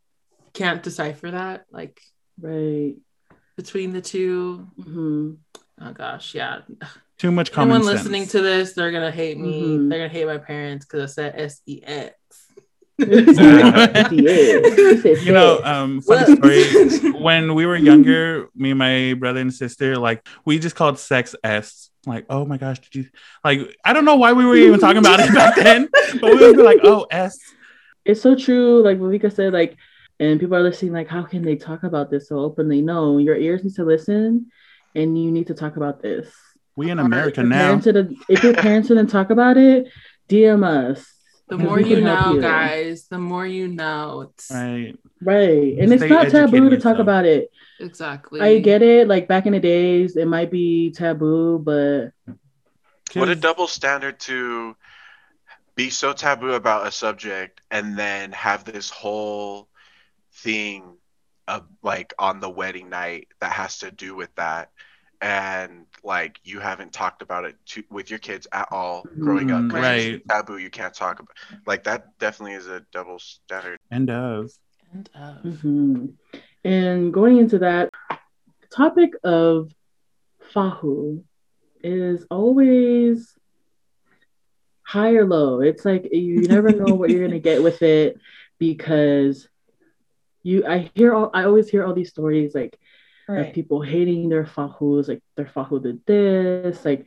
can't 0.54 0.82
decipher 0.82 1.30
that 1.30 1.64
like 1.70 2.00
right. 2.40 2.94
between 3.56 3.92
the 3.92 4.00
two 4.00 4.66
hmm 4.82 5.32
oh 5.80 5.92
gosh 5.92 6.34
yeah 6.34 6.60
Too 7.18 7.30
much 7.30 7.52
common 7.52 7.76
anyone 7.76 7.86
sense. 7.86 8.04
listening 8.04 8.26
to 8.28 8.40
this 8.42 8.72
they're 8.72 8.90
gonna 8.92 9.10
hate 9.10 9.38
me 9.38 9.76
Mhm. 9.78 9.88
they're 9.88 9.98
gonna 10.00 10.08
hate 10.08 10.26
my 10.26 10.38
parents 10.38 10.84
because 10.86 11.02
i 11.02 11.06
said 11.14 11.34
s-e-x 11.36 12.14
you 12.98 13.14
know, 15.32 15.60
um, 15.62 16.00
funny 16.00 16.34
What? 16.34 16.38
story. 16.38 16.64
when 17.12 17.54
we 17.54 17.64
were 17.64 17.76
younger, 17.76 18.48
me 18.56 18.70
and 18.70 18.78
my 18.78 19.14
brother 19.14 19.38
and 19.40 19.54
sister, 19.54 19.96
like 19.96 20.26
we 20.44 20.58
just 20.58 20.74
called 20.74 20.98
sex 20.98 21.36
S. 21.44 21.90
Like, 22.08 22.26
oh 22.28 22.44
my 22.44 22.56
gosh, 22.56 22.80
did 22.80 22.94
you 22.94 23.06
like? 23.44 23.76
I 23.84 23.92
don't 23.92 24.04
know 24.04 24.16
why 24.16 24.32
we 24.32 24.44
were 24.44 24.56
even 24.56 24.80
talking 24.80 24.98
about 24.98 25.20
it 25.20 25.32
back 25.34 25.56
then, 25.56 25.88
but 26.20 26.32
we 26.32 26.38
be 26.54 26.62
like, 26.62 26.80
oh 26.82 27.06
S. 27.10 27.38
it's 28.04 28.20
so 28.20 28.34
true. 28.34 28.82
Like 28.82 28.98
what 28.98 29.10
Vika 29.10 29.32
said, 29.32 29.52
like, 29.52 29.76
and 30.18 30.40
people 30.40 30.56
are 30.56 30.62
listening, 30.62 30.92
like, 30.92 31.08
how 31.08 31.22
can 31.22 31.42
they 31.42 31.56
talk 31.56 31.84
about 31.84 32.10
this 32.10 32.28
so 32.28 32.38
openly? 32.38 32.82
No, 32.82 33.18
your 33.18 33.36
ears 33.36 33.62
need 33.62 33.74
to 33.74 33.84
listen 33.84 34.50
and 34.94 35.22
you 35.22 35.30
need 35.30 35.46
to 35.46 35.54
talk 35.54 35.76
about 35.76 36.02
this. 36.02 36.28
We 36.76 36.90
in 36.90 36.98
America 36.98 37.42
now. 37.42 37.80
if 38.28 38.42
your 38.42 38.54
parents 38.54 38.88
didn't 38.88 39.08
talk 39.08 39.30
about 39.30 39.56
it, 39.56 39.88
DM 40.28 40.64
us. 40.64 41.04
The 41.48 41.58
more 41.58 41.80
you 41.80 42.00
know 42.00 42.34
you. 42.34 42.40
guys 42.40 43.08
the 43.08 43.18
more 43.18 43.46
you 43.46 43.68
know 43.68 44.22
it's 44.22 44.50
Right. 44.50 44.96
Right. 45.20 45.78
And 45.78 45.92
it's 45.92 46.04
not 46.04 46.28
taboo 46.28 46.56
educating 46.56 46.70
to 46.70 46.78
talk 46.78 46.98
about 46.98 47.24
it. 47.24 47.50
exactly 47.80 48.40
I 48.40 48.58
get 48.60 48.82
it. 48.82 49.08
Like 49.08 49.26
back 49.28 49.46
in 49.46 49.52
the 49.52 49.60
days, 49.60 50.16
it 50.16 50.26
might 50.26 50.50
be 50.50 50.90
taboo, 50.90 51.58
but 51.58 52.10
What 53.14 53.28
a 53.28 53.34
double 53.34 53.66
standard 53.66 54.20
to 54.20 54.76
be 55.74 55.90
so 55.90 56.12
taboo 56.12 56.52
about 56.52 56.86
a 56.86 56.92
subject 56.92 57.60
and 57.70 57.96
then 57.98 58.32
have 58.32 58.64
this 58.64 58.90
whole 58.90 59.68
thing 60.34 60.96
of 61.46 61.64
like 61.82 62.12
on 62.18 62.40
the 62.40 62.50
wedding 62.50 62.90
night 62.90 63.28
that 63.40 63.52
has 63.52 63.78
to 63.78 63.90
do 63.90 64.14
with 64.14 64.34
that 64.34 64.70
and 65.20 65.86
like 66.04 66.40
you 66.44 66.60
haven't 66.60 66.92
talked 66.92 67.22
about 67.22 67.44
it 67.44 67.56
to, 67.66 67.82
with 67.90 68.10
your 68.10 68.18
kids 68.18 68.46
at 68.52 68.68
all 68.70 69.06
growing 69.18 69.50
up. 69.50 69.62
'cause 69.68 69.72
Right. 69.74 70.14
it's 70.14 70.26
taboo 70.28 70.58
you 70.58 70.70
can't 70.70 70.94
talk 70.94 71.20
about 71.20 71.36
like 71.66 71.84
that 71.84 72.18
definitely 72.18 72.54
is 72.54 72.66
a 72.66 72.80
double 72.92 73.18
standard 73.18 73.78
And 73.90 74.10
of. 74.10 74.50
And 74.92 75.08
of. 75.14 75.44
Mhm. 75.44 76.14
And 76.64 77.12
going 77.12 77.38
into 77.38 77.58
that 77.60 77.90
topic 78.70 79.12
of 79.24 79.70
fahu 80.54 81.22
is 81.82 82.26
always 82.30 83.34
high 84.82 85.14
or 85.14 85.26
low. 85.26 85.60
It's 85.60 85.84
like 85.84 86.08
you 86.12 86.48
never 86.48 86.72
know 86.72 86.94
what 86.94 87.10
you're 87.10 87.26
gonna 87.26 87.38
get 87.38 87.62
with 87.62 87.82
it 87.82 88.18
because 88.58 89.48
you 90.42 90.64
I 90.66 90.90
hear 90.94 91.12
all 91.14 91.30
I 91.34 91.44
always 91.44 91.68
hear 91.68 91.84
all 91.84 91.92
these 91.94 92.10
stories 92.10 92.54
like 92.54 92.78
of 93.28 93.52
people 93.52 93.82
hating 93.82 94.28
their 94.28 94.44
fahus, 94.44 95.08
like 95.08 95.22
their 95.36 95.46
fahu 95.46 95.82
did 95.82 96.04
this, 96.06 96.84
like 96.84 97.04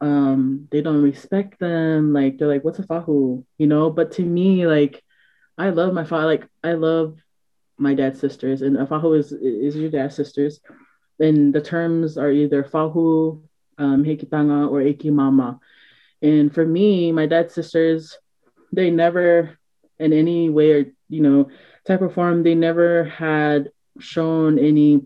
um 0.00 0.68
they 0.70 0.80
don't 0.80 1.02
respect 1.02 1.58
them, 1.58 2.12
like 2.12 2.38
they're 2.38 2.48
like, 2.48 2.64
what's 2.64 2.78
a 2.78 2.82
fahu? 2.84 3.44
You 3.58 3.66
know, 3.66 3.90
but 3.90 4.12
to 4.12 4.22
me, 4.22 4.66
like 4.66 5.02
I 5.58 5.70
love 5.70 5.92
my 5.92 6.04
fahu, 6.04 6.24
like 6.24 6.46
I 6.62 6.72
love 6.72 7.18
my 7.78 7.94
dad's 7.94 8.20
sisters, 8.20 8.62
and 8.62 8.76
a 8.76 8.86
fahu 8.86 9.18
is 9.18 9.32
is 9.32 9.76
your 9.76 9.90
dad's 9.90 10.14
sisters. 10.14 10.60
And 11.18 11.54
the 11.54 11.60
terms 11.60 12.18
are 12.18 12.30
either 12.30 12.64
fahu, 12.64 13.42
um, 13.78 14.04
hekitanga, 14.04 14.70
or 14.70 14.80
ekimama. 14.80 15.60
And 16.20 16.52
for 16.52 16.64
me, 16.64 17.12
my 17.12 17.26
dad's 17.26 17.54
sisters, 17.54 18.18
they 18.72 18.90
never 18.90 19.58
in 19.98 20.12
any 20.12 20.50
way 20.50 20.72
or 20.72 20.92
you 21.08 21.22
know 21.22 21.48
type 21.86 22.02
of 22.02 22.14
form, 22.14 22.42
they 22.42 22.54
never 22.54 23.04
had 23.04 23.70
shown 23.98 24.58
any 24.58 25.02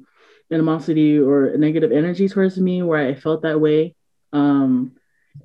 animosity 0.52 1.18
or 1.18 1.56
negative 1.56 1.92
energy 1.92 2.28
towards 2.28 2.58
me 2.58 2.82
where 2.82 3.06
I 3.06 3.14
felt 3.14 3.42
that 3.42 3.60
way. 3.60 3.94
Um, 4.32 4.92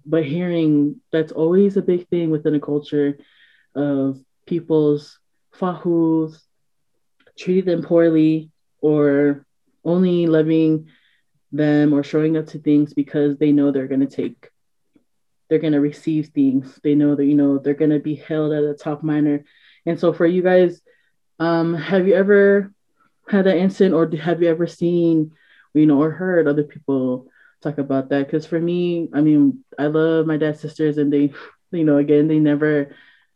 but 0.06 0.26
hearing 0.26 1.02
that's 1.12 1.32
always 1.32 1.78
a 1.78 1.82
big 1.82 2.08
thing 2.08 2.30
within 2.30 2.56
a 2.56 2.60
culture 2.60 3.18
of 3.76 4.20
people's 4.46 5.20
fahus 5.52 6.42
treating 7.38 7.66
them 7.66 7.84
poorly 7.84 8.52
or 8.80 9.46
only 9.84 10.28
loving 10.28 10.88
them 11.52 11.94
or 11.94 12.04
showing 12.04 12.38
up 12.38 12.48
to 12.48 12.60
things 12.60 12.94
because 12.94 13.38
they 13.38 13.52
know 13.52 13.72
they're 13.72 13.88
going 13.88 14.08
to 14.08 14.16
take 14.16 14.50
they're 15.50 15.60
going 15.60 15.74
to 15.74 15.82
receive 15.82 16.28
things 16.28 16.80
they 16.84 16.96
know 16.96 17.16
that 17.16 17.26
you 17.26 17.36
know 17.36 17.58
they're 17.58 17.74
going 17.74 17.92
to 17.92 18.00
be 18.00 18.16
held 18.16 18.54
at 18.54 18.64
a 18.64 18.74
top 18.74 19.04
minor 19.04 19.44
and 19.86 20.00
so 20.00 20.14
for 20.14 20.26
you 20.26 20.42
guys 20.42 20.82
um 21.40 21.74
have 21.74 22.08
you 22.08 22.14
ever 22.14 22.72
had 23.32 23.46
that 23.46 23.58
incident 23.58 23.96
or 23.96 24.10
have 24.18 24.42
you 24.42 24.50
ever 24.50 24.68
seen 24.68 25.32
you 25.74 25.86
know 25.88 26.02
or 26.02 26.12
heard 26.12 26.48
other 26.48 26.64
people 26.64 27.28
talk 27.64 27.78
about 27.78 28.10
that 28.10 28.26
because 28.28 28.46
for 28.46 28.60
me 28.60 29.10
i 29.14 29.22
mean 29.22 29.64
i 29.80 29.88
love 29.88 30.26
my 30.28 30.38
dad's 30.38 30.60
sisters 30.60 30.98
and 30.98 31.14
they 31.14 31.32
you 31.72 31.84
know 31.84 31.98
again 31.98 32.28
they 32.28 32.40
never 32.40 32.94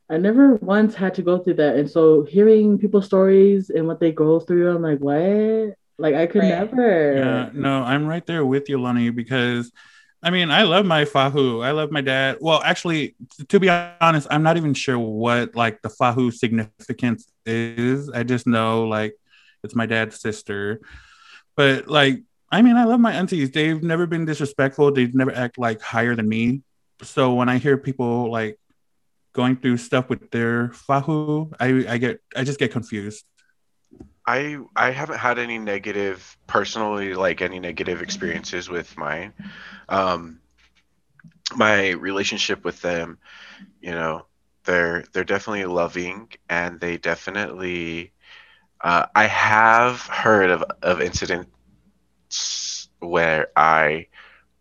i 0.09 0.17
never 0.17 0.55
once 0.55 0.95
had 0.95 1.15
to 1.15 1.21
go 1.23 1.39
through 1.39 1.55
that 1.55 1.75
and 1.75 1.89
so 1.89 2.23
hearing 2.23 2.77
people's 2.77 3.05
stories 3.05 3.69
and 3.69 3.87
what 3.87 3.99
they 3.99 4.11
go 4.11 4.39
through 4.39 4.75
i'm 4.75 4.81
like 4.81 4.99
what 4.99 5.75
like 5.97 6.15
i 6.15 6.27
could 6.27 6.43
Right. 6.43 6.49
never 6.49 7.15
Yeah, 7.17 7.49
no, 7.53 7.83
I'm 7.83 8.05
right 8.07 8.25
there 8.25 8.45
with 8.45 8.69
you, 8.69 8.81
Lonnie, 8.81 9.09
because 9.09 9.71
I 10.23 10.31
mean, 10.31 10.49
I 10.49 10.63
love 10.63 10.85
my 10.85 11.05
Fahu. 11.05 11.63
I 11.63 11.71
love 11.71 11.91
my 11.91 12.01
dad. 12.01 12.37
Well, 12.41 12.61
actually, 12.63 13.15
to 13.49 13.59
be 13.59 13.69
honest, 13.69 14.27
I'm 14.31 14.41
not 14.43 14.57
even 14.57 14.73
sure 14.73 14.97
what 14.97 15.55
like 15.55 15.81
the 15.83 15.89
Fahu 15.89 16.33
significance 16.33 17.27
is. 17.45 18.09
I 18.09 18.23
just 18.23 18.47
know 18.47 18.87
like 18.87 19.13
it's 19.65 19.75
my 19.75 19.85
dad's 19.85 20.19
sister. 20.19 20.81
But 21.55 21.87
like, 21.87 22.23
I 22.51 22.61
mean, 22.61 22.77
I 22.77 22.85
love 22.85 22.99
my 22.99 23.11
aunties. 23.11 23.51
They've 23.51 23.81
never 23.81 24.05
been 24.05 24.25
disrespectful. 24.25 24.91
They've 24.91 25.13
never 25.13 25.33
act 25.33 25.57
like 25.57 25.81
higher 25.81 26.15
than 26.15 26.29
me. 26.29 26.61
So 27.01 27.33
when 27.33 27.49
I 27.49 27.57
hear 27.57 27.77
people 27.77 28.31
like 28.31 28.57
going 29.33 29.57
through 29.57 29.77
stuff 29.77 30.09
with 30.09 30.31
their 30.31 30.69
Fahu, 30.69 31.53
I 31.59 31.93
I 31.93 31.97
get 31.97 32.21
I 32.35 32.43
just 32.43 32.59
get 32.59 32.71
confused. 32.71 33.25
I 34.25 34.57
I 34.75 34.91
haven't 34.91 35.17
had 35.17 35.37
any 35.37 35.57
negative 35.57 36.37
personally 36.47 37.13
like 37.13 37.41
any 37.41 37.59
negative 37.59 38.01
experiences 38.01 38.69
with 38.69 38.95
mine. 38.97 39.33
Um 39.89 40.39
my 41.55 41.89
relationship 41.91 42.63
with 42.63 42.81
them, 42.81 43.19
you 43.81 43.91
know, 43.91 44.25
they're 44.63 45.03
they're 45.13 45.23
definitely 45.23 45.65
loving 45.65 46.29
and 46.49 46.79
they 46.79 46.97
definitely 46.97 48.13
uh, 48.81 49.05
I 49.15 49.25
have 49.27 50.01
heard 50.01 50.49
of 50.51 50.63
of 50.81 51.01
incidents 51.01 51.49
where 52.99 53.47
I 53.55 54.07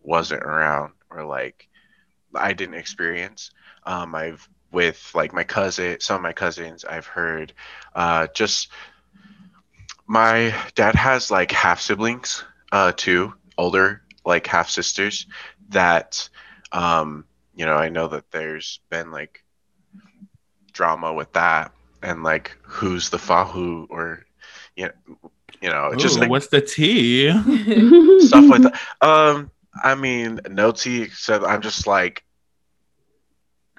wasn't 0.02 0.42
around 0.42 0.92
or 1.10 1.24
like 1.24 1.68
I 2.34 2.52
didn't 2.52 2.74
experience. 2.74 3.50
Um 3.84 4.14
I've 4.14 4.48
with 4.70 5.10
like 5.14 5.32
my 5.32 5.44
cousin, 5.44 6.00
some 6.00 6.16
of 6.16 6.22
my 6.22 6.32
cousins, 6.32 6.84
I've 6.84 7.06
heard 7.06 7.52
uh 7.94 8.28
just 8.34 8.68
my 10.06 10.54
dad 10.74 10.94
has 10.94 11.30
like 11.30 11.50
half 11.50 11.80
siblings 11.80 12.44
uh 12.72 12.92
too 12.96 13.32
older 13.56 14.02
like 14.24 14.46
half 14.46 14.68
sisters 14.68 15.26
that 15.70 16.28
um 16.72 17.24
you 17.54 17.64
know 17.66 17.74
i 17.74 17.88
know 17.88 18.08
that 18.08 18.30
there's 18.30 18.80
been 18.90 19.10
like 19.10 19.42
drama 20.72 21.12
with 21.12 21.32
that 21.32 21.72
and 22.04 22.22
like 22.22 22.56
who's 22.62 23.10
the 23.10 23.16
fahu 23.18 23.86
or 23.90 24.24
you 24.76 24.86
know 24.86 25.30
you 25.60 25.70
know 25.70 25.94
just 25.96 26.18
like 26.20 26.30
what's 26.30 26.48
the 26.48 26.60
tea? 26.60 27.30
stuff 28.20 28.44
like 28.50 28.62
that 28.62 28.78
um 29.00 29.50
i 29.82 29.94
mean 29.94 30.40
no 30.50 30.70
tea 30.72 31.02
except 31.02 31.44
i'm 31.44 31.62
just 31.62 31.86
like 31.86 32.22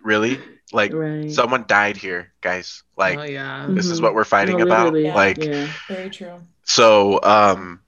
really 0.03 0.39
like 0.73 0.93
right 0.93 1.31
someone 1.31 1.65
died 1.67 1.97
here 1.97 2.33
guys 2.41 2.83
like 2.97 3.17
oh 3.19 3.23
yeah. 3.23 3.67
this 3.69 3.87
is 3.91 3.99
Mhm. 3.99 4.03
what 4.03 4.15
we're 4.15 4.23
fighting 4.25 4.57
No, 4.57 4.63
about 4.63 4.93
literally, 4.93 5.11
like 5.15 5.37
yeah 5.45 5.67
Very 5.87 6.09
true. 6.09 6.41
so 6.63 7.19
um 7.23 7.81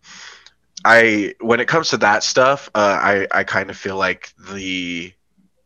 i 0.85 1.33
when 1.41 1.59
it 1.59 1.67
comes 1.67 1.89
to 1.89 1.97
that 1.97 2.23
stuff 2.23 2.69
uh 2.75 2.99
i 3.01 3.27
i 3.31 3.43
kind 3.43 3.69
of 3.69 3.77
feel 3.77 3.97
like 3.97 4.31
the 4.51 5.11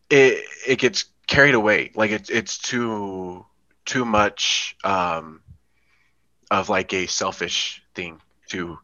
it 0.10 0.44
it 0.68 0.80
gets 0.80 1.06
carried 1.28 1.56
away 1.56 1.92
like 1.96 2.12
it's 2.12 2.30
it's 2.30 2.58
too 2.58 3.46
too 3.86 4.06
much 4.06 4.76
um 4.84 5.42
of 6.50 6.70
like 6.70 6.94
a 6.94 7.08
selfish 7.08 7.82
thing 7.96 8.20
to 8.50 8.78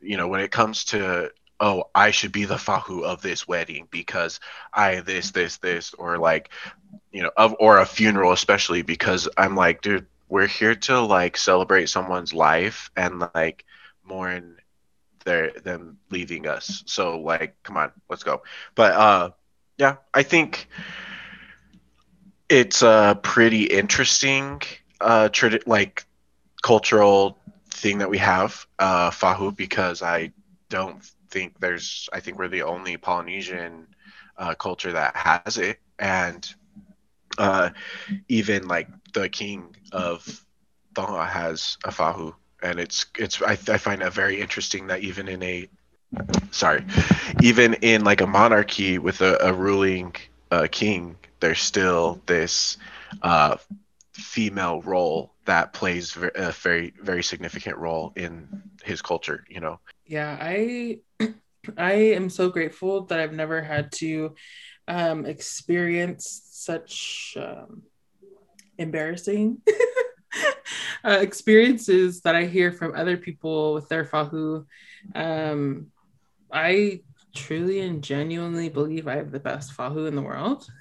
you 0.00 0.16
know 0.16 0.28
when 0.28 0.40
it 0.40 0.50
comes 0.50 0.84
to 0.84 1.30
oh 1.60 1.84
i 1.94 2.10
should 2.10 2.32
be 2.32 2.44
the 2.44 2.56
fahu 2.56 3.02
of 3.04 3.22
this 3.22 3.46
wedding 3.46 3.86
because 3.90 4.40
i 4.72 5.00
this 5.00 5.30
this 5.32 5.58
this 5.58 5.94
or 5.94 6.18
like 6.18 6.50
you 7.12 7.22
know 7.22 7.30
of 7.36 7.54
or 7.58 7.78
a 7.78 7.86
funeral 7.86 8.32
especially 8.32 8.82
because 8.82 9.28
i'm 9.36 9.56
like 9.56 9.82
dude 9.82 10.06
we're 10.28 10.46
here 10.46 10.74
to 10.74 11.00
like 11.00 11.36
celebrate 11.36 11.88
someone's 11.88 12.32
life 12.34 12.90
and 12.96 13.20
like 13.20 13.54
mourn 13.94 14.44
their 15.24 15.50
them 15.52 15.98
leaving 16.10 16.46
us. 16.46 16.82
So 16.86 17.18
like 17.20 17.54
come 17.62 17.76
on 17.76 17.92
let's 18.08 18.22
go. 18.24 18.42
But 18.74 18.92
uh 18.92 19.30
yeah 19.78 19.96
i 20.14 20.22
think 20.22 20.68
it's 22.52 22.82
a 22.82 23.18
pretty 23.22 23.64
interesting 23.64 24.62
uh 25.00 25.28
tradi- 25.30 25.66
like 25.66 26.04
cultural 26.62 27.38
thing 27.70 27.98
that 27.98 28.10
we 28.10 28.18
have 28.18 28.66
uh 28.78 29.10
fahu 29.10 29.56
because 29.56 30.02
i 30.02 30.32
don't 30.70 31.02
think 31.30 31.58
there's 31.60 32.08
i 32.12 32.20
think 32.20 32.38
we're 32.38 32.48
the 32.48 32.62
only 32.62 32.96
polynesian 32.98 33.86
uh, 34.38 34.54
culture 34.54 34.92
that 34.92 35.16
has 35.16 35.58
it. 35.58 35.78
And 35.98 36.48
uh 37.38 37.70
even 38.28 38.68
like 38.68 38.88
the 39.14 39.28
king 39.28 39.76
of 39.92 40.44
Tonga 40.94 41.24
has 41.24 41.76
a 41.84 41.90
fahu. 41.90 42.34
And 42.62 42.80
it's 42.80 43.06
it's 43.18 43.42
I, 43.42 43.52
I 43.52 43.78
find 43.78 44.02
that 44.02 44.12
very 44.14 44.40
interesting 44.40 44.88
that 44.88 45.00
even 45.02 45.28
in 45.28 45.42
a 45.42 45.68
sorry 46.50 46.84
even 47.42 47.74
in 47.74 48.04
like 48.04 48.20
a 48.20 48.26
monarchy 48.26 48.98
with 48.98 49.20
a, 49.22 49.38
a 49.40 49.52
ruling 49.52 50.14
uh, 50.52 50.68
king 50.70 51.16
there's 51.40 51.60
still 51.60 52.20
this 52.26 52.76
uh, 53.22 53.56
female 54.12 54.82
role 54.82 55.32
that 55.46 55.72
plays 55.72 56.16
a 56.36 56.52
very 56.52 56.92
very 57.02 57.22
significant 57.22 57.76
role 57.78 58.12
in 58.16 58.46
his 58.84 59.00
culture 59.02 59.44
you 59.48 59.60
know 59.60 59.80
Yeah, 60.06 60.36
I 60.40 61.00
I 61.78 61.92
am 61.92 62.28
so 62.28 62.50
grateful 62.50 63.06
that 63.06 63.18
I've 63.18 63.32
never 63.32 63.62
had 63.62 63.92
to 63.92 64.34
um, 64.88 65.24
experience 65.26 66.42
such 66.50 67.36
um, 67.40 67.82
embarrassing 68.78 69.58
uh, 71.04 71.18
experiences 71.20 72.20
that 72.22 72.34
I 72.34 72.44
hear 72.44 72.72
from 72.72 72.94
other 72.94 73.16
people 73.16 73.74
with 73.74 73.88
their 73.88 74.04
fahu. 74.04 74.66
Um, 75.14 75.86
I 76.52 77.00
truly 77.34 77.80
and 77.80 78.02
genuinely 78.02 78.68
believe 78.68 79.08
I 79.08 79.16
have 79.16 79.32
the 79.32 79.40
best 79.40 79.76
fahu 79.76 80.06
in 80.08 80.14
the 80.16 80.22
world. 80.22 80.66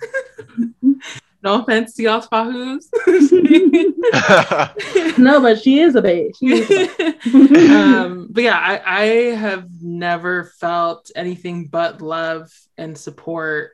No 1.43 1.64
offense 1.64 1.95
to 1.95 2.04
y'all's 2.04 2.28
Fahus. 2.28 2.88
no, 5.18 5.41
but 5.41 5.60
she 5.60 5.80
is 5.80 5.95
a 5.95 6.02
babe. 6.02 6.34
She 6.39 6.54
is 6.54 6.70
a 6.70 6.88
babe. 6.97 7.16
um, 7.72 8.28
but 8.30 8.43
yeah, 8.43 8.60
I, 8.60 8.80
I 8.86 9.06
have 9.36 9.66
never 9.82 10.43
felt 10.60 11.10
anything 11.16 11.66
but 11.66 11.99
love 11.99 12.52
and 12.78 12.95
support 12.95 13.72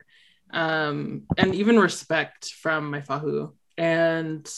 um, 0.50 1.24
and 1.36 1.54
even 1.54 1.78
respect 1.78 2.54
from 2.54 2.90
my 2.90 3.02
Fahu. 3.02 3.52
And 3.76 4.50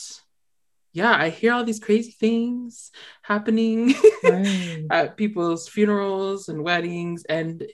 yeah, 0.93 1.13
I 1.13 1.31
hear 1.31 1.53
all 1.53 1.65
these 1.65 1.81
crazy 1.81 2.13
things 2.13 2.93
happening 3.23 3.93
Right. 4.23 4.85
at 4.89 5.17
people's 5.17 5.69
funerals 5.69 6.49
and 6.49 6.63
weddings. 6.63 7.25
And 7.25 7.67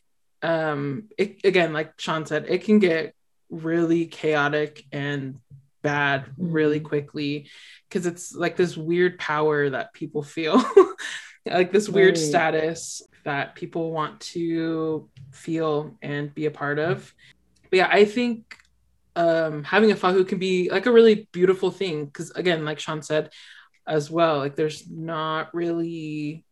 um, 0.43 1.09
it, 1.18 1.41
again, 1.45 1.72
like 1.72 1.99
Sean 1.99 2.26
said, 2.26 2.47
it 2.49 2.64
can 2.64 2.78
get 2.78 3.14
really 3.51 4.07
chaotic 4.07 4.84
and 4.93 5.37
bad 5.82 6.26
really 6.37 6.80
quickly 6.80 7.49
because 7.89 8.07
it's 8.07 8.34
like 8.34 8.57
this 8.57 8.76
weird 8.76 9.18
power 9.18 9.70
that 9.70 9.93
people 9.93 10.22
feel 10.22 10.61
like 11.47 11.70
this 11.70 11.89
weird 11.89 12.16
Right. 12.16 12.24
status 12.24 13.03
that 13.24 13.55
people 13.55 13.93
want 13.93 14.18
to 14.20 15.09
feel 15.30 15.97
and 16.03 16.34
be 16.34 16.47
a 16.47 16.51
part 16.51 16.80
of 16.80 17.14
but 17.70 17.76
yeah 17.76 17.89
i 17.89 18.05
think 18.05 18.57
um 19.14 19.62
having 19.62 19.93
a 19.93 19.95
fahu 19.95 20.26
can 20.26 20.39
be 20.39 20.70
like 20.70 20.87
a 20.87 20.93
really 20.93 21.28
beautiful 21.30 21.70
thing 21.70 22.05
because 22.07 22.32
again 22.32 22.64
like 22.64 22.80
sean 22.80 23.01
said 23.01 23.30
as 23.87 24.11
well 24.11 24.39
like 24.39 24.57
there's 24.57 24.91
not 24.91 25.55
really 25.55 26.45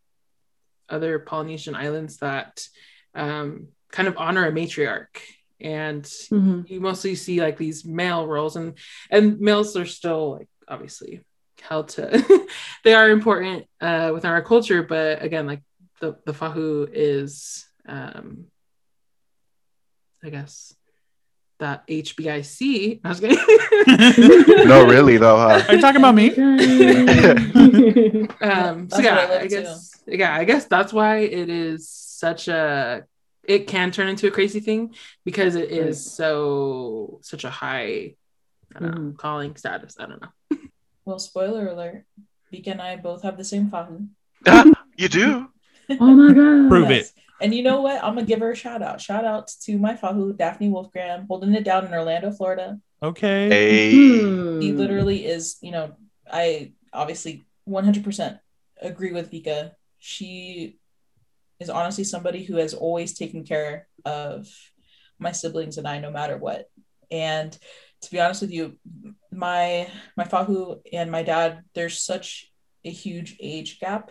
other 0.89 1.19
polynesian 1.19 1.75
islands 1.75 2.19
that 2.19 2.69
um 3.15 3.69
kind 3.93 4.09
of 4.09 4.17
honor 4.19 4.47
a 4.47 4.53
matriarch 4.53 5.21
and 5.61 6.03
Mhm. 6.05 6.69
you 6.69 6.81
mostly 6.81 7.15
see 7.15 7.41
like 7.41 7.57
these 7.57 7.85
male 7.85 8.27
roles 8.27 8.57
and 8.57 8.75
and 9.11 9.41
males 9.41 9.77
are 9.77 9.87
still 9.87 10.33
like 10.39 10.49
obviously 10.69 11.21
held 11.63 11.89
to 11.89 12.47
they 12.85 12.93
are 12.95 13.09
important 13.11 13.67
uh 13.81 14.11
within 14.13 14.31
our 14.31 14.43
culture 14.43 14.83
but 14.83 15.23
again 15.23 15.47
like 15.47 15.63
the 16.01 16.17
the 16.27 16.33
fahu 16.33 16.89
is 16.93 17.65
um 17.89 18.47
i 20.25 20.29
guess 20.31 20.75
that 21.61 21.87
hbic 21.87 23.01
i 23.05 23.09
was 23.09 23.21
gonna 23.25 23.37
no, 24.67 24.85
really 24.87 25.17
though, 25.19 25.37
huh? 25.37 25.63
Are 25.69 25.75
you 25.75 25.81
talking 25.81 26.01
about 26.01 26.15
me? 26.17 26.29
um 28.41 28.89
so 28.91 28.97
That's 28.97 28.99
what 28.99 29.05
I 29.05 29.05
yeah 29.05 29.19
love 29.29 29.31
I, 29.43 29.43
too. 29.43 29.49
guess 29.49 30.03
yeah 30.07 30.35
i 30.35 30.45
guess 30.45 30.65
that's 30.67 30.93
why 30.93 31.19
it 31.19 31.49
is 31.49 32.04
such 32.15 32.49
a 32.49 33.05
it 33.47 33.67
can 33.67 33.91
turn 33.91 34.09
into 34.09 34.27
a 34.27 34.31
crazy 34.31 34.61
thing 34.61 34.95
because 35.25 35.55
it 35.55 35.71
is 35.71 36.05
so 36.13 37.19
such 37.23 37.45
a 37.45 37.51
high 37.51 38.15
I 38.75 38.81
don't 38.81 38.95
know, 38.95 39.01
Mhm. 39.13 39.17
calling 39.19 39.57
status 39.57 39.97
i 40.01 40.07
don't 40.07 40.23
know 40.23 40.33
Well, 41.05 41.19
spoiler 41.19 41.69
alert. 41.69 42.07
Vika 42.51 42.69
and 42.73 42.81
I 42.81 42.97
both 42.97 43.23
have 43.23 43.37
the 43.37 43.45
same 43.45 43.69
Fahu. 43.71 44.09
you 44.97 45.09
do? 45.09 45.49
oh 46.01 46.15
my 46.21 46.33
god. 46.33 46.69
Prove 46.71 46.91
it. 46.91 47.13
And 47.43 47.55
you 47.55 47.63
know 47.63 47.83
what? 47.83 48.03
I'm 48.03 48.15
gonna 48.15 48.27
give 48.27 48.41
her 48.41 48.53
a 48.53 48.57
shout 48.57 48.81
out. 48.81 49.03
Shout 49.03 49.25
out 49.25 49.49
to 49.65 49.77
my 49.77 49.95
Fahu, 49.95 50.35
Daphne 50.37 50.71
Wolfgram, 50.71 51.27
holding 51.29 51.53
it 51.55 51.65
down 51.65 51.85
in 51.87 51.93
Orlando, 51.93 52.31
Florida. 52.31 52.79
Okay. 53.03 53.49
Hey. 53.51 54.21
Hmm. 54.23 54.61
He 54.61 54.73
literally 54.73 55.27
is, 55.27 55.59
you 55.61 55.73
know, 55.73 55.95
I 56.31 56.73
obviously 56.93 57.45
100% 57.69 58.39
agree 58.81 59.13
with 59.13 59.31
Vika. 59.31 59.73
She 59.99 60.79
is 61.61 61.71
honestly 61.71 62.05
somebody 62.05 62.45
who 62.45 62.57
has 62.57 62.75
always 62.75 63.17
taken 63.17 63.45
care 63.45 63.89
of 64.05 64.49
my 65.19 65.33
siblings 65.33 65.79
and 65.79 65.87
I, 65.87 66.01
no 66.01 66.11
matter 66.11 66.37
what. 66.37 66.69
And 67.11 67.57
to 68.03 68.11
be 68.11 68.21
honest 68.21 68.43
with 68.43 68.51
you, 68.51 68.79
my 69.31 69.89
my 70.17 70.25
Fahu 70.25 70.81
and 70.93 71.11
my 71.11 71.23
dad, 71.23 71.63
there's 71.75 71.99
such 71.99 72.51
a 72.85 72.91
huge 72.91 73.37
age 73.41 73.81
gap 73.81 74.11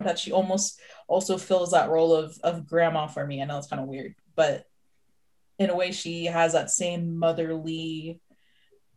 that 0.00 0.18
she 0.18 0.30
almost 0.30 0.80
also 1.08 1.36
fills 1.36 1.72
that 1.72 1.90
role 1.90 2.14
of 2.14 2.38
of 2.42 2.66
grandma 2.66 3.06
for 3.06 3.26
me. 3.26 3.42
I 3.42 3.44
know 3.44 3.58
it's 3.58 3.68
kind 3.68 3.82
of 3.82 3.88
weird, 3.88 4.14
but 4.36 4.64
in 5.58 5.70
a 5.70 5.76
way, 5.76 5.90
she 5.90 6.26
has 6.26 6.52
that 6.52 6.70
same 6.70 7.18
motherly 7.18 8.20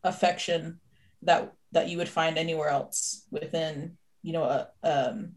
affection 0.03 0.79
that 1.23 1.53
that 1.71 1.89
you 1.89 1.97
would 1.97 2.09
find 2.09 2.37
anywhere 2.37 2.69
else 2.69 3.25
within 3.31 3.97
you 4.21 4.33
know 4.33 4.43
a 4.43 4.67
um, 4.83 5.33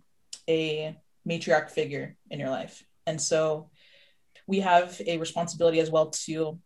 a 0.49 0.97
matriarch 1.29 1.70
figure 1.70 2.16
in 2.31 2.39
your 2.39 2.51
life 2.51 2.85
and 3.07 3.20
so 3.20 3.70
we 4.47 4.61
have 4.61 5.01
a 5.07 5.18
responsibility 5.18 5.81
as 5.81 5.91
well 5.91 6.11
to 6.11 6.59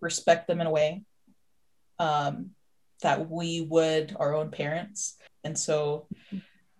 respect 0.00 0.46
them 0.46 0.60
in 0.60 0.66
a 0.66 0.70
way 0.70 1.02
um, 1.98 2.50
that 3.02 3.30
we 3.30 3.60
would 3.60 4.16
our 4.18 4.34
own 4.34 4.50
parents 4.50 5.16
and 5.44 5.58
so 5.58 6.06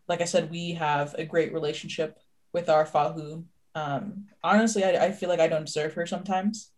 like 0.09 0.21
i 0.21 0.25
said 0.25 0.51
we 0.51 0.73
have 0.73 1.15
a 1.19 1.25
great 1.25 1.53
relationship 1.53 2.19
with 2.53 2.69
our 2.69 2.87
fahu 2.87 3.45
um, 3.75 4.27
honestly 4.43 4.85
I, 4.85 5.07
I 5.07 5.13
feel 5.13 5.29
like 5.29 5.41
i 5.41 5.49
don't 5.49 5.67
deserve 5.67 5.95
her 5.95 6.07
sometimes 6.07 6.71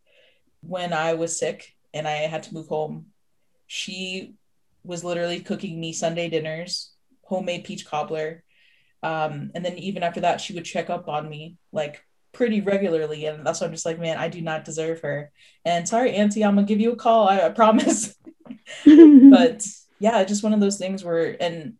when 0.61 0.93
i 0.93 1.15
was 1.15 1.39
sick 1.39 1.75
and 1.93 2.07
i 2.09 2.13
had 2.13 2.43
to 2.45 2.55
move 2.55 2.69
home 2.69 3.07
she 3.67 4.35
was 4.85 5.03
literally 5.03 5.41
cooking 5.41 5.81
me 5.81 5.93
Sunday 5.93 6.29
dinners, 6.29 6.93
homemade 7.23 7.65
peach 7.65 7.87
cobbler. 7.87 8.45
Um, 9.05 9.51
and 9.55 9.63
then 9.63 9.77
even 9.77 10.03
after 10.03 10.21
that, 10.21 10.41
she 10.41 10.55
would 10.55 10.65
check 10.65 10.89
up 10.89 11.09
on 11.09 11.29
me 11.29 11.59
like 11.73 12.03
pretty 12.33 12.63
regularly. 12.63 13.27
And 13.27 13.47
that's 13.47 13.61
why 13.61 13.67
I'm 13.67 13.73
just 13.73 13.85
like, 13.85 14.01
man, 14.01 14.17
I 14.17 14.29
do 14.29 14.41
not 14.41 14.65
deserve 14.65 15.03
her. 15.03 15.31
And 15.67 15.87
sorry, 15.87 16.15
Auntie, 16.15 16.43
I'm 16.43 16.55
gonna 16.55 16.67
give 16.67 16.81
you 16.81 16.93
a 16.93 16.97
call. 16.97 17.29
I, 17.29 17.41
I 17.41 17.49
promise. 17.51 18.17
but 18.87 19.67
yeah, 20.01 20.25
just 20.25 20.43
one 20.43 20.55
of 20.55 20.61
those 20.61 20.79
things 20.79 21.05
where, 21.05 21.37
and 21.41 21.75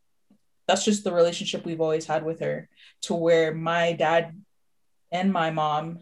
that's 0.69 0.85
just 0.85 1.03
the 1.03 1.13
relationship 1.15 1.65
we've 1.65 1.81
always 1.81 2.05
had 2.05 2.25
with 2.25 2.41
her, 2.41 2.69
to 3.03 3.15
where 3.15 3.55
my 3.55 3.95
dad 3.95 4.39
and 5.11 5.33
my 5.33 5.51
mom 5.51 6.01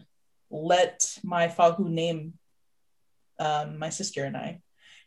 let 0.51 1.17
my 1.23 1.47
Fahu 1.47 1.85
name 1.87 2.33
um, 3.39 3.79
my 3.79 3.89
sister 3.89 4.25
and 4.25 4.35
I. 4.35 4.59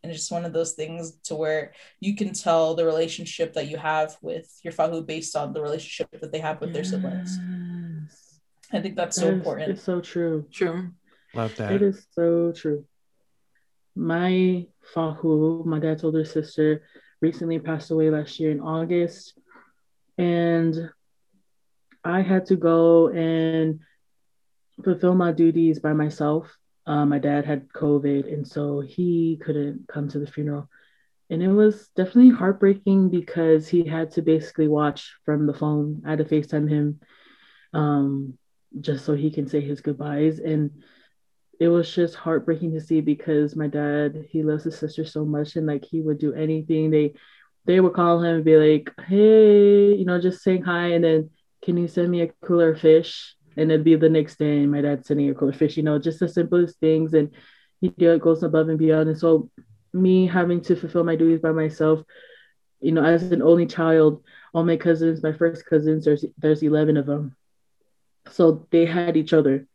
And 0.06 0.12
it's 0.12 0.20
just 0.22 0.30
one 0.30 0.44
of 0.44 0.52
those 0.52 0.74
things 0.74 1.18
to 1.24 1.34
where 1.34 1.72
you 1.98 2.14
can 2.14 2.32
tell 2.32 2.76
the 2.76 2.84
relationship 2.84 3.54
that 3.54 3.66
you 3.66 3.76
have 3.76 4.16
with 4.22 4.46
your 4.62 4.72
Fahu 4.72 5.04
based 5.04 5.34
on 5.34 5.52
the 5.52 5.60
relationship 5.60 6.08
that 6.20 6.30
they 6.30 6.38
have 6.38 6.60
with 6.60 6.72
their 6.72 6.84
siblings. 6.84 7.36
I 8.72 8.80
think 8.80 8.94
that's 8.94 9.16
so 9.16 9.22
That 9.22 9.32
is- 9.32 9.34
important. 9.38 9.70
It's 9.72 9.82
so 9.82 10.00
true. 10.00 10.46
true 10.52 10.92
Love 11.34 11.56
that 11.56 11.72
it 11.72 11.82
is 11.82 12.06
so 12.12 12.52
true. 12.52 12.84
My 13.96 14.66
Fahu, 14.94 15.64
my 15.66 15.80
dad's 15.80 16.04
older 16.04 16.24
sister, 16.24 16.84
recently 17.20 17.58
passed 17.58 17.90
away 17.90 18.08
last 18.08 18.38
year 18.38 18.52
in 18.52 18.60
August. 18.60 19.36
And 20.18 20.88
I 22.04 22.22
had 22.22 22.46
to 22.46 22.56
go 22.56 23.08
and 23.08 23.80
fulfill 24.84 25.16
my 25.16 25.32
duties 25.32 25.80
by 25.80 25.94
myself. 25.94 26.56
Uh, 26.86 27.04
my 27.04 27.18
dad 27.18 27.44
had 27.44 27.68
COVID, 27.68 28.32
and 28.32 28.46
so 28.46 28.80
he 28.80 29.40
couldn't 29.44 29.88
come 29.88 30.08
to 30.08 30.18
the 30.18 30.26
funeral. 30.26 30.68
And 31.28 31.42
it 31.42 31.48
was 31.48 31.88
definitely 31.96 32.30
heartbreaking 32.30 33.10
because 33.10 33.66
he 33.66 33.84
had 33.84 34.12
to 34.12 34.22
basically 34.22 34.68
watch 34.68 35.16
from 35.24 35.46
the 35.46 35.54
phone. 35.54 36.02
I 36.06 36.10
had 36.10 36.18
to 36.18 36.24
FaceTime 36.24 36.68
him 36.68 37.00
um, 37.74 38.38
just 38.80 39.04
so 39.04 39.14
he 39.14 39.30
can 39.30 39.48
say 39.48 39.60
his 39.60 39.80
goodbyes. 39.80 40.38
And 40.38 40.70
it 41.58 41.68
was 41.68 41.92
just 41.92 42.14
heartbreaking 42.14 42.72
to 42.72 42.80
see 42.80 43.00
because 43.00 43.56
my 43.56 43.66
dad 43.66 44.26
he 44.30 44.42
loves 44.42 44.64
his 44.64 44.78
sister 44.78 45.04
so 45.04 45.24
much 45.24 45.56
and 45.56 45.66
like 45.66 45.84
he 45.84 46.00
would 46.00 46.18
do 46.18 46.34
anything 46.34 46.90
they 46.90 47.14
they 47.64 47.80
would 47.80 47.94
call 47.94 48.22
him 48.22 48.36
and 48.36 48.44
be 48.44 48.56
like 48.56 48.92
hey 49.06 49.94
you 49.94 50.04
know 50.04 50.20
just 50.20 50.42
saying 50.42 50.62
hi 50.62 50.88
and 50.88 51.04
then 51.04 51.30
can 51.62 51.76
you 51.76 51.88
send 51.88 52.10
me 52.10 52.22
a 52.22 52.32
cooler 52.44 52.76
fish 52.76 53.35
and 53.56 53.70
it'd 53.70 53.84
be 53.84 53.96
the 53.96 54.08
next 54.08 54.38
day 54.38 54.58
and 54.58 54.70
my 54.70 54.80
dad's 54.80 55.08
sending 55.08 55.30
a 55.30 55.32
of 55.32 55.56
fish 55.56 55.76
you 55.76 55.82
know 55.82 55.98
just 55.98 56.20
the 56.20 56.28
simplest 56.28 56.78
things. 56.80 57.14
And 57.14 57.30
he 57.80 57.88
do- 57.88 58.18
goes 58.18 58.42
above 58.42 58.68
and 58.68 58.78
beyond. 58.78 59.08
And 59.08 59.18
so 59.18 59.50
me 59.92 60.26
having 60.26 60.60
to 60.62 60.76
fulfill 60.76 61.04
my 61.04 61.16
duties 61.16 61.40
by 61.40 61.52
myself 61.52 62.02
you 62.80 62.92
know 62.92 63.02
as 63.02 63.22
an 63.32 63.40
only 63.40 63.64
child 63.64 64.22
all 64.52 64.62
my 64.62 64.76
cousins 64.76 65.22
my 65.22 65.32
first 65.32 65.64
cousins 65.64 66.04
there's 66.04 66.22
there's 66.36 66.62
11 66.62 66.98
of 66.98 67.06
them 67.06 67.34
so 68.30 68.66
they 68.70 68.84
had 68.84 69.16
each 69.16 69.32
other 69.32 69.66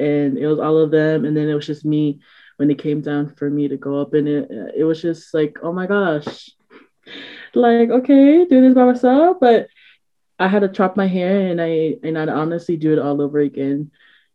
and 0.00 0.38
it 0.38 0.46
was 0.46 0.58
all 0.58 0.78
of 0.78 0.90
them. 0.90 1.24
And 1.24 1.36
then 1.36 1.48
it 1.48 1.54
was 1.54 1.66
just 1.66 1.84
me 1.84 2.20
when 2.56 2.70
it 2.70 2.78
came 2.78 3.00
down 3.00 3.34
for 3.34 3.48
me 3.48 3.68
to 3.68 3.76
go 3.76 4.00
up 4.00 4.14
and 4.14 4.28
it 4.28 4.50
it 4.76 4.84
was 4.84 5.00
just 5.00 5.32
like 5.32 5.58
oh 5.62 5.72
my 5.72 5.86
gosh 5.86 6.50
like 7.54 7.88
okay 7.88 8.44
do 8.44 8.60
this 8.60 8.74
by 8.74 8.84
myself 8.84 9.38
but 9.40 9.68
i 10.40 10.48
had 10.48 10.60
to 10.60 10.68
chop 10.68 10.96
my 10.96 11.06
hair 11.06 11.48
and 11.48 11.60
i 11.60 11.94
and 12.02 12.18
i'd 12.18 12.28
honestly 12.28 12.76
do 12.76 12.92
it 12.92 12.98
all 12.98 13.22
over 13.22 13.38
again 13.38 13.90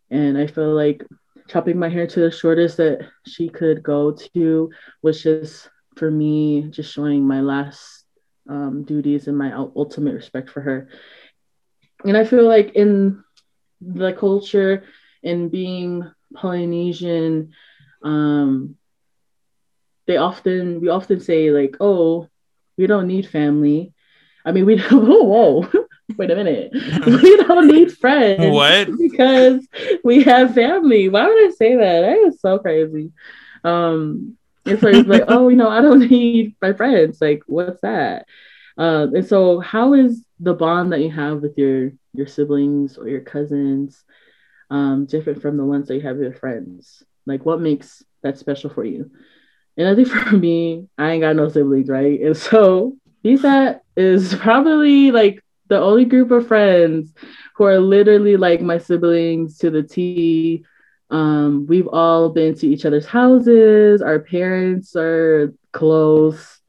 and 0.10 0.38
i 0.38 0.48
feel 0.48 0.74
like 0.74 1.06
chopping 1.48 1.78
my 1.78 1.90
hair 1.90 2.08
to 2.08 2.22
the 2.22 2.32
shortest 2.32 2.78
that 2.78 3.08
she 3.28 3.50
could 3.50 3.84
go 3.84 4.12
to 4.12 4.70
was 5.02 5.22
just 5.22 5.70
for 5.98 6.10
me 6.10 6.64
just 6.70 6.92
showing 6.92 7.28
my 7.28 7.42
last 7.42 8.06
um, 8.48 8.84
duties 8.84 9.28
and 9.28 9.38
my 9.38 9.52
ultimate 9.54 10.14
respect 10.14 10.50
for 10.50 10.62
her 10.62 10.90
and 12.06 12.16
i 12.16 12.24
feel 12.24 12.48
like 12.48 12.76
in 12.76 13.24
the 13.82 14.14
culture 14.14 14.84
and 15.24 15.52
being 15.52 16.10
Polynesian, 16.36 17.54
um, 18.04 18.76
they 20.08 20.18
often 20.18 20.82
we 20.82 20.90
often 20.90 21.20
say 21.20 21.50
like, 21.50 21.78
oh, 21.80 22.28
we 22.78 22.88
don't 22.88 23.08
need 23.08 23.28
family. 23.28 23.94
I 24.46 24.52
mean, 24.52 24.66
we 24.66 24.78
whoa, 24.92 25.24
whoa. 25.24 25.85
Wait 26.18 26.32
a 26.32 26.36
minute. 26.36 26.72
We 27.06 27.38
don't 27.38 27.68
need 27.68 27.92
friends. 27.98 28.54
What? 28.54 28.90
Because 28.98 29.68
we 30.04 30.24
have 30.24 30.54
family. 30.54 31.10
Why 31.10 31.28
would 31.28 31.48
I 31.48 31.52
say 31.52 31.76
that? 31.76 32.02
That 32.02 32.18
is 32.28 32.40
so 32.40 32.60
crazy. 32.60 33.12
Um, 33.64 34.38
it's 34.66 34.84
like, 34.84 34.96
it's 34.96 35.10
like, 35.10 35.24
oh, 35.28 35.50
you 35.50 35.56
know, 35.56 35.70
I 35.70 35.82
don't 35.82 36.00
need 36.10 36.56
my 36.62 36.74
friends. 36.74 37.22
Like, 37.22 37.44
what's 37.48 37.82
that? 37.82 38.28
Uh, 38.78 39.08
and 39.14 39.26
so, 39.26 39.60
how 39.60 39.94
is 39.94 40.24
the 40.40 40.54
bond 40.54 40.92
that 40.92 41.02
you 41.02 41.10
have 41.10 41.42
with 41.42 41.58
your 41.58 41.92
your 42.14 42.28
siblings 42.28 42.98
or 42.98 43.08
your 43.08 43.22
cousins 43.22 44.04
um, 44.70 45.06
different 45.06 45.42
from 45.42 45.58
the 45.58 45.66
ones 45.66 45.88
that 45.88 45.96
you 45.96 46.02
have 46.02 46.18
with 46.18 46.26
your 46.26 46.34
friends? 46.34 47.04
Like, 47.26 47.46
what 47.46 47.62
makes 47.62 48.04
that 48.22 48.38
special 48.38 48.70
for 48.70 48.84
you? 48.84 49.12
And 49.78 49.88
I 49.88 49.96
think 49.96 50.08
for 50.30 50.36
me, 50.36 50.88
I 50.98 51.12
ain't 51.12 51.22
got 51.22 51.36
no 51.36 51.50
siblings, 51.50 51.90
right? 51.90 52.20
And 52.20 52.36
so, 52.38 52.98
BSAT 53.24 53.80
is 53.96 54.36
probably 54.36 55.12
like 55.12 55.44
the 55.68 55.80
only 55.80 56.06
group 56.06 56.32
of 56.32 56.48
friends 56.48 57.14
who 57.56 57.64
are 57.64 57.80
literally 57.80 58.38
like 58.38 58.62
my 58.62 58.78
siblings 58.78 59.58
to 59.60 59.70
the 59.70 59.84
T. 59.84 60.66
Um, 61.10 61.66
we've 61.68 61.88
all 61.88 62.30
been 62.30 62.56
to 62.56 62.68
each 62.68 62.86
other's 62.86 63.06
houses. 63.06 64.02
Our 64.02 64.20
parents 64.20 64.96
are 64.96 65.54
close. 65.72 66.60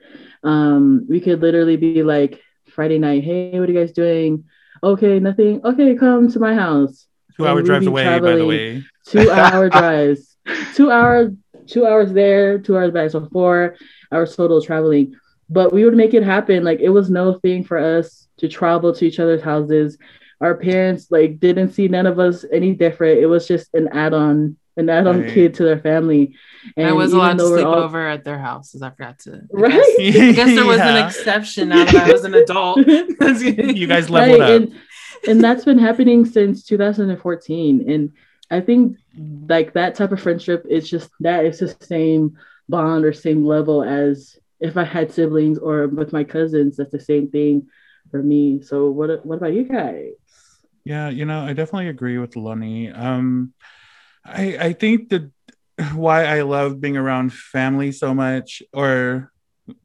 Um, 0.42 1.06
we 1.08 1.20
could 1.20 1.40
literally 1.40 1.76
be 1.76 2.02
like 2.02 2.40
Friday 2.70 2.98
night, 2.98 3.24
hey, 3.24 3.58
what 3.58 3.68
are 3.68 3.72
you 3.72 3.78
guys 3.78 3.92
doing? 3.92 4.44
Okay, 4.82 5.18
nothing. 5.18 5.60
Okay, 5.64 5.94
come 5.94 6.30
to 6.30 6.38
my 6.38 6.54
house. 6.54 7.06
Two 7.36 7.44
And 7.44 7.50
hour 7.50 7.56
we'd 7.56 7.64
drives 7.64 7.86
away, 7.86 8.04
by 8.04 8.36
the 8.36 8.46
way. 8.46 8.84
Two 9.06 9.30
hour 9.32 9.68
drives. 9.68 10.36
Two 10.74 10.90
hour, 10.90 11.32
two 11.66 11.86
hours 11.86 12.12
there, 12.12 12.58
two 12.58 12.76
hours 12.76 12.92
back. 12.92 13.10
So 13.10 13.28
four 13.32 13.76
hours 14.12 14.36
total 14.36 14.62
traveling. 14.62 15.16
But 15.48 15.72
we 15.72 15.84
would 15.84 15.96
make 15.96 16.14
it 16.14 16.22
happen. 16.24 16.64
Like 16.64 16.80
it 16.80 16.88
was 16.90 17.08
no 17.10 17.34
thing 17.34 17.62
for 17.64 17.78
us 17.78 18.26
to 18.38 18.48
travel 18.48 18.92
to 18.94 19.04
each 19.04 19.20
other's 19.20 19.42
houses. 19.42 19.96
Our 20.40 20.54
parents 20.56 21.10
like 21.10 21.38
didn't 21.40 21.72
see 21.72 21.88
none 21.88 22.06
of 22.06 22.18
us 22.18 22.44
any 22.52 22.74
different. 22.74 23.20
It 23.20 23.26
was 23.26 23.46
just 23.46 23.72
an 23.74 23.88
add-on, 23.88 24.56
an 24.76 24.90
add-on 24.90 25.22
Right. 25.22 25.32
kid 25.32 25.54
to 25.54 25.64
their 25.64 25.78
family. 25.78 26.34
And 26.76 26.86
I 26.88 26.92
was 26.92 27.10
even 27.12 27.20
allowed 27.20 27.32
to 27.38 27.44
though 27.44 27.54
sleep 27.54 27.66
all- 27.66 27.74
over 27.76 28.06
at 28.08 28.24
their 28.24 28.38
houses. 28.38 28.82
I 28.82 28.90
forgot 28.90 29.18
to. 29.20 29.32
I 29.56 29.60
Right? 29.60 29.72
guess- 29.98 30.16
I 30.16 30.32
guess 30.32 30.54
there 30.54 30.66
was 30.66 30.80
an 30.80 31.06
exception 31.06 31.68
now 31.70 31.84
that 31.84 31.94
I 32.08 32.12
was 32.12 32.24
an 32.24 32.34
adult. 32.34 32.78
You 32.86 33.86
guys 33.86 34.10
leveled 34.10 34.40
Right, 34.40 34.50
up. 34.56 34.62
And, 34.62 34.74
and 35.28 35.42
that's 35.42 35.64
been 35.64 35.78
happening 35.78 36.24
since 36.26 36.64
2014. 36.64 37.90
And 37.90 38.12
I 38.50 38.60
think 38.60 38.98
like 39.48 39.72
that 39.74 39.94
type 39.94 40.12
of 40.12 40.20
friendship 40.20 40.66
is 40.68 40.88
just 40.88 41.10
that 41.20 41.44
is 41.46 41.58
the 41.60 41.74
same 41.80 42.36
bond 42.68 43.04
or 43.04 43.12
same 43.12 43.44
level 43.46 43.82
as 43.82 44.36
if 44.60 44.76
I 44.76 44.84
had 44.84 45.12
siblings 45.12 45.58
or 45.58 45.86
with 45.88 46.12
my 46.12 46.24
cousins. 46.24 46.76
That's 46.76 46.92
the 46.92 47.00
same 47.00 47.30
thing 47.30 47.68
for 48.10 48.22
me. 48.22 48.62
So 48.62 48.90
what 48.90 49.24
what 49.24 49.38
about 49.38 49.52
you 49.54 49.64
guys? 49.64 50.12
Yeah, 50.84 51.08
you 51.08 51.24
know, 51.24 51.40
I 51.40 51.52
definitely 51.52 51.88
agree 51.88 52.18
with 52.18 52.36
Lonnie. 52.36 52.90
Um, 52.90 53.52
I 54.24 54.56
I 54.58 54.72
think 54.72 55.08
that 55.10 55.30
why 55.94 56.24
I 56.24 56.42
love 56.42 56.80
being 56.80 56.96
around 56.96 57.32
family 57.32 57.92
so 57.92 58.14
much, 58.14 58.62
or 58.72 59.32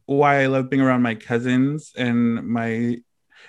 why 0.06 0.44
I 0.44 0.46
love 0.48 0.70
being 0.70 0.82
around 0.82 1.02
my 1.02 1.16
cousins 1.16 1.92
and 1.98 2.48
my 2.48 2.98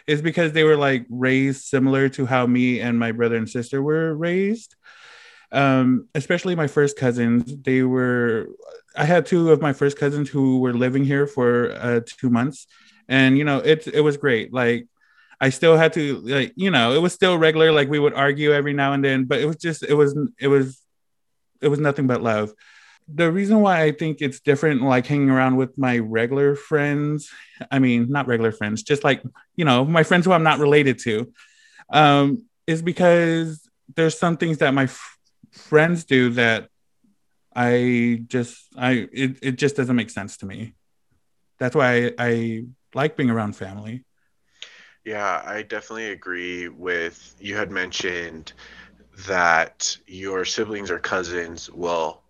is 0.06 0.22
because 0.22 0.52
they 0.52 0.64
were 0.64 0.76
like 0.76 1.06
raised 1.10 1.64
similar 1.64 2.08
to 2.08 2.26
how 2.26 2.46
me 2.46 2.80
and 2.80 2.98
my 2.98 3.12
brother 3.12 3.36
and 3.36 3.48
sister 3.48 3.82
were 3.82 4.14
raised. 4.14 4.74
Um, 5.52 6.08
especially 6.14 6.54
my 6.54 6.66
first 6.66 6.96
cousins, 6.96 7.54
they 7.62 7.82
were. 7.82 8.48
I 8.96 9.04
had 9.04 9.26
two 9.26 9.50
of 9.52 9.60
my 9.60 9.72
first 9.72 9.98
cousins 9.98 10.28
who 10.28 10.60
were 10.60 10.74
living 10.74 11.04
here 11.04 11.26
for 11.26 11.72
uh, 11.72 12.00
two 12.06 12.30
months, 12.30 12.66
and 13.08 13.36
you 13.36 13.44
know, 13.44 13.58
it 13.58 13.86
it 13.86 14.00
was 14.00 14.16
great. 14.16 14.52
Like 14.52 14.86
I 15.42 15.50
still 15.50 15.76
had 15.76 15.92
to 15.94 16.18
like 16.20 16.52
you 16.54 16.70
know 16.70 16.92
it 16.94 17.02
was 17.02 17.12
still 17.12 17.36
regular 17.36 17.72
like 17.72 17.88
we 17.88 17.98
would 17.98 18.14
argue 18.14 18.52
every 18.52 18.72
now 18.72 18.92
and 18.92 19.04
then 19.04 19.24
but 19.24 19.40
it 19.40 19.46
was 19.46 19.56
just 19.56 19.82
it 19.82 19.94
was 19.94 20.16
it 20.38 20.46
was 20.46 20.80
it 21.60 21.68
was 21.68 21.80
nothing 21.80 22.06
but 22.06 22.22
love. 22.22 22.52
The 23.12 23.30
reason 23.30 23.60
why 23.60 23.82
I 23.82 23.90
think 23.90 24.18
it's 24.20 24.38
different 24.38 24.82
like 24.82 25.04
hanging 25.04 25.30
around 25.30 25.56
with 25.56 25.76
my 25.76 25.98
regular 25.98 26.54
friends, 26.54 27.28
I 27.72 27.80
mean 27.80 28.08
not 28.08 28.28
regular 28.28 28.52
friends, 28.52 28.84
just 28.84 29.02
like 29.02 29.20
you 29.56 29.64
know 29.64 29.84
my 29.84 30.04
friends 30.04 30.24
who 30.24 30.32
I'm 30.32 30.44
not 30.44 30.60
related 30.60 31.00
to, 31.00 31.32
um, 31.92 32.44
is 32.68 32.80
because 32.80 33.68
there's 33.96 34.16
some 34.16 34.36
things 34.36 34.58
that 34.58 34.72
my 34.72 34.88
friends 35.52 36.04
do 36.04 36.30
that 36.30 36.68
I 37.54 38.22
just 38.26 38.66
I 38.76 39.08
it, 39.12 39.38
it 39.42 39.52
just 39.52 39.76
doesn't 39.76 39.96
make 39.96 40.10
sense 40.10 40.38
to 40.38 40.46
me. 40.46 40.74
That's 41.58 41.76
why 41.76 42.06
I, 42.06 42.12
I 42.18 42.64
like 42.94 43.16
being 43.16 43.30
around 43.30 43.56
family. 43.56 44.04
Yeah, 45.04 45.42
I 45.44 45.62
definitely 45.62 46.10
agree 46.10 46.68
with 46.68 47.34
you 47.38 47.56
had 47.56 47.70
mentioned 47.70 48.52
that 49.26 49.96
your 50.06 50.44
siblings 50.44 50.90
or 50.90 50.98
cousins 50.98 51.68
will 51.70 52.22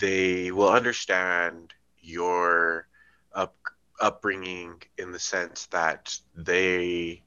they 0.00 0.50
will 0.50 0.70
understand 0.70 1.72
your 2.00 2.88
up, 3.34 3.54
upbringing 4.00 4.82
in 4.98 5.12
the 5.12 5.18
sense 5.18 5.66
that 5.66 6.18
they 6.34 7.22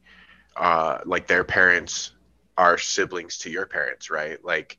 uh 0.56 1.00
like 1.06 1.28
their 1.28 1.44
parents 1.44 2.12
are 2.58 2.78
siblings 2.78 3.38
to 3.40 3.50
your 3.50 3.66
parents, 3.66 4.10
right? 4.10 4.44
Like 4.44 4.78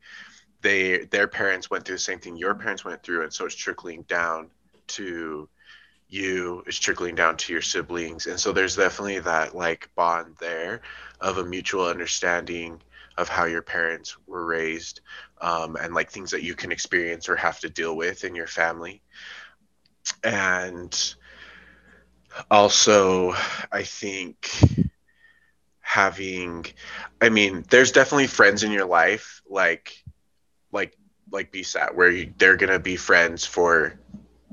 they 0.67 1.05
their 1.07 1.29
parents 1.29 1.71
went 1.71 1.85
through 1.85 1.95
the 1.95 2.01
same 2.01 2.19
thing 2.19 2.37
your 2.37 2.55
parents 2.55 2.85
went 2.85 3.03
through 3.03 3.23
and 3.23 3.33
so 3.33 3.47
it's 3.47 3.55
trickling 3.55 4.03
down 4.03 4.51
to 4.89 5.49
you 6.09 6.63
it's 6.67 6.79
trickling 6.79 7.15
down 7.15 7.37
to 7.37 7.53
your 7.53 7.63
siblings. 7.63 8.27
And 8.27 8.39
so 8.39 8.53
there's 8.53 8.77
definitely 8.77 9.21
that 9.21 9.57
like 9.57 9.91
bond 9.97 10.37
there 10.39 10.83
of 11.21 11.39
a 11.39 11.45
mutual 11.45 11.87
understanding 11.87 12.81
of 13.19 13.29
how 13.29 13.47
your 13.47 13.63
parents 13.63 14.17
were 14.27 14.45
raised 14.45 15.01
um, 15.41 15.77
and 15.77 15.95
like 15.95 16.11
things 16.11 16.31
that 16.31 16.43
you 16.43 16.55
can 16.55 16.71
experience 16.71 17.29
or 17.29 17.37
have 17.37 17.59
to 17.61 17.71
deal 17.71 17.97
with 17.97 18.25
in 18.25 18.35
your 18.35 18.47
family. 18.47 19.03
And 20.23 21.17
also 22.51 23.33
i 23.73 23.83
think 23.83 24.51
having 25.81 26.67
i 27.23 27.29
mean 27.31 27.65
there's 27.71 27.93
definitely 27.93 28.27
friends 28.27 28.63
in 28.63 28.71
your 28.71 28.85
life 28.85 29.41
like 29.49 30.05
like 30.73 30.97
like 31.31 31.51
be 31.53 31.63
BSAT 31.63 31.95
where 31.95 32.11
you, 32.11 32.33
they're 32.39 32.57
gonna 32.57 32.79
be 32.79 32.97
friends 32.97 33.45
for 33.45 33.99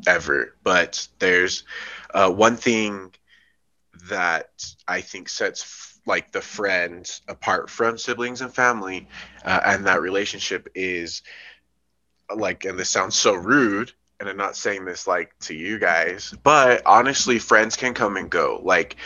ever. 0.07 0.55
But 0.63 1.07
there's 1.19 1.63
uh, 2.13 2.31
one 2.31 2.57
thing 2.57 3.13
that 4.09 4.49
I 4.87 5.01
think 5.01 5.29
sets 5.29 5.63
f- 5.63 5.99
like 6.05 6.31
the 6.31 6.41
friends 6.41 7.21
apart 7.27 7.69
from 7.69 7.97
siblings 7.97 8.41
and 8.41 8.53
family, 8.53 9.07
uh, 9.45 9.59
and 9.65 9.85
that 9.85 10.01
relationship 10.01 10.69
is 10.75 11.21
like, 12.35 12.65
and 12.65 12.77
this 12.77 12.89
sounds 12.89 13.15
so 13.15 13.33
rude, 13.33 13.91
and 14.19 14.29
I'm 14.29 14.37
not 14.37 14.55
saying 14.55 14.85
this 14.85 15.07
like 15.07 15.37
to 15.41 15.53
you 15.55 15.79
guys, 15.79 16.33
but 16.43 16.81
honestly, 16.85 17.39
friends 17.39 17.75
can 17.75 17.93
come 17.93 18.17
and 18.17 18.29
go. 18.29 18.59
Like, 18.63 18.97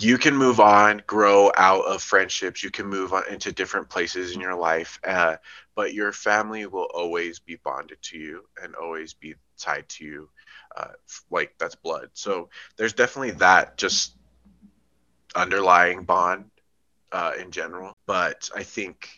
you 0.00 0.18
can 0.18 0.36
move 0.36 0.60
on, 0.60 1.02
grow 1.06 1.50
out 1.56 1.84
of 1.86 2.02
friendships. 2.02 2.62
You 2.62 2.70
can 2.70 2.86
move 2.86 3.12
on 3.12 3.24
into 3.30 3.52
different 3.52 3.88
places 3.90 4.34
in 4.34 4.40
your 4.40 4.54
life, 4.54 5.00
uh, 5.06 5.36
but 5.74 5.94
your 5.94 6.12
family 6.12 6.66
will 6.66 6.88
always 6.94 7.38
be 7.40 7.56
bonded 7.56 7.98
to 8.02 8.18
you 8.18 8.44
and 8.62 8.74
always 8.74 9.14
be 9.14 9.34
tied 9.58 9.88
to 9.90 10.04
you. 10.04 10.30
Uh, 10.76 10.88
like 11.30 11.54
that's 11.58 11.74
blood. 11.74 12.10
So 12.14 12.50
there's 12.76 12.92
definitely 12.92 13.32
that 13.32 13.76
just 13.76 14.14
underlying 15.34 16.04
bond 16.04 16.44
uh, 17.12 17.32
in 17.40 17.50
general. 17.50 17.94
But 18.06 18.50
I 18.54 18.62
think 18.64 19.08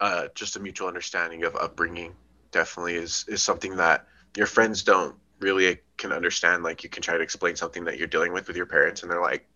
uh, 0.00 0.28
just 0.34 0.56
a 0.56 0.60
mutual 0.60 0.88
understanding 0.88 1.44
of 1.44 1.56
upbringing 1.56 2.14
definitely 2.52 2.96
is 2.96 3.24
is 3.28 3.42
something 3.42 3.76
that 3.76 4.06
your 4.36 4.46
friends 4.46 4.82
don't 4.82 5.16
really 5.40 5.78
can 5.96 6.12
understand. 6.12 6.62
Like 6.62 6.84
you 6.84 6.90
can 6.90 7.02
try 7.02 7.16
to 7.16 7.22
explain 7.22 7.56
something 7.56 7.84
that 7.84 7.98
you're 7.98 8.08
dealing 8.08 8.32
with 8.32 8.48
with 8.48 8.56
your 8.56 8.66
parents, 8.66 9.02
and 9.02 9.10
they're 9.10 9.22
like, 9.22 9.47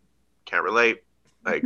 can't 0.45 0.65
relate. 0.65 1.03
Like, 1.45 1.65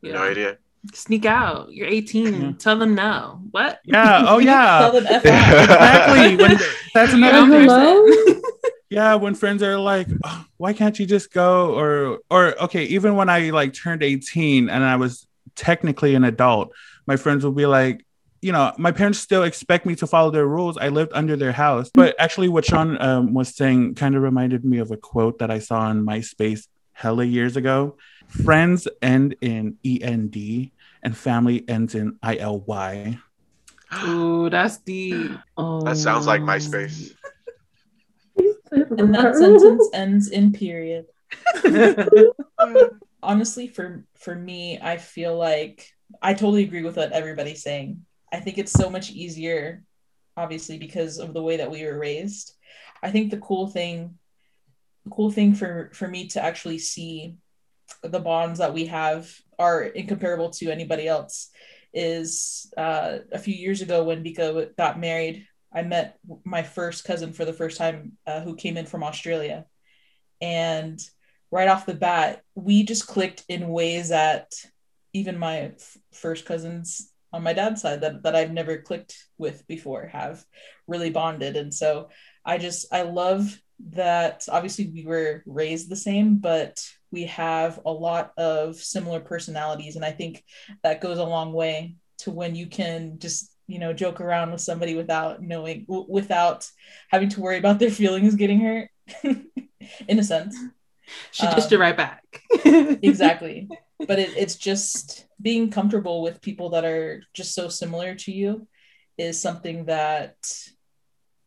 Yeah. 0.00 0.12
no 0.14 0.22
idea. 0.22 0.56
Sneak 0.94 1.26
out. 1.26 1.72
You're 1.72 1.88
18. 1.88 2.34
Yeah. 2.42 2.52
Tell 2.58 2.78
them 2.78 2.94
no. 2.94 3.40
What? 3.50 3.80
Yeah. 3.84 4.24
Oh 4.26 4.40
Tell 4.40 4.40
yeah. 4.40 4.90
them 4.90 5.06
F 5.06 5.24
exactly. 5.26 6.36
When, 6.36 6.58
that's 6.94 7.12
another 7.12 7.46
don't 7.46 8.08
thing. 8.08 8.42
Yeah 8.88 9.16
when 9.16 9.34
friends 9.34 9.62
are 9.62 9.78
like 9.78 10.06
"Oh, 10.24 10.44
why 10.56 10.72
can't 10.72 10.98
you 10.98 11.04
just 11.04 11.32
go 11.32 11.74
or 11.74 12.20
or 12.30 12.54
okay 12.64 12.84
even 12.84 13.16
when 13.16 13.28
i 13.28 13.50
like 13.50 13.72
turned 13.74 14.02
18 14.04 14.70
and 14.70 14.84
i 14.84 14.94
was 14.96 15.26
technically 15.56 16.14
an 16.14 16.22
adult 16.22 16.70
my 17.06 17.16
friends 17.16 17.44
will 17.44 17.52
be 17.52 17.66
like 17.66 18.06
you 18.40 18.52
know 18.52 18.72
my 18.78 18.92
parents 18.92 19.18
still 19.18 19.42
expect 19.42 19.84
me 19.84 19.96
to 19.96 20.06
follow 20.06 20.30
their 20.30 20.46
rules 20.46 20.76
i 20.76 20.88
lived 20.90 21.10
under 21.14 21.34
their 21.34 21.50
house 21.50 21.90
but 21.92 22.14
actually 22.20 22.48
what 22.48 22.64
sean 22.64 23.00
um, 23.02 23.34
was 23.34 23.56
saying 23.56 23.94
kind 23.96 24.14
of 24.14 24.22
reminded 24.22 24.64
me 24.64 24.78
of 24.78 24.92
a 24.92 24.96
quote 24.96 25.38
that 25.40 25.50
i 25.50 25.58
saw 25.58 25.80
on 25.80 26.04
myspace 26.06 26.68
hella 26.94 27.24
years 27.24 27.56
ago 27.56 27.96
friends 28.28 28.88
end 29.02 29.36
in 29.40 29.76
end 29.84 30.70
and 31.02 31.16
family 31.16 31.62
ends 31.68 31.94
in 31.94 32.18
ily 32.24 33.18
Ooh, 34.02 34.50
that's 34.50 34.78
deep. 34.78 35.30
Oh, 35.56 35.80
That 35.84 35.96
sounds 35.96 36.26
like 36.26 36.40
MySpace. 36.40 37.14
And 38.72 39.14
that 39.14 39.36
sentence 39.36 39.88
ends 39.92 40.30
in 40.30 40.52
period. 40.52 41.06
Honestly, 43.22 43.68
for 43.68 44.04
for 44.18 44.34
me, 44.34 44.80
I 44.80 44.96
feel 44.96 45.36
like 45.36 45.92
I 46.20 46.34
totally 46.34 46.64
agree 46.64 46.82
with 46.82 46.96
what 46.96 47.12
everybody's 47.12 47.62
saying. 47.62 48.04
I 48.32 48.40
think 48.40 48.58
it's 48.58 48.72
so 48.72 48.90
much 48.90 49.10
easier, 49.10 49.84
obviously, 50.36 50.78
because 50.78 51.18
of 51.18 51.32
the 51.32 51.42
way 51.42 51.56
that 51.58 51.70
we 51.70 51.84
were 51.84 51.98
raised. 51.98 52.54
I 53.02 53.10
think 53.10 53.30
the 53.30 53.38
cool 53.38 53.68
thing, 53.68 54.18
the 54.23 54.23
cool 55.10 55.30
thing 55.30 55.54
for 55.54 55.90
for 55.92 56.08
me 56.08 56.28
to 56.28 56.42
actually 56.42 56.78
see 56.78 57.36
the 58.02 58.20
bonds 58.20 58.58
that 58.58 58.72
we 58.72 58.86
have 58.86 59.30
are 59.58 59.82
incomparable 59.82 60.50
to 60.50 60.70
anybody 60.70 61.06
else 61.06 61.50
is 61.92 62.72
uh, 62.76 63.18
a 63.32 63.38
few 63.38 63.54
years 63.54 63.82
ago 63.82 64.04
when 64.04 64.24
Vika 64.24 64.74
got 64.76 64.98
married. 64.98 65.46
I 65.72 65.82
met 65.82 66.18
my 66.44 66.62
first 66.62 67.04
cousin 67.04 67.32
for 67.32 67.44
the 67.44 67.52
first 67.52 67.78
time 67.78 68.12
uh, 68.26 68.40
who 68.40 68.56
came 68.56 68.76
in 68.76 68.86
from 68.86 69.02
Australia. 69.02 69.66
And 70.40 71.00
right 71.50 71.68
off 71.68 71.86
the 71.86 71.94
bat, 71.94 72.42
we 72.54 72.82
just 72.84 73.06
clicked 73.06 73.44
in 73.48 73.68
ways 73.68 74.08
that 74.08 74.52
even 75.12 75.38
my 75.38 75.58
f- 75.58 75.96
first 76.12 76.44
cousins 76.44 77.10
on 77.32 77.42
my 77.42 77.52
dad's 77.52 77.82
side 77.82 78.00
that, 78.02 78.22
that 78.22 78.36
I've 78.36 78.52
never 78.52 78.78
clicked 78.78 79.16
with 79.38 79.66
before 79.66 80.06
have 80.06 80.44
really 80.86 81.10
bonded. 81.10 81.56
And 81.56 81.72
so 81.72 82.10
I 82.44 82.58
just, 82.58 82.92
I 82.92 83.02
love 83.02 83.56
that 83.90 84.44
obviously 84.50 84.88
we 84.88 85.04
were 85.04 85.42
raised 85.46 85.88
the 85.90 85.96
same, 85.96 86.36
but 86.38 86.82
we 87.10 87.24
have 87.26 87.80
a 87.84 87.92
lot 87.92 88.32
of 88.36 88.76
similar 88.76 89.20
personalities. 89.20 89.96
And 89.96 90.04
I 90.04 90.10
think 90.10 90.42
that 90.82 91.00
goes 91.00 91.18
a 91.18 91.24
long 91.24 91.52
way 91.52 91.96
to 92.18 92.30
when 92.30 92.54
you 92.54 92.66
can 92.66 93.18
just 93.18 93.50
you 93.66 93.78
know 93.78 93.92
joke 93.92 94.20
around 94.20 94.52
with 94.52 94.60
somebody 94.60 94.94
without 94.94 95.42
knowing 95.42 95.84
w- 95.88 96.06
without 96.08 96.68
having 97.10 97.28
to 97.30 97.40
worry 97.40 97.56
about 97.58 97.78
their 97.78 97.90
feelings 97.90 98.34
getting 98.34 98.60
hurt 98.60 98.90
in 99.24 100.18
a 100.18 100.22
sense 100.22 100.56
She 101.30 101.46
dished 101.46 101.72
it 101.72 101.76
Um, 101.76 101.80
right 101.80 101.96
back. 101.96 102.22
exactly 102.64 103.68
but 104.06 104.18
it, 104.18 104.36
it's 104.36 104.56
just 104.56 105.26
being 105.40 105.70
comfortable 105.70 106.20
with 106.22 106.42
people 106.42 106.70
that 106.70 106.84
are 106.84 107.22
just 107.32 107.54
so 107.54 107.68
similar 107.68 108.14
to 108.16 108.32
you 108.32 108.68
is 109.16 109.40
something 109.40 109.86
that 109.86 110.36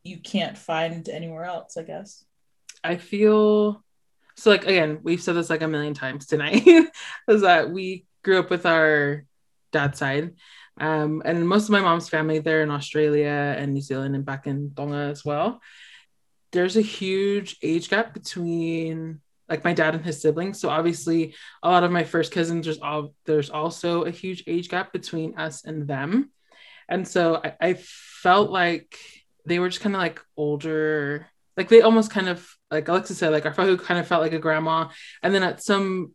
you 0.04 0.18
can't 0.20 0.58
find 0.58 1.08
anywhere 1.10 1.44
else 1.46 1.78
i 1.78 1.84
guess 1.84 2.26
I 2.88 2.98
feel 2.98 3.84
so 4.38 4.52
like 4.52 4.66
again, 4.66 5.00
we've 5.02 5.22
said 5.22 5.36
this 5.36 5.50
like 5.50 5.64
a 5.64 5.68
million 5.68 5.94
times 5.94 6.28
tonight, 6.28 6.66
is 7.28 7.42
that 7.42 7.72
we 7.72 8.06
grew 8.24 8.40
up 8.40 8.50
with 8.50 8.66
our 8.66 9.26
dad's 9.72 10.00
side. 10.00 10.36
Um, 10.80 11.24
and 11.26 11.48
most 11.48 11.66
of 11.66 11.72
my 11.72 11.82
mom's 11.82 12.08
family, 12.08 12.40
they're 12.40 12.62
in 12.62 12.72
Australia 12.72 13.56
and 13.58 13.74
New 13.74 13.82
Zealand 13.82 14.16
and 14.16 14.24
back 14.24 14.46
in 14.46 14.72
Tonga 14.76 15.10
as 15.10 15.26
well. 15.26 15.60
There's 16.52 16.78
a 16.78 16.82
huge 16.82 17.58
age 17.64 17.90
gap 17.90 18.14
between 18.14 19.22
like 19.50 19.64
my 19.64 19.74
dad 19.74 19.96
and 19.96 20.06
his 20.06 20.22
siblings. 20.22 20.60
So 20.60 20.70
obviously 20.70 21.34
a 21.64 21.70
lot 21.70 21.84
of 21.84 21.92
my 21.92 22.04
first 22.04 22.32
cousins, 22.32 22.66
there's 22.66 22.80
all 22.80 23.14
there's 23.26 23.50
also 23.50 24.04
a 24.04 24.12
huge 24.12 24.44
age 24.46 24.70
gap 24.70 24.94
between 24.94 25.38
us 25.38 25.66
and 25.66 25.88
them. 25.88 26.32
And 26.88 27.08
so 27.08 27.42
I, 27.44 27.56
I 27.60 27.74
felt 27.74 28.52
like 28.52 28.98
they 29.46 29.60
were 29.60 29.70
just 29.70 29.82
kind 29.82 29.96
of 29.96 30.02
like 30.02 30.22
older 30.36 31.28
like 31.58 31.70
they 31.70 31.82
almost 31.82 32.12
kind 32.12 32.30
of 32.30 32.48
like 32.72 32.88
Alexa 32.88 33.16
said, 33.16 33.32
like 33.32 33.46
our 33.46 33.54
fahu 33.54 33.82
kind 33.82 34.00
of 34.00 34.08
felt 34.08 34.22
like 34.22 34.34
a 34.34 34.40
grandma. 34.40 34.90
And 35.24 35.34
then 35.34 35.44
at 35.44 35.62
some 35.62 36.14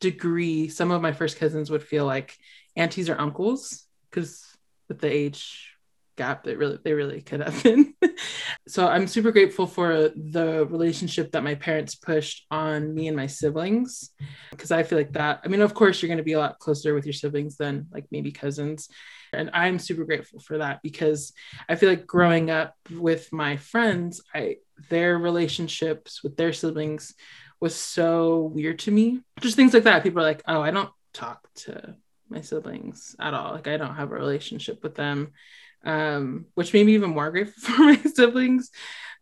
degree, 0.00 0.68
some 0.68 0.90
of 0.90 1.00
my 1.00 1.12
first 1.12 1.38
cousins 1.38 1.70
would 1.70 1.82
feel 1.82 2.04
like 2.04 2.36
aunties 2.76 3.08
or 3.08 3.18
uncles 3.18 3.86
because 4.10 4.44
with 4.88 5.00
the 5.00 5.10
age 5.10 5.74
gap, 6.16 6.44
they 6.44 6.54
really 6.54 6.78
they 6.84 6.92
really 6.92 7.22
could 7.22 7.40
have 7.40 7.62
been. 7.62 7.94
so 8.68 8.86
I'm 8.86 9.06
super 9.06 9.32
grateful 9.32 9.66
for 9.66 10.10
the 10.10 10.66
relationship 10.66 11.32
that 11.32 11.44
my 11.44 11.54
parents 11.54 11.94
pushed 11.94 12.46
on 12.50 12.94
me 12.94 13.08
and 13.08 13.16
my 13.16 13.26
siblings 13.26 14.10
because 14.50 14.70
I 14.70 14.82
feel 14.82 14.98
like 14.98 15.12
that. 15.14 15.40
I 15.44 15.48
mean, 15.48 15.62
of 15.62 15.72
course, 15.72 16.02
you're 16.02 16.08
going 16.08 16.18
to 16.18 16.24
be 16.24 16.34
a 16.34 16.38
lot 16.38 16.58
closer 16.58 16.94
with 16.94 17.06
your 17.06 17.14
siblings 17.14 17.56
than 17.56 17.86
like 17.92 18.04
maybe 18.10 18.30
cousins. 18.30 18.88
And 19.32 19.50
I'm 19.52 19.78
super 19.78 20.04
grateful 20.04 20.40
for 20.40 20.58
that 20.58 20.80
because 20.82 21.32
I 21.68 21.76
feel 21.76 21.88
like 21.88 22.06
growing 22.06 22.50
up 22.50 22.74
with 22.90 23.32
my 23.32 23.56
friends, 23.56 24.22
I 24.34 24.56
their 24.90 25.16
relationships 25.18 26.22
with 26.22 26.36
their 26.36 26.52
siblings 26.52 27.14
was 27.60 27.74
so 27.74 28.50
weird 28.54 28.80
to 28.80 28.90
me. 28.90 29.20
Just 29.40 29.56
things 29.56 29.72
like 29.72 29.84
that. 29.84 30.02
People 30.02 30.20
are 30.20 30.26
like, 30.26 30.42
"Oh, 30.46 30.60
I 30.60 30.70
don't 30.70 30.90
talk 31.12 31.48
to 31.54 31.96
my 32.28 32.40
siblings 32.40 33.14
at 33.20 33.34
all. 33.34 33.52
Like 33.52 33.68
I 33.68 33.76
don't 33.76 33.94
have 33.94 34.10
a 34.10 34.16
relationship 34.16 34.82
with 34.82 34.94
them." 34.94 35.32
Um, 35.84 36.46
which 36.54 36.72
made 36.72 36.86
me 36.86 36.94
even 36.94 37.10
more 37.10 37.30
grateful 37.30 37.62
for 37.74 37.82
my 37.82 37.96
siblings. 37.96 38.70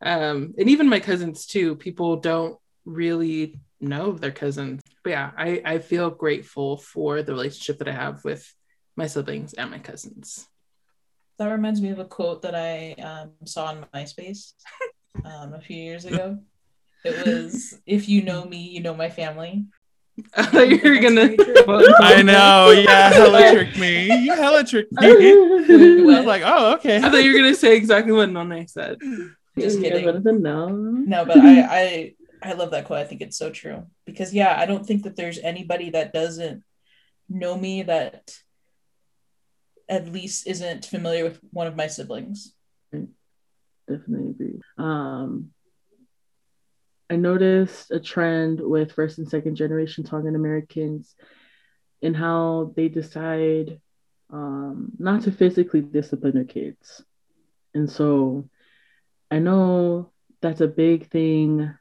Um, 0.03 0.55
and 0.59 0.69
even 0.69 0.89
my 0.89 1.01
cousins 1.01 1.47
too. 1.47 1.77
People 1.77 2.17
don't 2.17 2.59
really 2.85 3.61
know 3.81 4.13
their 4.13 4.31
cousins. 4.31 4.83
But 5.03 5.11
yeah, 5.11 5.31
I, 5.37 5.63
I 5.65 5.79
feel 5.79 6.11
grateful 6.11 6.77
for 6.77 7.23
the 7.23 7.33
relationship 7.33 7.79
that 7.79 7.89
I 7.89 7.93
have 7.93 8.25
with 8.25 8.53
my 9.01 9.07
siblings 9.07 9.53
and 9.55 9.71
my 9.71 9.79
cousins. 9.79 10.47
that 11.39 11.49
reminds 11.57 11.81
me 11.81 11.91
of 11.91 11.99
a 11.99 12.05
quote 12.17 12.41
that 12.43 12.55
i 12.55 12.93
um, 13.09 13.31
saw 13.45 13.67
on 13.67 13.87
myspace 13.95 14.53
um, 15.25 15.55
a 15.55 15.61
few 15.61 15.77
years 15.89 16.05
ago 16.05 16.27
it 17.05 17.15
was 17.27 17.79
if 17.87 18.03
you 18.11 18.23
know 18.23 18.45
me 18.45 18.61
you 18.75 18.81
know 18.85 18.95
my 18.95 19.11
family 19.21 19.65
I 20.37 20.63
you 20.65 20.81
were 20.85 21.01
That's 21.01 21.37
gonna. 21.67 21.93
I 22.01 22.21
know. 22.23 22.71
Yeah, 22.73 23.09
hella 23.21 23.53
tricked 23.53 23.79
me. 23.79 23.95
You 24.25 24.35
hella 24.35 24.65
tricked 24.65 24.93
me. 24.93 25.09
I 25.09 26.17
was 26.19 26.27
like, 26.27 26.43
oh, 26.45 26.75
okay. 26.75 26.99
I 26.99 27.09
thought 27.09 27.25
you 27.25 27.33
were 27.33 27.39
gonna 27.39 27.55
say 27.55 27.77
exactly 27.77 28.13
what 28.13 28.29
Nonne 28.31 28.67
said. 28.69 28.99
Just 29.59 29.79
You 29.79 29.91
guys 29.91 29.93
kidding. 29.93 30.05
wanted 30.05 30.25
to 30.25 30.33
know? 30.33 30.69
No, 30.69 31.25
but 31.25 31.39
I, 31.39 31.63
I 31.63 32.15
I 32.43 32.53
love 32.53 32.71
that 32.73 32.85
quote. 32.87 32.99
I 32.99 33.05
think 33.05 33.21
it's 33.23 33.39
so 33.39 33.51
true 33.51 33.87
because 34.05 34.35
yeah, 34.35 34.55
I 34.59 34.67
don't 34.67 34.85
think 34.85 35.05
that 35.05 35.17
there's 35.17 35.39
anybody 35.39 35.91
that 35.91 36.13
doesn't 36.13 36.65
know 37.29 37.57
me 37.57 37.83
that 37.85 38.37
at 39.91 40.11
least 40.13 40.47
isn't 40.47 40.87
familiar 40.87 41.25
with 41.25 41.41
one 41.51 41.67
of 41.67 41.77
my 41.77 41.89
siblings. 41.89 42.55
definitely 43.89 44.31
agree. 44.31 44.61
Um, 44.79 45.51
I 47.11 47.17
noticed 47.17 47.91
a 47.91 47.99
trend 47.99 48.61
with 48.61 48.93
first 48.93 49.19
and 49.19 49.29
second 49.29 49.57
generation 49.57 50.05
Tongan 50.05 50.37
Americans 50.37 51.17
in 52.01 52.15
how 52.15 52.73
they 52.77 52.89
decide 52.89 53.81
um, 54.33 54.93
not 54.97 55.23
to 55.23 55.33
physically 55.33 55.81
discipline 55.81 56.35
their 56.35 56.45
kids. 56.45 57.03
And 57.75 57.91
so 57.91 58.49
I 59.29 59.41
know 59.41 60.13
that's 60.41 60.61
a 60.61 60.69
big 60.69 61.11
thing 61.11 61.75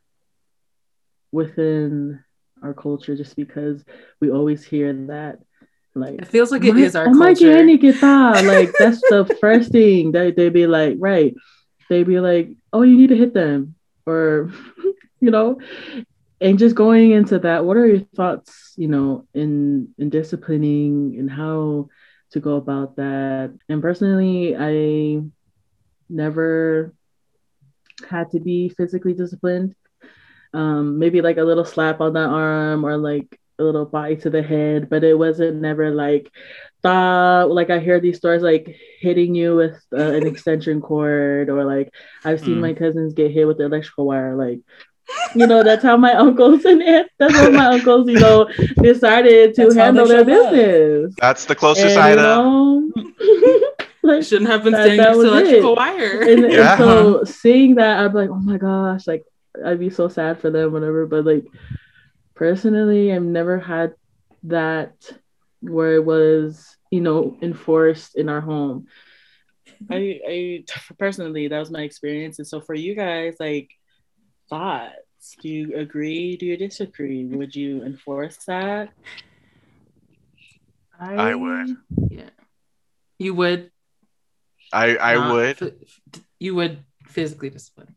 within 1.32 2.24
our 2.64 2.74
culture 2.74 3.16
just 3.16 3.36
because 3.36 3.86
we 4.20 4.32
always 4.32 4.64
hear 4.64 4.92
that 5.08 5.40
like 6.00 6.20
It 6.22 6.28
feels 6.28 6.52
like 6.52 6.64
it 6.64 6.74
my- 6.74 6.82
is 6.82 6.96
our 6.96 7.08
oh 7.08 7.14
my 7.14 7.34
culture. 7.34 7.66
Get 7.78 8.02
that. 8.02 8.46
Like 8.46 8.72
that's 8.78 9.02
the 9.10 9.26
first 9.42 9.72
thing 9.72 10.12
that 10.14 10.36
they 10.36 10.50
be 10.50 10.68
like, 10.68 10.96
right. 11.00 11.36
They 11.90 12.04
be 12.04 12.20
like, 12.20 12.52
oh, 12.72 12.84
you 12.84 12.96
need 12.98 13.10
to 13.10 13.18
hit 13.18 13.34
them. 13.34 13.76
Or, 14.06 14.52
you 15.20 15.32
know, 15.32 15.60
and 16.42 16.58
just 16.60 16.76
going 16.76 17.12
into 17.12 17.40
that, 17.40 17.66
what 17.66 17.78
are 17.78 17.88
your 17.88 18.00
thoughts, 18.16 18.74
you 18.78 18.88
know, 18.88 19.28
in 19.34 19.90
in 19.98 20.10
disciplining 20.10 21.16
and 21.20 21.30
how 21.30 21.90
to 22.32 22.40
go 22.40 22.56
about 22.56 22.96
that? 22.98 23.54
And 23.68 23.82
personally, 23.82 24.56
I 24.58 25.22
never 26.10 26.94
had 28.10 28.32
to 28.32 28.40
be 28.40 28.70
physically 28.70 29.14
disciplined. 29.14 29.76
Um, 30.54 30.98
maybe 30.98 31.22
like 31.22 31.38
a 31.38 31.44
little 31.44 31.66
slap 31.66 32.02
on 32.02 32.14
the 32.14 32.26
arm 32.26 32.84
or 32.86 32.98
like 32.98 33.40
a 33.60 33.64
little 33.64 33.86
bite 33.86 34.22
to 34.22 34.30
the 34.30 34.42
head, 34.42 34.90
but 34.90 35.04
it 35.04 35.18
wasn't 35.18 35.62
never 35.62 35.92
like 35.92 36.32
thought 36.82 37.52
like 37.52 37.70
I 37.70 37.80
hear 37.80 38.00
these 38.00 38.18
stories 38.18 38.42
like 38.42 38.74
hitting 39.02 39.36
you 39.36 39.56
with 39.56 39.78
uh, 39.94 39.98
an 40.14 40.26
extension 40.26 40.80
cord 40.88 41.50
or 41.50 41.66
like 41.66 41.94
I've 42.24 42.40
seen 42.40 42.56
Mm. 42.58 42.62
my 42.62 42.74
cousins 42.74 43.14
get 43.14 43.32
hit 43.32 43.46
with 43.48 43.58
the 43.58 43.66
electrical 43.66 44.06
wire 44.06 44.36
like 44.36 44.60
you 45.36 45.46
know 45.48 45.62
that's 45.64 45.84
how 45.84 45.98
my 45.98 46.14
uncles 46.26 46.64
and 46.66 46.82
aunts 46.82 47.12
that's 47.20 47.36
how 47.36 47.50
my 47.50 47.66
uncles 47.66 48.08
you 48.10 48.20
know 48.20 48.48
decided 48.82 49.56
to 49.56 49.64
That's 49.64 49.76
handle 49.76 50.08
their 50.08 50.24
show 50.24 50.32
love. 50.32 50.52
business 50.52 51.16
That's 51.20 51.46
the 51.46 51.56
closest 51.56 51.98
And, 51.98 52.00
I 52.00 52.16
know. 52.16 52.80
know, 52.96 53.12
like 54.04 54.24
Shouldn't 54.24 54.50
have 54.50 54.64
been 54.64 54.72
That- 54.74 54.86
standing 54.86 54.98
that 55.00 55.08
next 55.10 55.18
to 55.18 55.24
was 55.24 55.32
electrical 55.32 55.74
it. 55.74 55.78
wire. 55.78 56.22
and, 56.22 56.44
and 56.46 56.54
Yeah. 56.54 56.78
so 56.78 57.24
seeing 57.26 57.76
that 57.76 58.00
i'm 58.00 58.14
like 58.14 58.30
oh 58.30 58.36
my 58.40 58.58
gosh 58.58 59.06
like 59.06 59.24
i'd 59.66 59.80
be 59.80 59.90
so 59.90 60.08
sad 60.08 60.40
for 60.40 60.50
them 60.50 60.72
whatever 60.72 61.06
but 61.06 61.26
like 61.26 61.46
personally 62.40 63.12
i've 63.12 63.22
never 63.22 63.60
had 63.60 63.94
that 64.44 64.94
where 65.60 65.96
it 65.96 66.06
was 66.06 66.78
you 66.90 67.02
know 67.02 67.38
enforced 67.42 68.16
in 68.16 68.30
our 68.30 68.40
home 68.40 68.88
i 69.92 70.20
i 70.26 70.64
personally 70.98 71.50
that 71.50 71.60
was 71.60 71.70
my 71.70 71.82
experience 71.82 72.40
and 72.40 72.48
so 72.48 72.62
for 72.62 72.74
you 72.74 72.96
guys 72.96 73.36
like 73.42 73.70
thoughts 74.50 75.36
do 75.42 75.50
you 75.50 75.76
agree 75.76 76.38
do 76.38 76.46
you 76.46 76.56
disagree 76.56 77.26
would 77.26 77.54
you 77.54 77.84
enforce 77.84 78.38
that 78.48 78.90
I 81.00 81.34
would. 81.34 81.78
Yeah. 82.10 82.30
You 83.18 83.34
would. 83.36 83.72
I 84.74 84.98
I 84.98 85.14
not 85.16 85.34
would. 85.34 85.58
phy- 85.58 86.22
you 86.40 86.56
would 86.56 86.84
physically 87.06 87.50
discipline. 87.50 87.96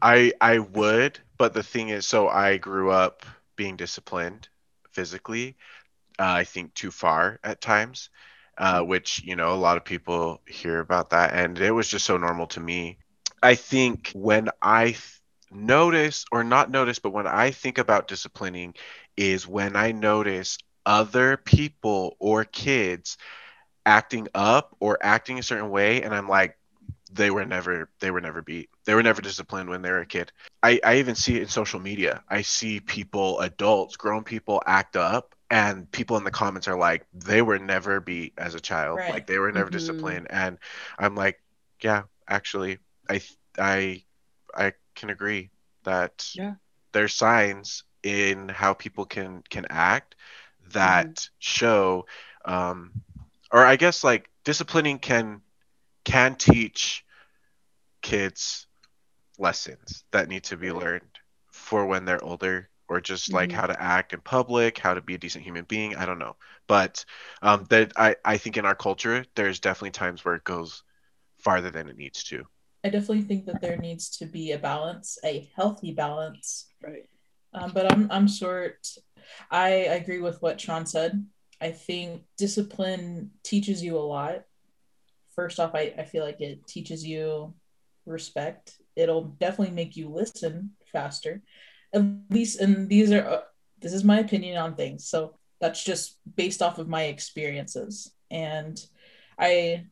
I 0.00 0.32
I 0.40 0.60
would, 0.60 1.18
but 1.36 1.52
the 1.52 1.62
thing 1.62 1.88
is, 1.88 2.06
so 2.06 2.28
I 2.28 2.56
grew 2.56 2.90
up 2.90 3.26
being 3.58 3.76
disciplined 3.76 4.50
physically. 4.92 5.58
Uh, 6.18 6.42
I 6.42 6.44
think 6.44 6.74
too 6.74 6.92
far 6.92 7.40
at 7.44 7.60
times, 7.60 8.10
uh, 8.58 8.82
which 8.82 9.22
you 9.24 9.36
know 9.36 9.54
a 9.54 9.56
lot 9.66 9.78
of 9.78 9.84
people 9.84 10.42
hear 10.46 10.80
about 10.80 11.10
that, 11.10 11.34
and 11.34 11.58
it 11.58 11.72
was 11.72 11.88
just 11.88 12.06
so 12.06 12.18
normal 12.18 12.48
to 12.48 12.60
me. 12.60 12.98
I 13.42 13.56
think 13.56 14.12
when 14.14 14.50
I 14.62 14.86
th- 14.92 15.20
notice 15.50 16.26
or 16.32 16.44
not 16.44 16.70
notice, 16.70 16.98
but 17.00 17.12
when 17.12 17.26
I 17.28 17.52
think 17.52 17.78
about 17.78 18.08
disciplining, 18.08 18.74
is 19.16 19.46
when 19.46 19.76
I 19.76 19.92
notice 19.92 20.58
other 20.86 21.36
people 21.36 22.16
or 22.20 22.44
kids 22.44 23.18
acting 23.86 24.28
up 24.34 24.76
or 24.80 24.98
acting 25.02 25.38
a 25.38 25.42
certain 25.42 25.70
way, 25.70 26.02
and 26.02 26.14
I'm 26.14 26.28
like, 26.28 26.56
they 27.12 27.30
were 27.30 27.44
never 27.46 27.90
they 28.00 28.10
were 28.10 28.20
never 28.20 28.42
beat 28.42 28.70
they 28.88 28.94
were 28.96 29.04
never 29.04 29.22
disciplined 29.22 29.70
when 29.70 29.82
they 29.82 29.90
were 29.92 30.00
a 30.00 30.06
kid 30.06 30.32
i 30.64 30.80
i 30.84 30.96
even 30.98 31.14
see 31.14 31.36
it 31.36 31.42
in 31.42 31.48
social 31.48 31.80
media 31.80 32.24
i 32.30 32.42
see 32.42 32.80
people 32.80 33.40
adults 33.40 33.96
grown 33.96 34.24
people 34.24 34.62
act 34.66 34.96
up 34.96 35.36
and 35.50 35.90
people 35.92 36.16
in 36.18 36.24
the 36.24 36.32
comments 36.32 36.68
are 36.68 36.78
like 36.78 37.06
they 37.14 37.42
were 37.42 37.60
never 37.60 38.00
beat 38.00 38.34
as 38.38 38.54
a 38.54 38.60
child 38.60 39.00
Right. 39.00 39.10
like 39.10 39.26
they 39.26 39.38
were 39.38 39.52
never 39.52 39.70
Mhm. 39.70 39.72
disciplined 39.72 40.28
and 40.30 40.58
i'm 40.98 41.16
like 41.16 41.38
yeah 41.82 42.04
actually 42.28 42.78
i 43.10 43.20
i 43.58 44.02
i 44.56 44.72
can 44.96 45.10
agree 45.10 45.50
that 45.84 46.26
Yeah. 46.34 46.54
there's 46.92 47.14
signs 47.14 47.84
in 48.04 48.48
how 48.48 48.74
people 48.74 49.06
can 49.06 49.42
can 49.50 49.66
act 49.70 50.16
that 50.72 51.28
show 51.38 52.06
um 52.46 52.92
or 53.52 53.64
i 53.64 53.76
guess 53.76 54.04
like 54.04 54.30
disciplining 54.44 54.98
can 54.98 55.42
can 56.04 56.36
teach 56.36 57.04
kids 58.02 58.67
lessons 59.38 60.04
that 60.12 60.28
need 60.28 60.44
to 60.44 60.56
be 60.56 60.72
learned 60.72 61.18
for 61.52 61.86
when 61.86 62.04
they're 62.04 62.22
older 62.24 62.68
or 62.88 63.00
just 63.00 63.32
like 63.32 63.52
Mhm. 63.52 63.56
how 63.56 63.66
to 63.66 63.80
act 63.82 64.12
in 64.12 64.20
public 64.20 64.78
how 64.78 64.94
to 64.94 65.00
be 65.00 65.14
a 65.14 65.18
decent 65.18 65.44
human 65.44 65.64
being 65.64 65.96
i 65.96 66.06
don't 66.06 66.18
know 66.18 66.36
but 66.66 67.04
um 67.42 67.64
that 67.70 67.92
i 67.96 68.16
i 68.24 68.36
think 68.38 68.56
in 68.56 68.64
our 68.66 68.74
culture 68.74 69.24
there's 69.34 69.60
definitely 69.60 69.90
times 69.90 70.24
where 70.24 70.34
it 70.34 70.44
goes 70.44 70.82
farther 71.38 71.70
than 71.70 71.88
it 71.88 71.96
needs 71.96 72.24
to 72.24 72.44
I 72.84 72.90
definitely 72.90 73.22
think 73.22 73.46
that 73.46 73.60
there 73.60 73.76
needs 73.76 74.08
to 74.18 74.26
be 74.26 74.52
a 74.52 74.58
balance, 74.58 75.18
a 75.24 75.50
healthy 75.56 75.92
balance. 75.92 76.66
Right. 76.82 77.08
Um, 77.52 77.72
but 77.74 77.92
I'm 77.92 78.08
I'm 78.10 78.28
sort. 78.28 78.86
I 79.50 79.68
agree 79.68 80.20
with 80.20 80.40
what 80.42 80.60
Sean 80.60 80.86
said. 80.86 81.24
I 81.60 81.72
think 81.72 82.22
discipline 82.36 83.32
teaches 83.42 83.82
you 83.82 83.96
a 83.96 84.00
lot. 84.00 84.44
First 85.34 85.60
off, 85.60 85.74
I, 85.74 85.94
I 85.98 86.04
feel 86.04 86.24
like 86.24 86.40
it 86.40 86.66
teaches 86.66 87.04
you 87.06 87.54
respect. 88.06 88.76
It'll 88.98 89.24
definitely 89.24 89.74
make 89.74 89.96
you 89.96 90.08
listen 90.08 90.72
faster. 90.92 91.42
At 91.94 92.02
least, 92.30 92.60
and 92.60 92.88
these 92.88 93.12
are 93.12 93.26
uh, 93.26 93.40
this 93.80 93.92
is 93.92 94.04
my 94.04 94.18
opinion 94.18 94.58
on 94.58 94.74
things. 94.74 95.08
So 95.08 95.38
that's 95.60 95.82
just 95.82 96.18
based 96.36 96.62
off 96.62 96.78
of 96.78 96.88
my 96.88 97.04
experiences. 97.04 98.12
And 98.30 98.78
I 99.38 99.86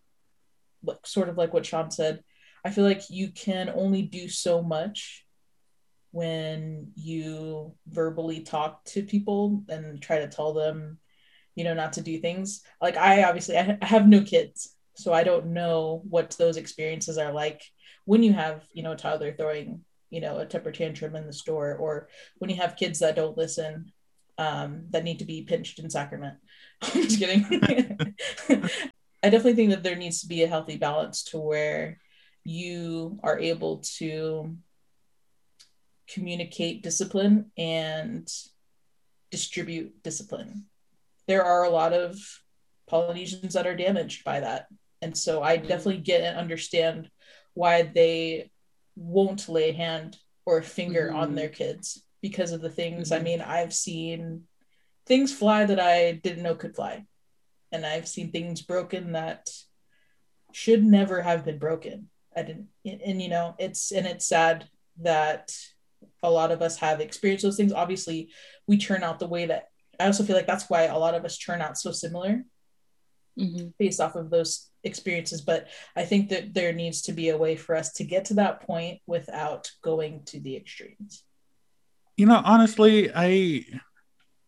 sort 1.04 1.28
of 1.28 1.36
like 1.36 1.52
what 1.52 1.66
Sean 1.66 1.90
said. 1.90 2.22
I 2.64 2.70
feel 2.70 2.84
like 2.84 3.10
you 3.10 3.30
can 3.30 3.70
only 3.74 4.02
do 4.02 4.28
so 4.28 4.62
much 4.62 5.24
when 6.10 6.92
you 6.96 7.74
verbally 7.88 8.40
talk 8.40 8.84
to 8.86 9.02
people 9.02 9.62
and 9.68 10.00
try 10.00 10.18
to 10.18 10.28
tell 10.28 10.52
them, 10.52 10.98
you 11.54 11.64
know, 11.64 11.74
not 11.74 11.92
to 11.94 12.00
do 12.00 12.18
things. 12.18 12.62
Like 12.80 12.96
I 12.96 13.24
obviously 13.24 13.56
I, 13.56 13.78
have 13.82 14.08
no 14.08 14.22
kids, 14.22 14.74
so 14.96 15.12
I 15.12 15.24
don't 15.24 15.48
know 15.48 16.02
what 16.08 16.30
those 16.38 16.56
experiences 16.56 17.18
are 17.18 17.32
like 17.32 17.62
when 18.06 18.22
you 18.22 18.32
have, 18.32 18.64
you 18.72 18.82
know, 18.82 18.92
a 18.92 18.96
toddler 18.96 19.32
throwing, 19.32 19.84
you 20.10 20.20
know, 20.20 20.38
a 20.38 20.46
temper 20.46 20.72
tantrum 20.72 21.14
in 21.14 21.26
the 21.26 21.32
store, 21.32 21.76
or 21.76 22.08
when 22.38 22.48
you 22.48 22.56
have 22.56 22.76
kids 22.76 23.00
that 23.00 23.16
don't 23.16 23.36
listen, 23.36 23.92
um, 24.38 24.86
that 24.90 25.04
need 25.04 25.18
to 25.18 25.24
be 25.24 25.42
pinched 25.42 25.78
in 25.78 25.90
sacrament. 25.90 26.38
I'm 26.82 27.02
just 27.02 27.18
kidding. 27.18 27.44
I 29.22 29.30
definitely 29.30 29.54
think 29.54 29.70
that 29.70 29.82
there 29.82 29.96
needs 29.96 30.20
to 30.20 30.28
be 30.28 30.42
a 30.42 30.48
healthy 30.48 30.76
balance 30.76 31.24
to 31.24 31.38
where 31.38 31.98
you 32.44 33.18
are 33.22 33.38
able 33.38 33.82
to 33.98 34.56
communicate 36.08 36.82
discipline 36.82 37.50
and 37.58 38.32
distribute 39.30 40.02
discipline. 40.02 40.66
There 41.26 41.42
are 41.42 41.64
a 41.64 41.70
lot 41.70 41.92
of 41.92 42.16
Polynesians 42.86 43.54
that 43.54 43.66
are 43.66 43.74
damaged 43.74 44.22
by 44.24 44.40
that. 44.40 44.68
And 45.02 45.16
so 45.16 45.42
I 45.42 45.56
definitely 45.56 45.98
get 45.98 46.22
and 46.22 46.38
understand 46.38 47.10
why 47.56 47.82
they 47.82 48.50
won't 48.96 49.48
lay 49.48 49.70
a 49.70 49.74
hand 49.74 50.18
or 50.44 50.58
a 50.58 50.62
finger 50.62 51.10
on 51.10 51.32
Mhm. 51.32 51.36
their 51.36 51.48
kids 51.48 52.04
because 52.20 52.52
of 52.52 52.60
the 52.60 52.70
things. 52.70 53.10
I 53.10 53.18
Mhm. 53.18 53.22
mean, 53.24 53.40
I've 53.40 53.74
seen 53.74 54.46
things 55.06 55.32
fly 55.32 55.64
that 55.64 55.80
I 55.80 56.12
didn't 56.12 56.42
know 56.42 56.54
could 56.54 56.76
fly. 56.76 57.06
And 57.72 57.86
I've 57.86 58.06
seen 58.06 58.30
things 58.30 58.60
broken 58.62 59.12
that 59.12 59.48
should 60.52 60.84
never 60.84 61.22
have 61.22 61.44
been 61.44 61.58
broken. 61.58 62.10
I 62.34 62.42
didn't 62.42 62.68
and, 62.84 63.00
and, 63.00 63.22
you 63.22 63.28
know, 63.30 63.54
it's 63.58 63.90
and 63.90 64.06
it's 64.06 64.26
sad 64.26 64.68
that 64.98 65.56
a 66.22 66.30
lot 66.30 66.52
of 66.52 66.60
us 66.60 66.76
have 66.78 67.00
experienced 67.00 67.42
those 67.42 67.56
things. 67.56 67.72
Obviously, 67.72 68.30
we 68.66 68.76
turn 68.76 69.02
out 69.02 69.18
the 69.18 69.26
way 69.26 69.46
that 69.46 69.68
I 69.98 70.06
also 70.06 70.24
feel 70.24 70.36
like 70.36 70.46
that's 70.46 70.68
why 70.68 70.82
a 70.84 70.98
lot 70.98 71.14
of 71.14 71.24
us 71.24 71.38
turn 71.38 71.62
out 71.62 71.78
so 71.78 71.90
similar 71.92 72.44
Mhm. 73.38 73.72
based 73.78 74.00
off 74.00 74.14
of 74.14 74.28
those 74.30 74.70
experiences. 74.86 75.42
But 75.42 75.68
I 75.94 76.04
think 76.04 76.30
that 76.30 76.54
there 76.54 76.72
needs 76.72 77.02
to 77.02 77.12
be 77.12 77.28
a 77.28 77.36
way 77.36 77.56
for 77.56 77.74
us 77.74 77.92
to 77.94 78.04
get 78.04 78.26
to 78.26 78.34
that 78.34 78.60
point 78.60 79.00
without 79.06 79.70
going 79.82 80.22
to 80.26 80.40
the 80.40 80.56
extremes. 80.56 81.24
You 82.16 82.26
know, 82.26 82.40
honestly, 82.44 83.10
I, 83.14 83.66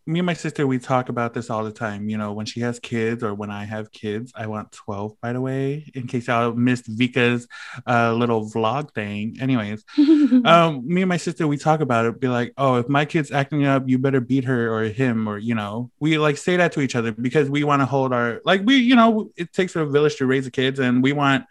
me 0.08 0.20
and 0.20 0.26
my 0.26 0.32
sister, 0.32 0.66
we 0.66 0.78
talk 0.78 1.10
about 1.10 1.34
this 1.34 1.50
all 1.50 1.62
the 1.62 1.70
time. 1.70 2.08
You 2.08 2.16
know, 2.16 2.32
when 2.32 2.46
she 2.46 2.60
has 2.60 2.78
kids 2.78 3.22
or 3.22 3.34
when 3.34 3.50
I 3.50 3.66
have 3.66 3.92
kids, 3.92 4.32
I 4.34 4.46
want 4.46 4.72
12, 4.72 5.20
by 5.20 5.34
the 5.34 5.40
way, 5.42 5.84
in 5.94 6.06
case 6.06 6.28
y'all 6.28 6.54
missed 6.54 6.86
Vika's 6.86 7.46
uh, 7.86 8.14
little 8.14 8.48
vlog 8.48 8.94
thing. 8.94 9.36
Anyways, 9.38 9.84
um, 10.46 10.82
me 10.88 11.02
and 11.02 11.10
my 11.10 11.18
sister, 11.18 11.46
we 11.46 11.58
talk 11.58 11.82
about 11.82 12.06
it, 12.06 12.20
be 12.20 12.28
like, 12.28 12.54
oh, 12.56 12.76
if 12.76 12.88
my 12.88 13.04
kid's 13.04 13.30
acting 13.30 13.66
up, 13.66 13.86
you 13.86 13.98
better 13.98 14.22
beat 14.22 14.44
her 14.44 14.72
or 14.72 14.84
him, 14.84 15.28
or, 15.28 15.36
you 15.36 15.54
know, 15.54 15.90
we 16.00 16.16
like 16.16 16.38
say 16.38 16.56
that 16.56 16.72
to 16.72 16.80
each 16.80 16.96
other 16.96 17.12
because 17.12 17.50
we 17.50 17.62
want 17.62 17.82
to 17.82 17.86
hold 17.86 18.14
our, 18.14 18.40
like, 18.46 18.62
we, 18.64 18.76
you 18.76 18.96
know, 18.96 19.30
it 19.36 19.52
takes 19.52 19.76
a 19.76 19.84
village 19.84 20.16
to 20.16 20.26
raise 20.26 20.46
the 20.46 20.50
kids 20.50 20.80
and 20.80 21.02
we 21.02 21.12
want 21.12 21.44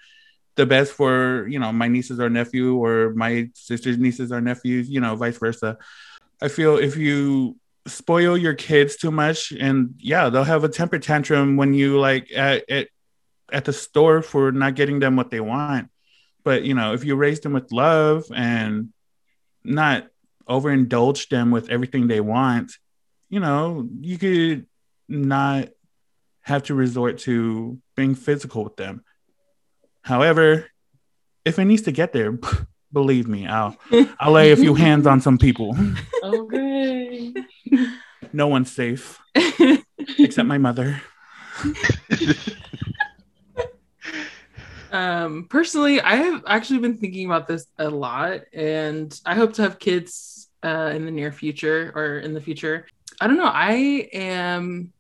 the 0.56 0.66
best 0.66 0.94
for, 0.94 1.48
you 1.48 1.60
know, 1.60 1.72
my 1.72 1.88
nieces 1.88 2.20
or 2.20 2.28
nephew 2.28 2.76
or 2.76 3.14
my 3.14 3.52
sister's 3.54 4.00
nieces 4.00 4.32
or 4.32 4.42
nephews, 4.42 4.90
you 4.90 5.00
know, 5.00 5.16
vice 5.16 5.38
versa. 5.38 5.78
I 6.42 6.48
feel 6.48 6.78
if 6.78 6.98
you 6.98 7.56
spoil 7.88 8.38
your 8.38 8.54
kids 8.54 8.98
too 8.98 9.12
much 9.12 9.52
and 9.52 9.96
yeah, 10.00 10.30
they'll 10.30 10.44
have 10.44 10.64
a 10.64 10.70
temper 10.70 11.00
tantrum 11.00 11.58
when 11.58 11.74
you 11.74 12.00
like 12.00 12.32
at, 12.34 12.70
at, 12.70 12.88
at 13.52 13.66
the 13.66 13.74
store 13.74 14.22
for 14.22 14.52
not 14.52 14.76
getting 14.76 15.00
them 15.00 15.16
what 15.16 15.32
they 15.32 15.40
want. 15.40 15.90
But 16.44 16.64
you 16.64 16.74
know 16.74 16.94
if 16.94 17.04
you 17.04 17.16
raise 17.16 17.40
them 17.42 17.54
with 17.54 17.72
love 17.72 18.26
and 18.34 18.94
not 19.64 20.08
overindulge 20.48 21.28
them 21.30 21.52
with 21.52 21.70
everything 21.70 22.08
they 22.08 22.22
want 22.22 22.72
you 23.30 23.42
know 23.42 23.90
you 24.00 24.18
could 24.18 24.66
not 25.10 25.68
have 26.42 26.64
to 26.64 26.74
resort 26.74 27.18
to 27.18 27.78
being 27.98 28.16
physical 28.16 28.64
with 28.64 28.78
them. 28.78 29.04
However 30.04 30.68
if 31.44 31.60
it 31.60 31.66
needs 31.66 31.84
to 31.84 31.92
get 31.92 32.14
there 32.14 32.38
believe 33.00 33.28
me 33.28 33.46
i'll 33.48 33.76
i'll 34.20 34.32
lay 34.32 34.52
a 34.52 34.56
few 34.58 34.74
hands 34.86 35.06
on 35.06 35.22
some 35.22 35.38
people. 35.38 35.70
Okay. 36.24 37.34
no 38.34 38.48
one's 38.48 38.72
safe. 38.72 39.20
Except 40.26 40.48
my 40.48 40.58
mother. 40.58 40.90
Um 44.90 45.48
personally 45.50 46.00
i 46.00 46.16
have 46.16 46.44
actually 46.48 46.80
been 46.80 46.98
thinking 46.98 47.26
about 47.26 47.46
this 47.46 47.66
a 47.78 47.90
lot 47.90 48.40
and 48.54 49.10
i 49.26 49.36
hope 49.36 49.52
to 49.56 49.62
have 49.64 49.80
kids 49.80 50.48
uh 50.64 50.92
in 50.96 51.04
the 51.06 51.12
near 51.12 51.34
future 51.34 51.92
or 51.94 52.20
in 52.20 52.34
the 52.34 52.40
future. 52.40 52.88
I 53.20 53.28
don't 53.28 53.36
know 53.36 53.52
i 53.70 54.08
am 54.14 54.94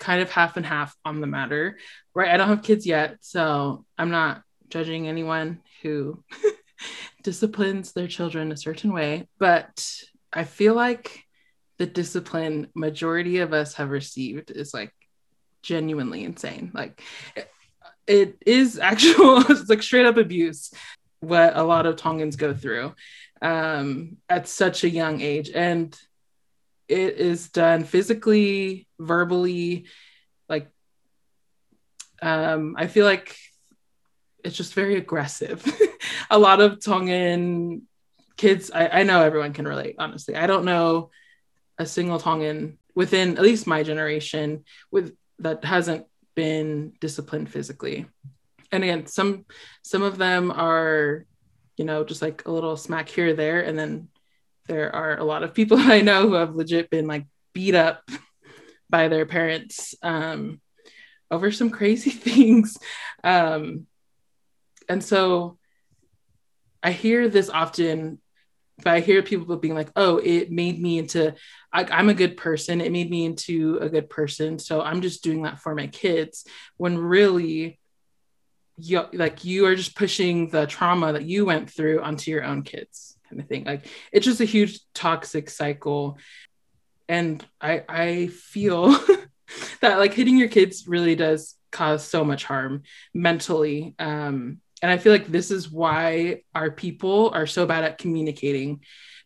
kind 0.00 0.20
of 0.20 0.30
half 0.30 0.56
and 0.56 0.66
half 0.66 0.96
on 1.04 1.20
the 1.20 1.28
matter 1.28 1.78
right? 2.12 2.30
I 2.32 2.36
don't 2.36 2.48
have 2.48 2.62
kids 2.70 2.84
yet 2.86 3.18
so 3.20 3.84
i'm 3.96 4.10
not 4.10 4.42
judging 4.68 5.06
anyone 5.06 5.60
who 5.82 6.24
disciplines 7.22 7.92
their 7.92 8.08
children 8.08 8.52
a 8.52 8.56
certain 8.56 8.92
way 8.92 9.26
but 9.38 10.02
i 10.32 10.44
feel 10.44 10.74
like 10.74 11.24
the 11.78 11.86
discipline 11.86 12.68
majority 12.74 13.38
of 13.38 13.52
us 13.52 13.74
have 13.74 13.90
received 13.90 14.50
is 14.50 14.74
like 14.74 14.92
genuinely 15.62 16.24
insane. 16.24 16.70
Like 16.74 17.02
it 18.06 18.36
is 18.44 18.78
actual 18.78 19.38
it's 19.48 19.68
like 19.68 19.82
straight 19.82 20.06
up 20.06 20.16
abuse 20.16 20.72
what 21.20 21.56
a 21.56 21.62
lot 21.62 21.86
of 21.86 21.96
tongans 21.96 22.36
go 22.36 22.54
through 22.54 22.94
um 23.42 24.16
at 24.28 24.48
such 24.48 24.84
a 24.84 24.90
young 24.90 25.20
age. 25.20 25.50
And 25.54 25.98
it 26.88 27.18
is 27.18 27.50
done 27.50 27.84
physically 27.84 28.86
verbally 28.98 29.86
like 30.48 30.70
um 32.22 32.74
i 32.78 32.86
feel 32.86 33.04
like 33.04 33.36
it's 34.44 34.56
just 34.56 34.74
very 34.74 34.96
aggressive 34.96 35.64
a 36.30 36.38
lot 36.38 36.60
of 36.60 36.82
tongan 36.82 37.82
kids, 38.38 38.70
I, 38.70 38.88
I 38.88 39.02
know 39.02 39.20
everyone 39.20 39.52
can 39.52 39.68
relate, 39.68 39.96
honestly. 39.98 40.34
I 40.34 40.46
don't 40.46 40.64
know 40.64 41.10
a 41.76 41.84
single 41.84 42.18
Tongan 42.18 42.78
within 42.94 43.36
at 43.36 43.42
least 43.42 43.66
my 43.66 43.82
generation 43.82 44.64
with 44.90 45.14
that 45.40 45.64
hasn't 45.64 46.06
been 46.34 46.94
disciplined 47.00 47.50
physically. 47.50 48.06
And 48.72 48.82
again, 48.82 49.06
some 49.06 49.44
some 49.82 50.02
of 50.02 50.16
them 50.16 50.50
are, 50.50 51.26
you 51.76 51.84
know, 51.84 52.04
just 52.04 52.22
like 52.22 52.46
a 52.46 52.50
little 52.50 52.76
smack 52.76 53.08
here 53.08 53.28
or 53.28 53.34
there. 53.34 53.60
And 53.60 53.78
then 53.78 54.08
there 54.66 54.94
are 54.94 55.18
a 55.18 55.24
lot 55.24 55.42
of 55.42 55.54
people 55.54 55.76
I 55.80 56.00
know 56.00 56.28
who 56.28 56.34
have 56.34 56.54
legit 56.54 56.88
been 56.88 57.06
like 57.06 57.26
beat 57.52 57.74
up 57.74 58.08
by 58.88 59.08
their 59.08 59.26
parents 59.26 59.94
um, 60.02 60.60
over 61.30 61.50
some 61.50 61.70
crazy 61.70 62.10
things. 62.26 62.78
Um, 63.22 63.86
and 64.88 65.02
so 65.02 65.58
I 66.82 66.92
hear 66.92 67.28
this 67.28 67.50
often, 67.50 68.20
but 68.78 68.88
I 68.88 69.00
hear 69.00 69.22
people 69.22 69.56
being 69.56 69.74
like, 69.74 69.90
oh, 69.96 70.18
it 70.18 70.50
made 70.50 70.80
me 70.80 70.98
into, 70.98 71.34
I, 71.72 71.84
I'm 71.84 72.08
a 72.08 72.14
good 72.14 72.36
person. 72.36 72.80
It 72.80 72.92
made 72.92 73.10
me 73.10 73.24
into 73.24 73.78
a 73.80 73.88
good 73.88 74.08
person. 74.08 74.58
So 74.58 74.80
I'm 74.80 75.00
just 75.00 75.24
doing 75.24 75.42
that 75.42 75.58
for 75.58 75.74
my 75.74 75.88
kids. 75.88 76.44
When 76.76 76.96
really, 76.96 77.80
you, 78.80 79.04
like 79.12 79.44
you 79.44 79.66
are 79.66 79.74
just 79.74 79.96
pushing 79.96 80.50
the 80.50 80.66
trauma 80.66 81.12
that 81.12 81.24
you 81.24 81.44
went 81.44 81.68
through 81.68 82.00
onto 82.00 82.30
your 82.30 82.44
own 82.44 82.62
kids 82.62 83.16
kind 83.28 83.40
of 83.40 83.48
thing. 83.48 83.64
Like 83.64 83.86
it's 84.12 84.24
just 84.24 84.40
a 84.40 84.44
huge 84.44 84.80
toxic 84.94 85.50
cycle. 85.50 86.18
And 87.08 87.44
I 87.60 87.82
I 87.88 88.26
feel 88.28 88.90
that 89.80 89.98
like 89.98 90.14
hitting 90.14 90.38
your 90.38 90.48
kids 90.48 90.86
really 90.86 91.14
does 91.14 91.54
cause 91.70 92.04
so 92.04 92.24
much 92.24 92.44
harm 92.44 92.82
mentally. 93.12 93.94
Um, 93.98 94.60
and 94.82 94.90
I 94.90 94.98
feel 94.98 95.12
like 95.12 95.26
this 95.26 95.50
is 95.50 95.70
why 95.70 96.42
our 96.54 96.70
people 96.70 97.30
are 97.34 97.46
so 97.46 97.66
bad 97.66 97.84
at 97.84 97.98
communicating 97.98 98.80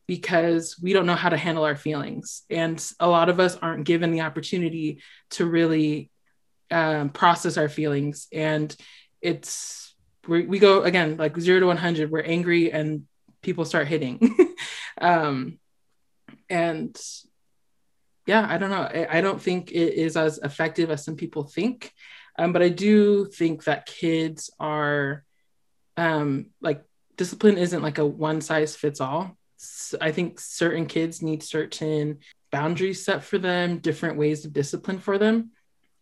because 0.06 0.78
we 0.80 0.92
don't 0.92 1.06
know 1.06 1.14
how 1.14 1.28
to 1.28 1.36
handle 1.36 1.64
our 1.64 1.76
feelings. 1.76 2.42
And 2.50 2.82
a 2.98 3.08
lot 3.08 3.28
of 3.28 3.38
us 3.38 3.56
aren't 3.56 3.84
given 3.84 4.12
the 4.12 4.22
opportunity 4.22 5.00
to 5.30 5.46
really 5.46 6.10
um, 6.70 7.10
process 7.10 7.56
our 7.56 7.68
feelings. 7.68 8.26
And 8.32 8.74
it's, 9.20 9.94
we 10.26 10.58
go 10.58 10.82
again, 10.82 11.16
like 11.16 11.38
zero 11.38 11.60
to 11.60 11.66
100, 11.66 12.10
we're 12.10 12.20
angry 12.20 12.72
and 12.72 13.04
people 13.42 13.64
start 13.64 13.88
hitting. 13.88 14.36
um, 15.00 15.58
and 16.48 16.98
yeah, 18.26 18.46
I 18.48 18.58
don't 18.58 18.70
know. 18.70 18.82
I, 18.82 19.18
I, 19.18 19.20
don't 19.20 19.42
think 19.42 19.72
it 19.72 19.94
is 19.94 20.16
as 20.16 20.38
effective 20.38 20.90
as 20.90 21.04
some 21.04 21.16
people 21.16 21.42
think. 21.44 21.92
Um, 22.38 22.52
but 22.52 22.62
I 22.62 22.68
do 22.68 23.26
think 23.26 23.64
that 23.64 23.86
kids 23.86 24.50
are 24.60 25.24
um, 25.96 26.46
like 26.60 26.82
discipline 27.16 27.58
isn't 27.58 27.82
like 27.82 27.98
a 27.98 28.06
one 28.06 28.40
size 28.40 28.74
fits 28.76 29.00
all. 29.00 29.36
So 29.56 29.98
I 30.00 30.10
think 30.10 30.40
certain 30.40 30.86
kids 30.86 31.22
need 31.22 31.42
certain 31.42 32.18
boundaries 32.50 33.04
set 33.04 33.22
for 33.22 33.38
them, 33.38 33.78
different 33.78 34.18
ways 34.18 34.44
of 34.44 34.52
discipline 34.52 34.98
for 34.98 35.18
them. 35.18 35.50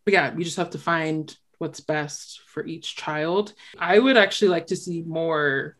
But 0.04 0.14
yeah, 0.14 0.34
we 0.34 0.44
just 0.44 0.56
have 0.56 0.70
to 0.70 0.78
find 0.78 1.34
what's 1.58 1.80
best 1.80 2.40
for 2.46 2.64
each 2.64 2.96
child. 2.96 3.52
I 3.78 3.98
would 3.98 4.16
actually 4.16 4.48
like 4.48 4.68
to 4.68 4.76
see 4.76 5.02
more 5.02 5.76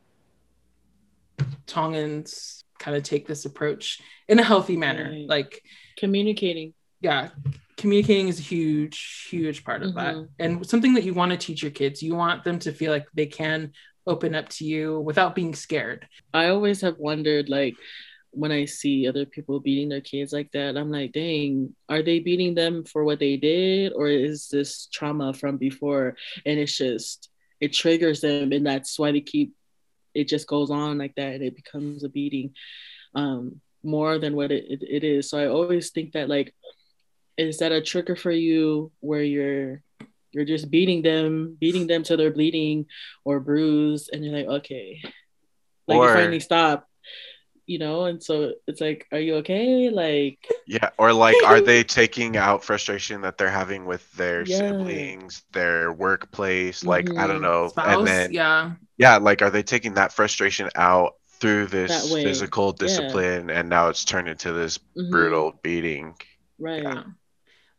Tongans 1.67 2.65
kind 2.79 2.97
of 2.97 3.03
take 3.03 3.27
this 3.27 3.45
approach 3.45 4.01
in 4.29 4.39
a 4.39 4.45
healthy 4.45 4.77
manner. 4.77 5.11
Right. 5.11 5.29
Like 5.29 5.63
communicating. 5.99 6.75
Yeah. 7.01 7.31
Communicating 7.77 8.29
is 8.29 8.39
a 8.39 8.43
huge, 8.43 9.27
huge 9.31 9.65
part 9.65 9.83
of 9.83 9.95
mm-hmm. 9.95 10.21
that. 10.21 10.29
And 10.39 10.67
something 10.67 10.95
that 10.95 11.05
you 11.05 11.15
want 11.15 11.33
to 11.33 11.39
teach 11.39 11.63
your 11.63 11.71
kids. 11.71 12.03
You 12.03 12.15
want 12.15 12.45
them 12.45 12.59
to 12.61 12.73
feel 12.73 12.93
like 12.93 13.07
they 13.15 13.27
can 13.27 13.73
open 14.07 14.35
up 14.35 14.49
to 14.49 14.65
you 14.65 15.01
without 15.01 15.35
being 15.35 15.55
scared. 15.55 16.09
I 16.33 16.49
always 16.49 16.81
have 16.81 16.99
wondered 16.99 17.49
like 17.49 17.75
when 18.33 18.53
I 18.53 18.65
see 18.65 19.09
other 19.09 19.27
people 19.27 19.61
beating 19.61 19.89
their 19.89 20.01
kids 20.01 20.33
like 20.33 20.53
that, 20.53 20.77
I'm 20.77 20.91
like, 20.91 21.13
dang, 21.13 21.75
are 21.89 22.03
they 22.03 22.21
beating 22.21 22.55
them 22.55 22.85
for 22.85 23.05
what 23.05 23.19
they 23.19 23.37
did? 23.37 23.93
Or 23.93 24.07
is 24.07 24.49
this 24.49 24.87
trauma 24.87 25.35
from 25.35 25.57
before? 25.57 26.17
And 26.47 26.59
it's 26.59 26.77
just, 26.77 27.29
it 27.61 27.73
triggers 27.73 28.21
them. 28.21 28.53
And 28.53 28.65
that's 28.65 28.99
why 28.99 29.13
they 29.13 29.21
keep, 29.21 29.55
it 30.15 30.29
just 30.29 30.47
goes 30.47 30.71
on 30.71 30.99
like 30.99 31.15
that 31.17 31.35
and 31.35 31.43
it 31.43 31.57
becomes 31.57 32.05
a 32.05 32.09
beating 32.09 32.55
um, 33.15 33.61
more 33.83 34.19
than 34.19 34.37
what 34.37 34.53
it, 34.53 34.65
it, 34.69 34.83
it 34.83 35.05
is. 35.05 35.29
So 35.29 35.39
I 35.39 35.49
always 35.49 35.91
think 35.91 36.13
that, 36.13 36.29
like, 36.29 36.55
is 37.37 37.59
that 37.59 37.73
a 37.73 37.81
trigger 37.81 38.15
for 38.17 38.31
you 38.31 38.93
where 39.01 39.23
you're 39.23 39.83
you're 40.33 40.45
just 40.45 40.71
beating 40.71 41.03
them, 41.03 41.57
beating 41.61 41.87
them 41.87 42.03
till 42.03 42.17
they're 42.17 42.33
bleeding 42.33 42.87
or 43.25 43.41
bruised, 43.41 44.11
and 44.13 44.25
you're 44.25 44.37
like, 44.37 44.47
okay, 44.61 45.03
like 45.87 45.99
or, 45.99 46.09
you 46.09 46.15
finally 46.15 46.41
stop, 46.41 46.89
you 47.67 47.79
know. 47.79 48.05
And 48.05 48.23
so 48.23 48.53
it's 48.67 48.81
like, 48.81 49.07
are 49.13 49.19
you 49.19 49.37
okay? 49.37 49.91
Like, 49.91 50.39
yeah, 50.67 50.91
or 50.99 51.13
like, 51.13 51.37
are 51.45 51.61
they 51.61 51.83
taking 51.85 52.37
out 52.37 52.65
frustration 52.65 53.23
that 53.23 53.39
they're 53.39 53.51
having 53.51 53.87
with 53.87 54.11
their 54.13 54.43
yeah. 54.43 54.59
siblings, 54.59 55.43
their 55.53 55.93
workplace? 55.93 56.85
Like, 56.85 57.07
mm-hmm. 57.07 57.19
I 57.19 57.27
don't 57.27 57.37
mm-hmm. 57.37 57.45
know, 57.45 57.69
Spouse, 57.69 57.99
and 57.99 58.07
then 58.07 58.33
yeah, 58.33 58.73
yeah, 58.99 59.17
like, 59.17 59.43
are 59.43 59.51
they 59.51 59.63
taking 59.63 59.95
that 59.95 60.13
frustration 60.13 60.69
out 60.77 61.15
through 61.41 61.67
this 61.67 62.13
physical 62.13 62.73
discipline, 62.73 63.49
yeah. 63.49 63.61
and 63.61 63.69
now 63.69 63.89
it's 63.89 64.05
turned 64.05 64.29
into 64.29 64.53
this 64.53 64.79
mm-hmm. 64.79 65.11
brutal 65.11 65.59
beating? 65.63 66.15
Right. 66.59 66.83
Yeah. 66.83 67.03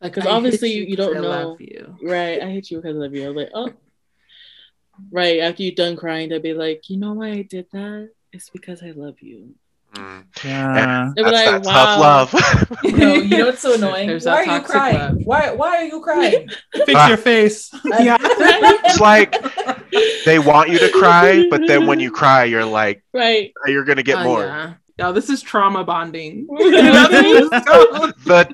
Like, 0.02 0.14
because 0.14 0.28
obviously 0.28 0.72
you, 0.72 0.82
you 0.82 0.96
don't 0.96 1.14
know. 1.14 1.56
You. 1.60 1.96
Right. 2.02 2.42
I 2.42 2.50
hate 2.50 2.70
you 2.70 2.78
because 2.78 2.96
I 2.96 2.98
love 2.98 3.14
you. 3.14 3.24
I 3.24 3.28
was 3.28 3.36
like, 3.36 3.50
oh. 3.54 3.72
Right. 5.12 5.38
After 5.40 5.62
you're 5.62 5.74
done 5.74 5.96
crying, 5.96 6.28
they'll 6.28 6.40
be 6.40 6.54
like, 6.54 6.90
you 6.90 6.96
know 6.96 7.12
why 7.12 7.28
I 7.28 7.42
did 7.42 7.66
that? 7.72 8.10
It's 8.32 8.50
because 8.50 8.82
I 8.82 8.90
love 8.90 9.20
you. 9.20 9.54
Mm. 9.94 10.24
Yeah. 10.42 11.12
That's 11.14 11.32
like, 11.32 11.62
that 11.62 11.64
wow. 11.64 12.24
tough 12.24 12.32
love. 12.32 12.78
you, 12.82 12.96
know, 12.96 13.14
you 13.14 13.38
know 13.38 13.46
what's 13.46 13.60
so 13.60 13.74
annoying? 13.76 14.08
There's 14.08 14.26
why 14.26 14.44
are 14.44 14.56
you 14.56 14.64
crying? 14.64 14.98
Love. 14.98 15.18
Why 15.24 15.52
why 15.52 15.76
are 15.76 15.84
you 15.84 16.00
crying? 16.00 16.48
Fix 16.74 17.08
your 17.08 17.16
face. 17.16 17.70
yeah. 17.84 18.16
It's 18.20 19.00
like 19.00 19.36
they 20.24 20.38
want 20.38 20.70
you 20.70 20.78
to 20.78 20.88
cry, 20.90 21.46
but 21.50 21.66
then 21.66 21.86
when 21.86 22.00
you 22.00 22.10
cry, 22.10 22.44
you're 22.44 22.64
like, 22.64 23.04
right, 23.12 23.52
you're 23.66 23.84
gonna 23.84 24.02
get 24.02 24.18
uh, 24.18 24.24
more. 24.24 24.44
Yeah. 24.44 24.74
No, 25.02 25.12
this 25.12 25.28
is 25.28 25.42
trauma 25.42 25.82
bonding. 25.82 26.46
the 26.50 27.50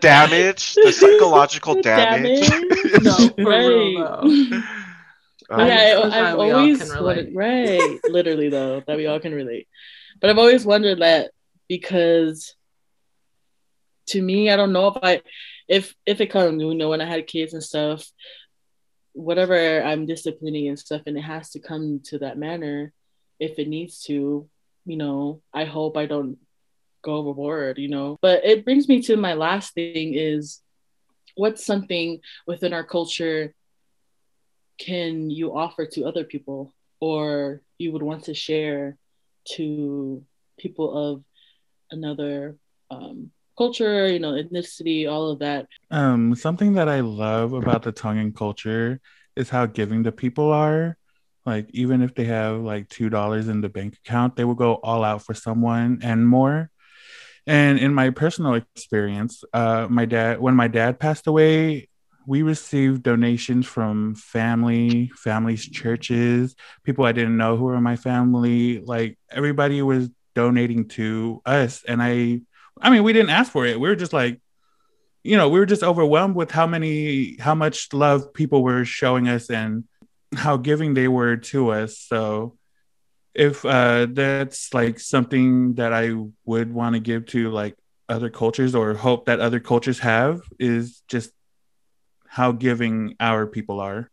damage, 0.00 0.74
the 0.76 0.92
psychological 0.92 1.82
damage. 1.82 2.48
damage. 2.48 3.02
no, 3.36 3.44
right. 3.44 3.96
Um, 5.50 5.50
yeah, 5.50 6.00
I, 6.04 6.10
have 6.10 6.38
always 6.38 6.94
wanted, 6.94 7.34
right, 7.34 7.98
literally 8.08 8.48
though, 8.48 8.82
that 8.86 8.96
we 8.96 9.06
all 9.06 9.20
can 9.20 9.34
relate. 9.34 9.68
But 10.22 10.30
I've 10.30 10.38
always 10.38 10.64
wondered 10.64 11.00
that 11.00 11.32
because 11.68 12.54
to 14.06 14.22
me, 14.22 14.48
I 14.48 14.56
don't 14.56 14.72
know 14.72 14.86
if 14.86 14.96
I, 15.02 15.20
if 15.68 15.94
if 16.06 16.22
it 16.22 16.28
comes, 16.28 16.62
you 16.62 16.74
know, 16.74 16.88
when 16.88 17.02
I 17.02 17.06
had 17.06 17.26
kids 17.26 17.52
and 17.52 17.62
stuff, 17.62 18.10
whatever 19.12 19.82
I'm 19.82 20.06
disciplining 20.06 20.68
and 20.68 20.78
stuff, 20.78 21.02
and 21.04 21.18
it 21.18 21.22
has 21.22 21.50
to 21.50 21.60
come 21.60 22.00
to 22.04 22.20
that 22.20 22.38
manner, 22.38 22.94
if 23.38 23.58
it 23.58 23.68
needs 23.68 24.02
to, 24.04 24.48
you 24.88 24.96
know, 24.96 25.42
I 25.52 25.64
hope 25.64 25.96
I 25.96 26.06
don't 26.06 26.38
go 27.02 27.16
overboard, 27.16 27.78
you 27.78 27.88
know. 27.88 28.18
But 28.20 28.44
it 28.44 28.64
brings 28.64 28.88
me 28.88 29.02
to 29.02 29.16
my 29.16 29.34
last 29.34 29.74
thing 29.74 30.14
is 30.14 30.60
what's 31.36 31.64
something 31.64 32.20
within 32.46 32.72
our 32.72 32.84
culture 32.84 33.54
can 34.78 35.30
you 35.30 35.56
offer 35.56 35.86
to 35.86 36.04
other 36.04 36.24
people 36.24 36.72
or 37.00 37.62
you 37.78 37.92
would 37.92 38.02
want 38.02 38.24
to 38.24 38.34
share 38.34 38.96
to 39.44 40.24
people 40.58 41.12
of 41.12 41.24
another 41.90 42.56
um, 42.90 43.30
culture, 43.56 44.06
you 44.08 44.18
know, 44.18 44.32
ethnicity, 44.32 45.10
all 45.10 45.30
of 45.30 45.38
that. 45.40 45.66
Um, 45.90 46.34
something 46.34 46.74
that 46.74 46.88
I 46.88 47.00
love 47.00 47.52
about 47.52 47.82
the 47.82 47.92
Tongan 47.92 48.32
culture 48.32 49.00
is 49.36 49.48
how 49.48 49.66
giving 49.66 50.02
the 50.02 50.12
people 50.12 50.52
are. 50.52 50.97
Like 51.48 51.70
even 51.70 52.02
if 52.02 52.14
they 52.14 52.24
have 52.24 52.60
like 52.60 52.88
two 52.88 53.08
dollars 53.08 53.48
in 53.48 53.60
the 53.60 53.68
bank 53.68 53.96
account, 54.04 54.36
they 54.36 54.44
will 54.44 54.54
go 54.54 54.74
all 54.74 55.02
out 55.02 55.24
for 55.24 55.34
someone 55.34 56.00
and 56.02 56.28
more. 56.28 56.70
And 57.46 57.78
in 57.78 57.94
my 57.94 58.10
personal 58.10 58.54
experience, 58.54 59.42
uh, 59.54 59.86
my 59.88 60.04
dad, 60.04 60.38
when 60.38 60.54
my 60.54 60.68
dad 60.68 61.00
passed 61.00 61.26
away, 61.26 61.88
we 62.26 62.42
received 62.42 63.02
donations 63.02 63.64
from 63.64 64.14
family, 64.14 65.10
families, 65.16 65.66
churches, 65.66 66.54
people 66.84 67.06
I 67.06 67.12
didn't 67.12 67.38
know 67.38 67.56
who 67.56 67.64
were 67.64 67.76
in 67.76 67.82
my 67.82 67.96
family. 67.96 68.80
Like 68.80 69.18
everybody 69.30 69.80
was 69.80 70.10
donating 70.34 70.88
to 70.88 71.40
us, 71.46 71.84
and 71.84 72.02
I, 72.02 72.42
I 72.82 72.90
mean, 72.90 73.02
we 73.02 73.14
didn't 73.14 73.30
ask 73.30 73.50
for 73.50 73.64
it. 73.64 73.80
We 73.80 73.88
were 73.88 73.96
just 73.96 74.12
like, 74.12 74.42
you 75.24 75.38
know, 75.38 75.48
we 75.48 75.58
were 75.58 75.66
just 75.66 75.82
overwhelmed 75.82 76.36
with 76.36 76.50
how 76.50 76.66
many, 76.66 77.38
how 77.38 77.54
much 77.54 77.94
love 77.94 78.34
people 78.34 78.62
were 78.62 78.84
showing 78.84 79.26
us 79.26 79.48
and 79.48 79.84
how 80.34 80.56
giving 80.56 80.94
they 80.94 81.08
were 81.08 81.36
to 81.36 81.70
us. 81.70 81.98
So 81.98 82.56
if 83.34 83.64
uh, 83.64 84.06
that's 84.10 84.74
like 84.74 84.98
something 84.98 85.74
that 85.74 85.92
I 85.92 86.14
would 86.44 86.72
want 86.72 86.94
to 86.94 87.00
give 87.00 87.26
to 87.26 87.50
like 87.50 87.76
other 88.08 88.30
cultures 88.30 88.74
or 88.74 88.94
hope 88.94 89.26
that 89.26 89.40
other 89.40 89.60
cultures 89.60 90.00
have 90.00 90.40
is 90.58 91.02
just 91.08 91.30
how 92.26 92.52
giving 92.52 93.14
our 93.20 93.46
people 93.46 93.80
are. 93.80 94.10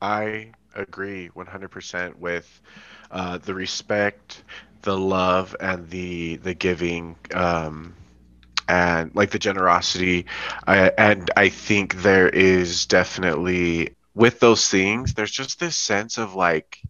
I 0.00 0.52
agree 0.74 1.28
100% 1.28 2.18
with 2.18 2.60
uh, 3.10 3.38
the 3.38 3.54
respect, 3.54 4.42
the 4.86 4.96
love 4.96 5.56
and 5.58 5.90
the 5.90 6.36
the 6.36 6.54
giving 6.54 7.16
um 7.34 7.92
and 8.68 9.12
like 9.16 9.30
the 9.30 9.38
generosity 9.38 10.26
I, 10.66 10.92
and 10.96 11.28
i 11.36 11.48
think 11.48 12.02
there 12.02 12.28
is 12.28 12.86
definitely 12.86 13.95
with 14.16 14.40
those 14.40 14.68
things 14.68 15.14
there's 15.14 15.30
just 15.30 15.60
this 15.60 15.76
sense 15.76 16.18
of 16.18 16.34
like 16.34 16.80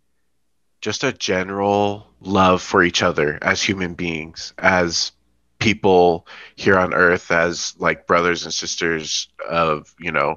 just 0.81 1.05
a 1.05 1.12
general 1.12 2.07
love 2.20 2.62
for 2.62 2.83
each 2.83 3.03
other 3.03 3.39
as 3.43 3.62
human 3.62 3.93
beings 3.95 4.55
as 4.57 5.12
people 5.59 6.27
here 6.55 6.79
on 6.79 6.95
earth 6.95 7.31
as 7.31 7.74
like 7.79 8.07
brothers 8.07 8.45
and 8.45 8.55
sisters 8.55 9.29
of 9.47 9.95
you 10.01 10.12
know 10.12 10.37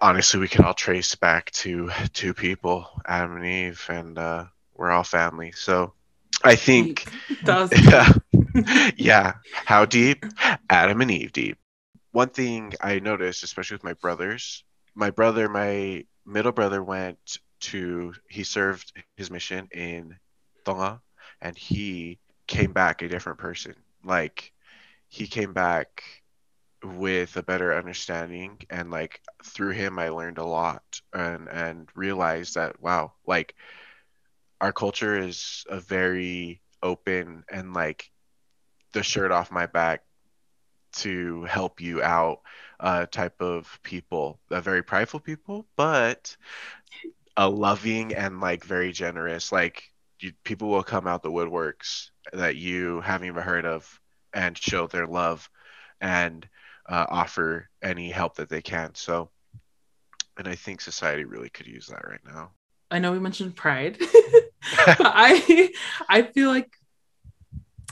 honestly 0.00 0.38
we 0.38 0.48
can 0.48 0.64
all 0.64 0.74
trace 0.74 1.14
back 1.16 1.50
to 1.50 1.90
two 2.12 2.32
people 2.34 2.88
adam 3.06 3.36
and 3.36 3.46
eve 3.46 3.84
and 3.88 4.18
uh 4.18 4.44
we're 4.76 4.90
all 4.90 5.04
family 5.04 5.50
so 5.52 5.92
i 6.44 6.54
think 6.54 7.10
yeah. 7.72 8.12
yeah. 8.96 9.34
How 9.64 9.84
deep? 9.84 10.24
Adam 10.70 11.00
and 11.00 11.10
Eve 11.10 11.32
deep. 11.32 11.58
One 12.12 12.30
thing 12.30 12.74
I 12.80 12.98
noticed, 12.98 13.42
especially 13.42 13.76
with 13.76 13.84
my 13.84 13.92
brothers, 13.94 14.64
my 14.98 15.10
brother, 15.10 15.48
my 15.48 16.04
middle 16.26 16.52
brother 16.52 16.84
went 16.84 17.38
to, 17.60 18.14
he 18.30 18.44
served 18.44 18.92
his 18.98 19.30
mission 19.30 19.68
in 19.72 20.18
Tonga 20.64 21.02
and 21.40 21.56
he 21.58 22.18
came 22.48 22.72
back 22.72 23.02
a 23.02 23.08
different 23.08 23.38
person. 23.38 23.74
Like, 24.04 24.52
he 25.08 25.26
came 25.28 25.54
back 25.54 26.04
with 26.82 27.36
a 27.36 27.42
better 27.42 27.74
understanding 27.74 28.58
and 28.70 28.90
like 28.90 29.20
through 29.44 29.70
him 29.72 29.98
I 29.98 30.10
learned 30.10 30.38
a 30.38 30.44
lot 30.46 31.02
and 31.12 31.48
and 31.48 31.88
realized 31.96 32.54
that 32.56 32.80
wow 32.82 33.12
like 33.26 33.56
our 34.60 34.72
culture 34.72 35.18
is 35.18 35.64
a 35.68 35.80
very 35.80 36.62
open 36.82 37.44
and 37.50 37.74
like 37.74 38.10
the 38.92 39.02
shirt 39.02 39.32
off 39.32 39.50
my 39.52 39.66
back 39.66 40.04
to 40.92 41.44
help 41.44 41.80
you 41.80 42.02
out 42.02 42.40
uh, 42.80 43.06
type 43.06 43.40
of 43.40 43.78
people 43.82 44.38
a 44.50 44.60
very 44.60 44.82
prideful 44.82 45.20
people 45.20 45.66
but 45.76 46.36
a 47.36 47.48
loving 47.48 48.14
and 48.14 48.40
like 48.40 48.64
very 48.64 48.92
generous 48.92 49.52
like 49.52 49.82
you, 50.20 50.32
people 50.44 50.68
will 50.68 50.82
come 50.82 51.06
out 51.06 51.22
the 51.22 51.30
woodworks 51.30 52.10
that 52.32 52.56
you 52.56 53.00
haven't 53.00 53.28
even 53.28 53.42
heard 53.42 53.64
of 53.66 54.00
and 54.34 54.56
show 54.56 54.86
their 54.86 55.06
love 55.06 55.48
and 56.00 56.48
uh, 56.88 57.06
offer 57.08 57.68
any 57.82 58.10
help 58.10 58.36
that 58.36 58.48
they 58.48 58.62
can 58.62 58.94
so 58.94 59.30
and 60.36 60.46
i 60.48 60.54
think 60.54 60.80
society 60.80 61.24
really 61.24 61.48
could 61.48 61.66
use 61.66 61.86
that 61.86 62.06
right 62.06 62.20
now. 62.24 62.50
I 62.90 62.98
know 62.98 63.12
we 63.12 63.18
mentioned 63.18 63.54
pride, 63.54 63.98
but 64.86 65.00
I 65.00 65.70
I 66.08 66.22
feel 66.22 66.48
like 66.48 66.72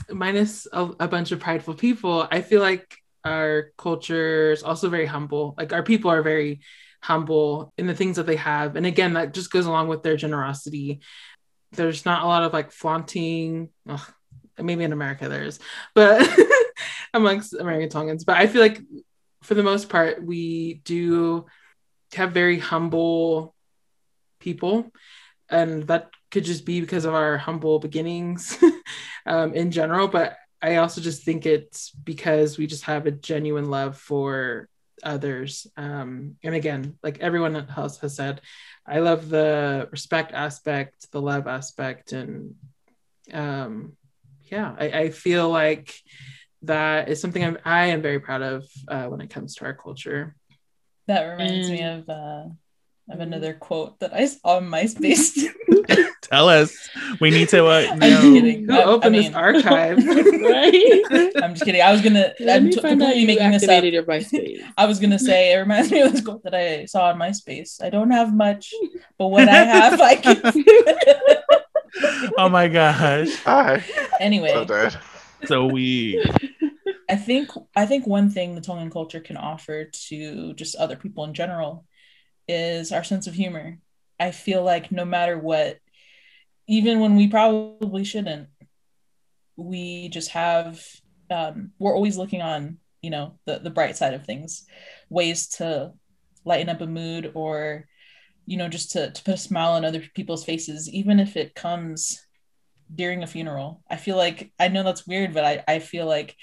minus 0.09 0.67
a, 0.71 0.89
a 0.99 1.07
bunch 1.07 1.31
of 1.31 1.39
prideful 1.39 1.73
people, 1.73 2.27
I 2.31 2.41
feel 2.41 2.61
like 2.61 2.97
our 3.27 3.71
culture 3.77 4.51
is 4.51 4.63
also 4.63 4.89
very 4.89 5.05
humble. 5.05 5.55
Like 5.57 5.73
our 5.73 5.83
people 5.83 6.11
are 6.11 6.21
very 6.21 6.61
humble 7.01 7.73
in 7.77 7.87
the 7.87 7.95
things 7.95 8.15
that 8.15 8.25
they 8.25 8.35
have, 8.37 8.75
and 8.75 8.85
again, 8.85 9.13
that 9.13 9.33
just 9.33 9.51
goes 9.51 9.65
along 9.65 9.87
with 9.87 10.03
their 10.03 10.17
generosity. 10.17 11.01
There's 11.73 12.05
not 12.05 12.23
a 12.23 12.27
lot 12.27 12.43
of 12.43 12.53
like 12.53 12.71
flaunting. 12.71 13.69
Ugh, 13.87 14.13
maybe 14.57 14.83
in 14.83 14.93
America 14.93 15.29
there 15.29 15.43
is, 15.43 15.59
but 15.93 16.27
amongst 17.13 17.53
American 17.53 17.89
Tongans. 17.89 18.23
But 18.23 18.37
I 18.37 18.47
feel 18.47 18.61
like 18.61 18.81
for 19.43 19.53
the 19.53 19.63
most 19.63 19.89
part, 19.89 20.23
we 20.23 20.81
do 20.83 21.45
have 22.13 22.31
very 22.31 22.57
humble 22.59 23.53
people 24.39 24.91
and 25.49 25.83
that 25.87 26.09
could 26.31 26.43
just 26.43 26.65
be 26.65 26.81
because 26.81 27.05
of 27.05 27.13
our 27.13 27.37
humble 27.37 27.79
beginnings 27.79 28.57
um, 29.25 29.53
in 29.53 29.71
general 29.71 30.07
but 30.07 30.37
i 30.61 30.77
also 30.77 31.01
just 31.01 31.23
think 31.23 31.45
it's 31.45 31.91
because 31.91 32.57
we 32.57 32.67
just 32.67 32.83
have 32.83 33.05
a 33.05 33.11
genuine 33.11 33.69
love 33.69 33.97
for 33.97 34.67
others 35.03 35.67
um, 35.77 36.35
and 36.43 36.55
again 36.55 36.97
like 37.03 37.19
everyone 37.19 37.55
else 37.77 37.99
has 37.99 38.15
said 38.15 38.41
i 38.85 38.99
love 38.99 39.29
the 39.29 39.87
respect 39.91 40.31
aspect 40.33 41.11
the 41.11 41.21
love 41.21 41.47
aspect 41.47 42.13
and 42.13 42.55
um, 43.33 43.93
yeah 44.51 44.75
I, 44.79 44.85
I 44.85 45.09
feel 45.09 45.49
like 45.49 45.93
that 46.63 47.09
is 47.09 47.21
something 47.21 47.43
I'm, 47.43 47.57
i 47.63 47.87
am 47.87 48.01
very 48.01 48.19
proud 48.19 48.41
of 48.41 48.65
uh, 48.87 49.05
when 49.05 49.21
it 49.21 49.29
comes 49.29 49.55
to 49.55 49.65
our 49.65 49.73
culture 49.73 50.35
That 51.07 51.23
reminds 51.23 51.69
me 51.69 51.83
of 51.83 52.09
uh, 52.09 52.45
of 53.09 53.19
another 53.19 53.53
quote 53.53 53.99
that 53.99 54.13
I 54.13 54.25
saw 54.25 54.57
on 54.57 54.69
MySpace. 54.69 55.45
Tell 56.21 56.49
us. 56.49 56.75
We 57.21 57.29
need 57.31 57.49
to. 57.49 57.65
Uh, 57.67 57.87
I'm 57.91 57.99
just 57.99 58.21
kidding. 58.21 58.65
Go 58.65 58.75
I- 58.75 58.79
I 58.81 58.83
open 58.85 59.13
this 59.13 59.33
archive 59.33 59.97
right? 60.05 61.31
I'm 61.41 61.53
just 61.53 61.63
kidding. 61.65 61.81
I 61.81 61.91
was 61.91 62.01
gonna. 62.01 62.33
Let 62.39 62.57
I'm 62.57 62.65
me 62.65 62.71
t- 62.71 62.81
completely 62.81 63.25
making 63.25 63.51
this 63.51 63.67
up. 63.67 63.83
your 63.83 64.03
MySpace. 64.03 64.61
I 64.77 64.85
was 64.85 64.99
gonna 64.99 65.19
say 65.19 65.53
it 65.53 65.57
reminds 65.57 65.91
me 65.91 66.01
of 66.01 66.11
this 66.11 66.21
quote 66.21 66.43
that 66.43 66.53
I 66.55 66.85
saw 66.85 67.09
on 67.09 67.17
MySpace. 67.17 67.81
I 67.81 67.89
don't 67.89 68.11
have 68.11 68.33
much, 68.35 68.73
but 69.17 69.27
what 69.27 69.47
I 69.47 69.63
have, 69.63 70.01
I 70.01 70.15
can. 70.15 70.41
Oh 72.37 72.49
my 72.49 72.67
gosh. 72.67 73.33
hi 73.43 73.83
anyway, 74.19 74.49
so 74.49 74.65
dead 74.65 74.97
So 75.45 75.65
we. 75.65 76.23
I 77.09 77.15
think 77.15 77.49
I 77.75 77.85
think 77.85 78.05
one 78.05 78.29
thing 78.29 78.53
the 78.55 78.61
Tongan 78.61 78.89
culture 78.91 79.19
can 79.21 79.37
offer 79.37 79.85
to 79.85 80.53
just 80.53 80.75
other 80.75 80.95
people 80.97 81.23
in 81.23 81.33
general 81.33 81.85
is 82.47 82.91
our 82.91 83.03
sense 83.03 83.27
of 83.27 83.33
humor. 83.33 83.79
I 84.19 84.31
feel 84.31 84.63
like 84.63 84.91
no 84.91 85.05
matter 85.05 85.37
what, 85.37 85.77
even 86.67 86.99
when 86.99 87.15
we 87.15 87.27
probably 87.27 88.03
shouldn't, 88.03 88.49
we 89.55 90.09
just 90.09 90.31
have 90.31 90.83
um, 91.29 91.71
we're 91.79 91.95
always 91.95 92.17
looking 92.17 92.41
on 92.41 92.77
you 93.01 93.09
know 93.09 93.37
the 93.45 93.59
the 93.59 93.69
bright 93.69 93.95
side 93.97 94.13
of 94.13 94.25
things, 94.25 94.65
ways 95.09 95.47
to 95.47 95.93
lighten 96.45 96.69
up 96.69 96.81
a 96.81 96.87
mood 96.87 97.31
or 97.35 97.85
you 98.45 98.57
know 98.57 98.69
just 98.69 98.91
to 98.91 99.11
to 99.11 99.23
put 99.23 99.35
a 99.35 99.37
smile 99.37 99.73
on 99.73 99.85
other 99.85 100.01
people's 100.15 100.45
faces, 100.45 100.89
even 100.89 101.19
if 101.19 101.37
it 101.37 101.55
comes 101.55 102.25
during 102.93 103.23
a 103.23 103.27
funeral. 103.27 103.83
I 103.89 103.97
feel 103.97 104.17
like 104.17 104.51
I 104.59 104.69
know 104.69 104.83
that's 104.83 105.07
weird, 105.07 105.33
but 105.33 105.45
I 105.45 105.63
I 105.67 105.79
feel 105.79 106.05
like 106.05 106.35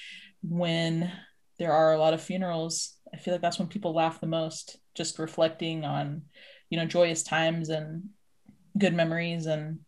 when 0.42 1.10
there 1.58 1.72
are 1.72 1.92
a 1.94 1.98
lot 1.98 2.14
of 2.14 2.22
funerals, 2.22 2.96
I 3.12 3.16
feel 3.16 3.34
like 3.34 3.40
that's 3.40 3.58
when 3.58 3.68
people 3.68 3.94
laugh 3.94 4.20
the 4.20 4.26
most, 4.26 4.76
just 4.94 5.18
reflecting 5.18 5.84
on, 5.84 6.22
you 6.74 6.80
know, 6.80 6.86
joyous 6.86 7.22
times 7.22 7.68
and 7.68 8.08
good 8.76 8.94
memories. 8.94 9.46
And 9.46 9.78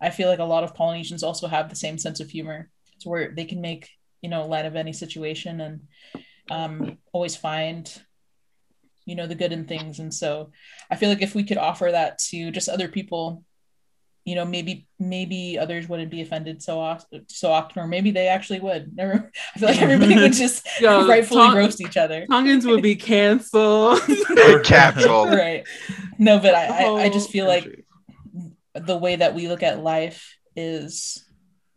I 0.00 0.10
feel 0.10 0.28
like 0.28 0.38
a 0.38 0.44
lot 0.44 0.62
of 0.62 0.72
Polynesians 0.72 1.24
also 1.24 1.48
have 1.48 1.68
the 1.68 1.74
same 1.74 1.98
sense 1.98 2.20
of 2.20 2.30
humor, 2.30 2.70
to 3.00 3.08
where 3.08 3.32
they 3.34 3.44
can 3.44 3.60
make, 3.60 3.88
you 4.22 4.30
know, 4.30 4.46
light 4.46 4.64
of 4.64 4.76
any 4.76 4.92
situation 4.92 5.60
and 5.60 5.80
um, 6.48 6.98
always 7.12 7.34
find, 7.34 7.92
you 9.04 9.16
know, 9.16 9.26
the 9.26 9.34
good 9.34 9.52
in 9.52 9.64
things. 9.64 9.98
And 9.98 10.14
so 10.14 10.52
I 10.88 10.94
feel 10.94 11.08
like 11.08 11.22
if 11.22 11.34
we 11.34 11.42
could 11.42 11.58
offer 11.58 11.88
that 11.90 12.18
to 12.30 12.52
just 12.52 12.68
other 12.68 12.86
people, 12.86 13.42
you 14.28 14.34
know, 14.34 14.44
maybe 14.44 14.86
maybe 14.98 15.58
others 15.58 15.88
wouldn't 15.88 16.10
be 16.10 16.20
offended 16.20 16.62
so 16.62 16.78
often, 16.78 17.24
so 17.28 17.50
often, 17.50 17.80
or 17.82 17.86
maybe 17.86 18.10
they 18.10 18.28
actually 18.28 18.60
would. 18.60 18.94
Never, 19.00 19.30
I 19.54 19.58
feel 19.58 19.68
like 19.70 19.80
everybody 19.80 20.16
would 20.16 20.32
just 20.44 20.66
Yo, 20.80 21.06
rightfully 21.08 21.46
Tong- 21.46 21.56
roast 21.56 21.80
each 21.80 21.96
other. 21.96 22.26
tongans 22.30 22.66
would 22.66 22.82
be 22.82 22.94
canceled 22.94 24.00
Cancel. 24.64 25.26
right. 25.28 25.66
No, 26.18 26.38
but 26.38 26.54
I, 26.54 26.84
I, 26.84 27.02
I 27.04 27.08
just 27.08 27.30
feel 27.30 27.46
like 27.46 27.84
the 28.74 28.98
way 28.98 29.16
that 29.16 29.34
we 29.34 29.48
look 29.48 29.62
at 29.62 29.82
life 29.82 30.36
is 30.54 31.24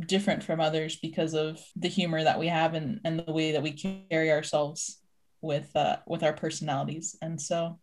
different 0.05 0.43
from 0.43 0.59
others 0.59 0.97
because 0.97 1.33
of 1.33 1.57
the 1.77 1.87
humor 1.87 2.21
that 2.23 2.37
we 2.39 2.47
have 2.47 2.73
and, 2.73 2.99
and 3.05 3.19
the 3.25 3.31
way 3.31 3.53
that 3.53 3.63
we 3.63 3.71
carry 4.09 4.29
ourselves 4.31 4.97
with 5.41 5.69
uh 5.75 5.97
with 6.05 6.21
our 6.21 6.33
personalities. 6.33 7.15
And 7.21 7.39
so 7.41 7.79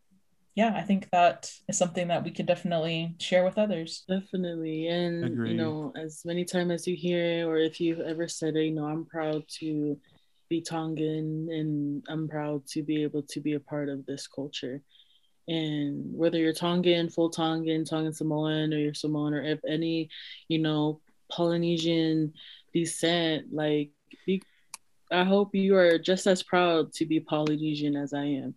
yeah, 0.58 0.74
I 0.74 0.82
think 0.82 1.08
that 1.12 1.52
is 1.68 1.78
something 1.78 2.08
that 2.08 2.24
we 2.24 2.32
could 2.32 2.46
definitely 2.46 3.14
share 3.20 3.44
with 3.44 3.58
others. 3.58 4.02
Definitely. 4.08 4.88
And 4.88 5.24
Agreed. 5.24 5.52
you 5.52 5.56
know, 5.56 5.92
as 5.96 6.22
many 6.24 6.44
times 6.44 6.72
as 6.72 6.84
you 6.84 6.96
hear 6.96 7.48
or 7.48 7.58
if 7.58 7.80
you've 7.80 8.00
ever 8.00 8.26
said 8.26 8.56
it, 8.56 8.64
you 8.64 8.72
know, 8.72 8.86
I'm 8.86 9.04
proud 9.06 9.44
to 9.60 9.96
be 10.48 10.60
Tongan 10.60 11.48
and 11.48 12.02
I'm 12.08 12.26
proud 12.26 12.66
to 12.70 12.82
be 12.82 13.04
able 13.04 13.22
to 13.22 13.40
be 13.40 13.52
a 13.52 13.60
part 13.60 13.88
of 13.88 14.04
this 14.04 14.26
culture. 14.26 14.82
And 15.46 16.12
whether 16.12 16.38
you're 16.38 16.52
Tongan, 16.52 17.08
full 17.08 17.30
Tongan, 17.30 17.84
Tongan 17.84 18.12
Samoan, 18.12 18.74
or 18.74 18.78
you're 18.78 18.94
Samoan, 18.94 19.34
or 19.34 19.42
if 19.44 19.60
any, 19.64 20.10
you 20.48 20.58
know, 20.58 21.00
Polynesian 21.30 22.32
descent, 22.74 23.46
like 23.52 23.92
be 24.26 24.42
I 25.10 25.24
hope 25.24 25.54
you 25.54 25.76
are 25.76 25.98
just 25.98 26.26
as 26.26 26.42
proud 26.42 26.92
to 26.94 27.06
be 27.06 27.20
Polynesian 27.20 27.96
as 27.96 28.12
I 28.12 28.24
am. 28.24 28.54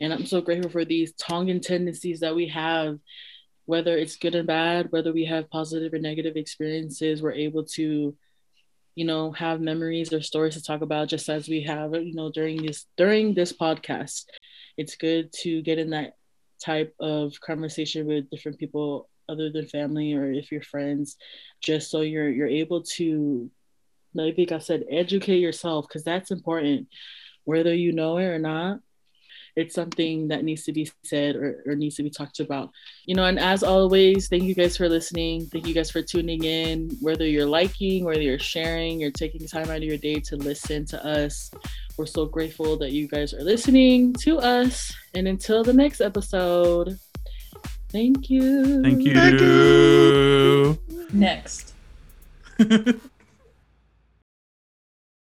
And 0.00 0.12
I'm 0.12 0.26
so 0.26 0.40
grateful 0.40 0.70
for 0.70 0.84
these 0.84 1.12
Tongan 1.14 1.60
tendencies 1.60 2.20
that 2.20 2.34
we 2.34 2.48
have, 2.48 2.98
whether 3.66 3.96
it's 3.96 4.16
good 4.16 4.34
and 4.34 4.46
bad, 4.46 4.92
whether 4.92 5.12
we 5.12 5.24
have 5.24 5.50
positive 5.50 5.94
or 5.94 5.98
negative 5.98 6.36
experiences, 6.36 7.22
we're 7.22 7.32
able 7.32 7.64
to, 7.64 8.14
you 8.94 9.04
know, 9.04 9.32
have 9.32 9.60
memories 9.60 10.12
or 10.12 10.20
stories 10.20 10.54
to 10.54 10.62
talk 10.62 10.82
about 10.82 11.08
just 11.08 11.28
as 11.28 11.48
we 11.48 11.62
have, 11.62 11.94
you 11.94 12.14
know, 12.14 12.30
during 12.30 12.62
this 12.62 12.86
during 12.96 13.34
this 13.34 13.52
podcast. 13.52 14.24
It's 14.76 14.96
good 14.96 15.32
to 15.42 15.62
get 15.62 15.78
in 15.78 15.90
that 15.90 16.16
type 16.62 16.94
of 17.00 17.40
conversation 17.40 18.06
with 18.06 18.30
different 18.30 18.58
people 18.58 19.08
other 19.28 19.50
than 19.50 19.66
family 19.66 20.12
or 20.14 20.30
if 20.30 20.52
you're 20.52 20.62
friends, 20.62 21.16
just 21.62 21.90
so 21.90 22.02
you're 22.02 22.30
you're 22.30 22.46
able 22.46 22.82
to, 22.82 23.50
like 24.14 24.52
I 24.52 24.58
said, 24.58 24.84
educate 24.90 25.38
yourself 25.38 25.86
because 25.88 26.04
that's 26.04 26.30
important, 26.30 26.88
whether 27.44 27.74
you 27.74 27.92
know 27.92 28.18
it 28.18 28.24
or 28.24 28.38
not 28.38 28.80
it's 29.56 29.74
something 29.74 30.28
that 30.28 30.42
needs 30.42 30.64
to 30.64 30.72
be 30.72 30.90
said 31.04 31.36
or, 31.36 31.62
or 31.66 31.76
needs 31.76 31.96
to 31.96 32.02
be 32.02 32.10
talked 32.10 32.40
about. 32.40 32.70
You 33.06 33.14
know, 33.14 33.24
and 33.24 33.38
as 33.38 33.62
always, 33.62 34.28
thank 34.28 34.42
you 34.42 34.54
guys 34.54 34.76
for 34.76 34.88
listening. 34.88 35.46
Thank 35.46 35.66
you 35.66 35.74
guys 35.74 35.90
for 35.90 36.02
tuning 36.02 36.44
in. 36.44 36.90
Whether 37.00 37.26
you're 37.26 37.46
liking, 37.46 38.04
whether 38.04 38.20
you're 38.20 38.38
sharing, 38.38 39.00
you're 39.00 39.12
taking 39.12 39.46
time 39.46 39.70
out 39.70 39.76
of 39.76 39.84
your 39.84 39.98
day 39.98 40.16
to 40.20 40.36
listen 40.36 40.86
to 40.86 41.04
us. 41.06 41.50
We're 41.96 42.06
so 42.06 42.26
grateful 42.26 42.76
that 42.78 42.92
you 42.92 43.06
guys 43.06 43.32
are 43.32 43.42
listening 43.42 44.14
to 44.22 44.38
us. 44.38 44.92
And 45.14 45.28
until 45.28 45.62
the 45.62 45.72
next 45.72 46.00
episode, 46.00 46.98
thank 47.90 48.28
you. 48.28 48.82
Thank 48.82 49.02
you. 49.02 49.14
Thank 49.14 49.40
you. 49.40 50.78
Next. 51.12 51.74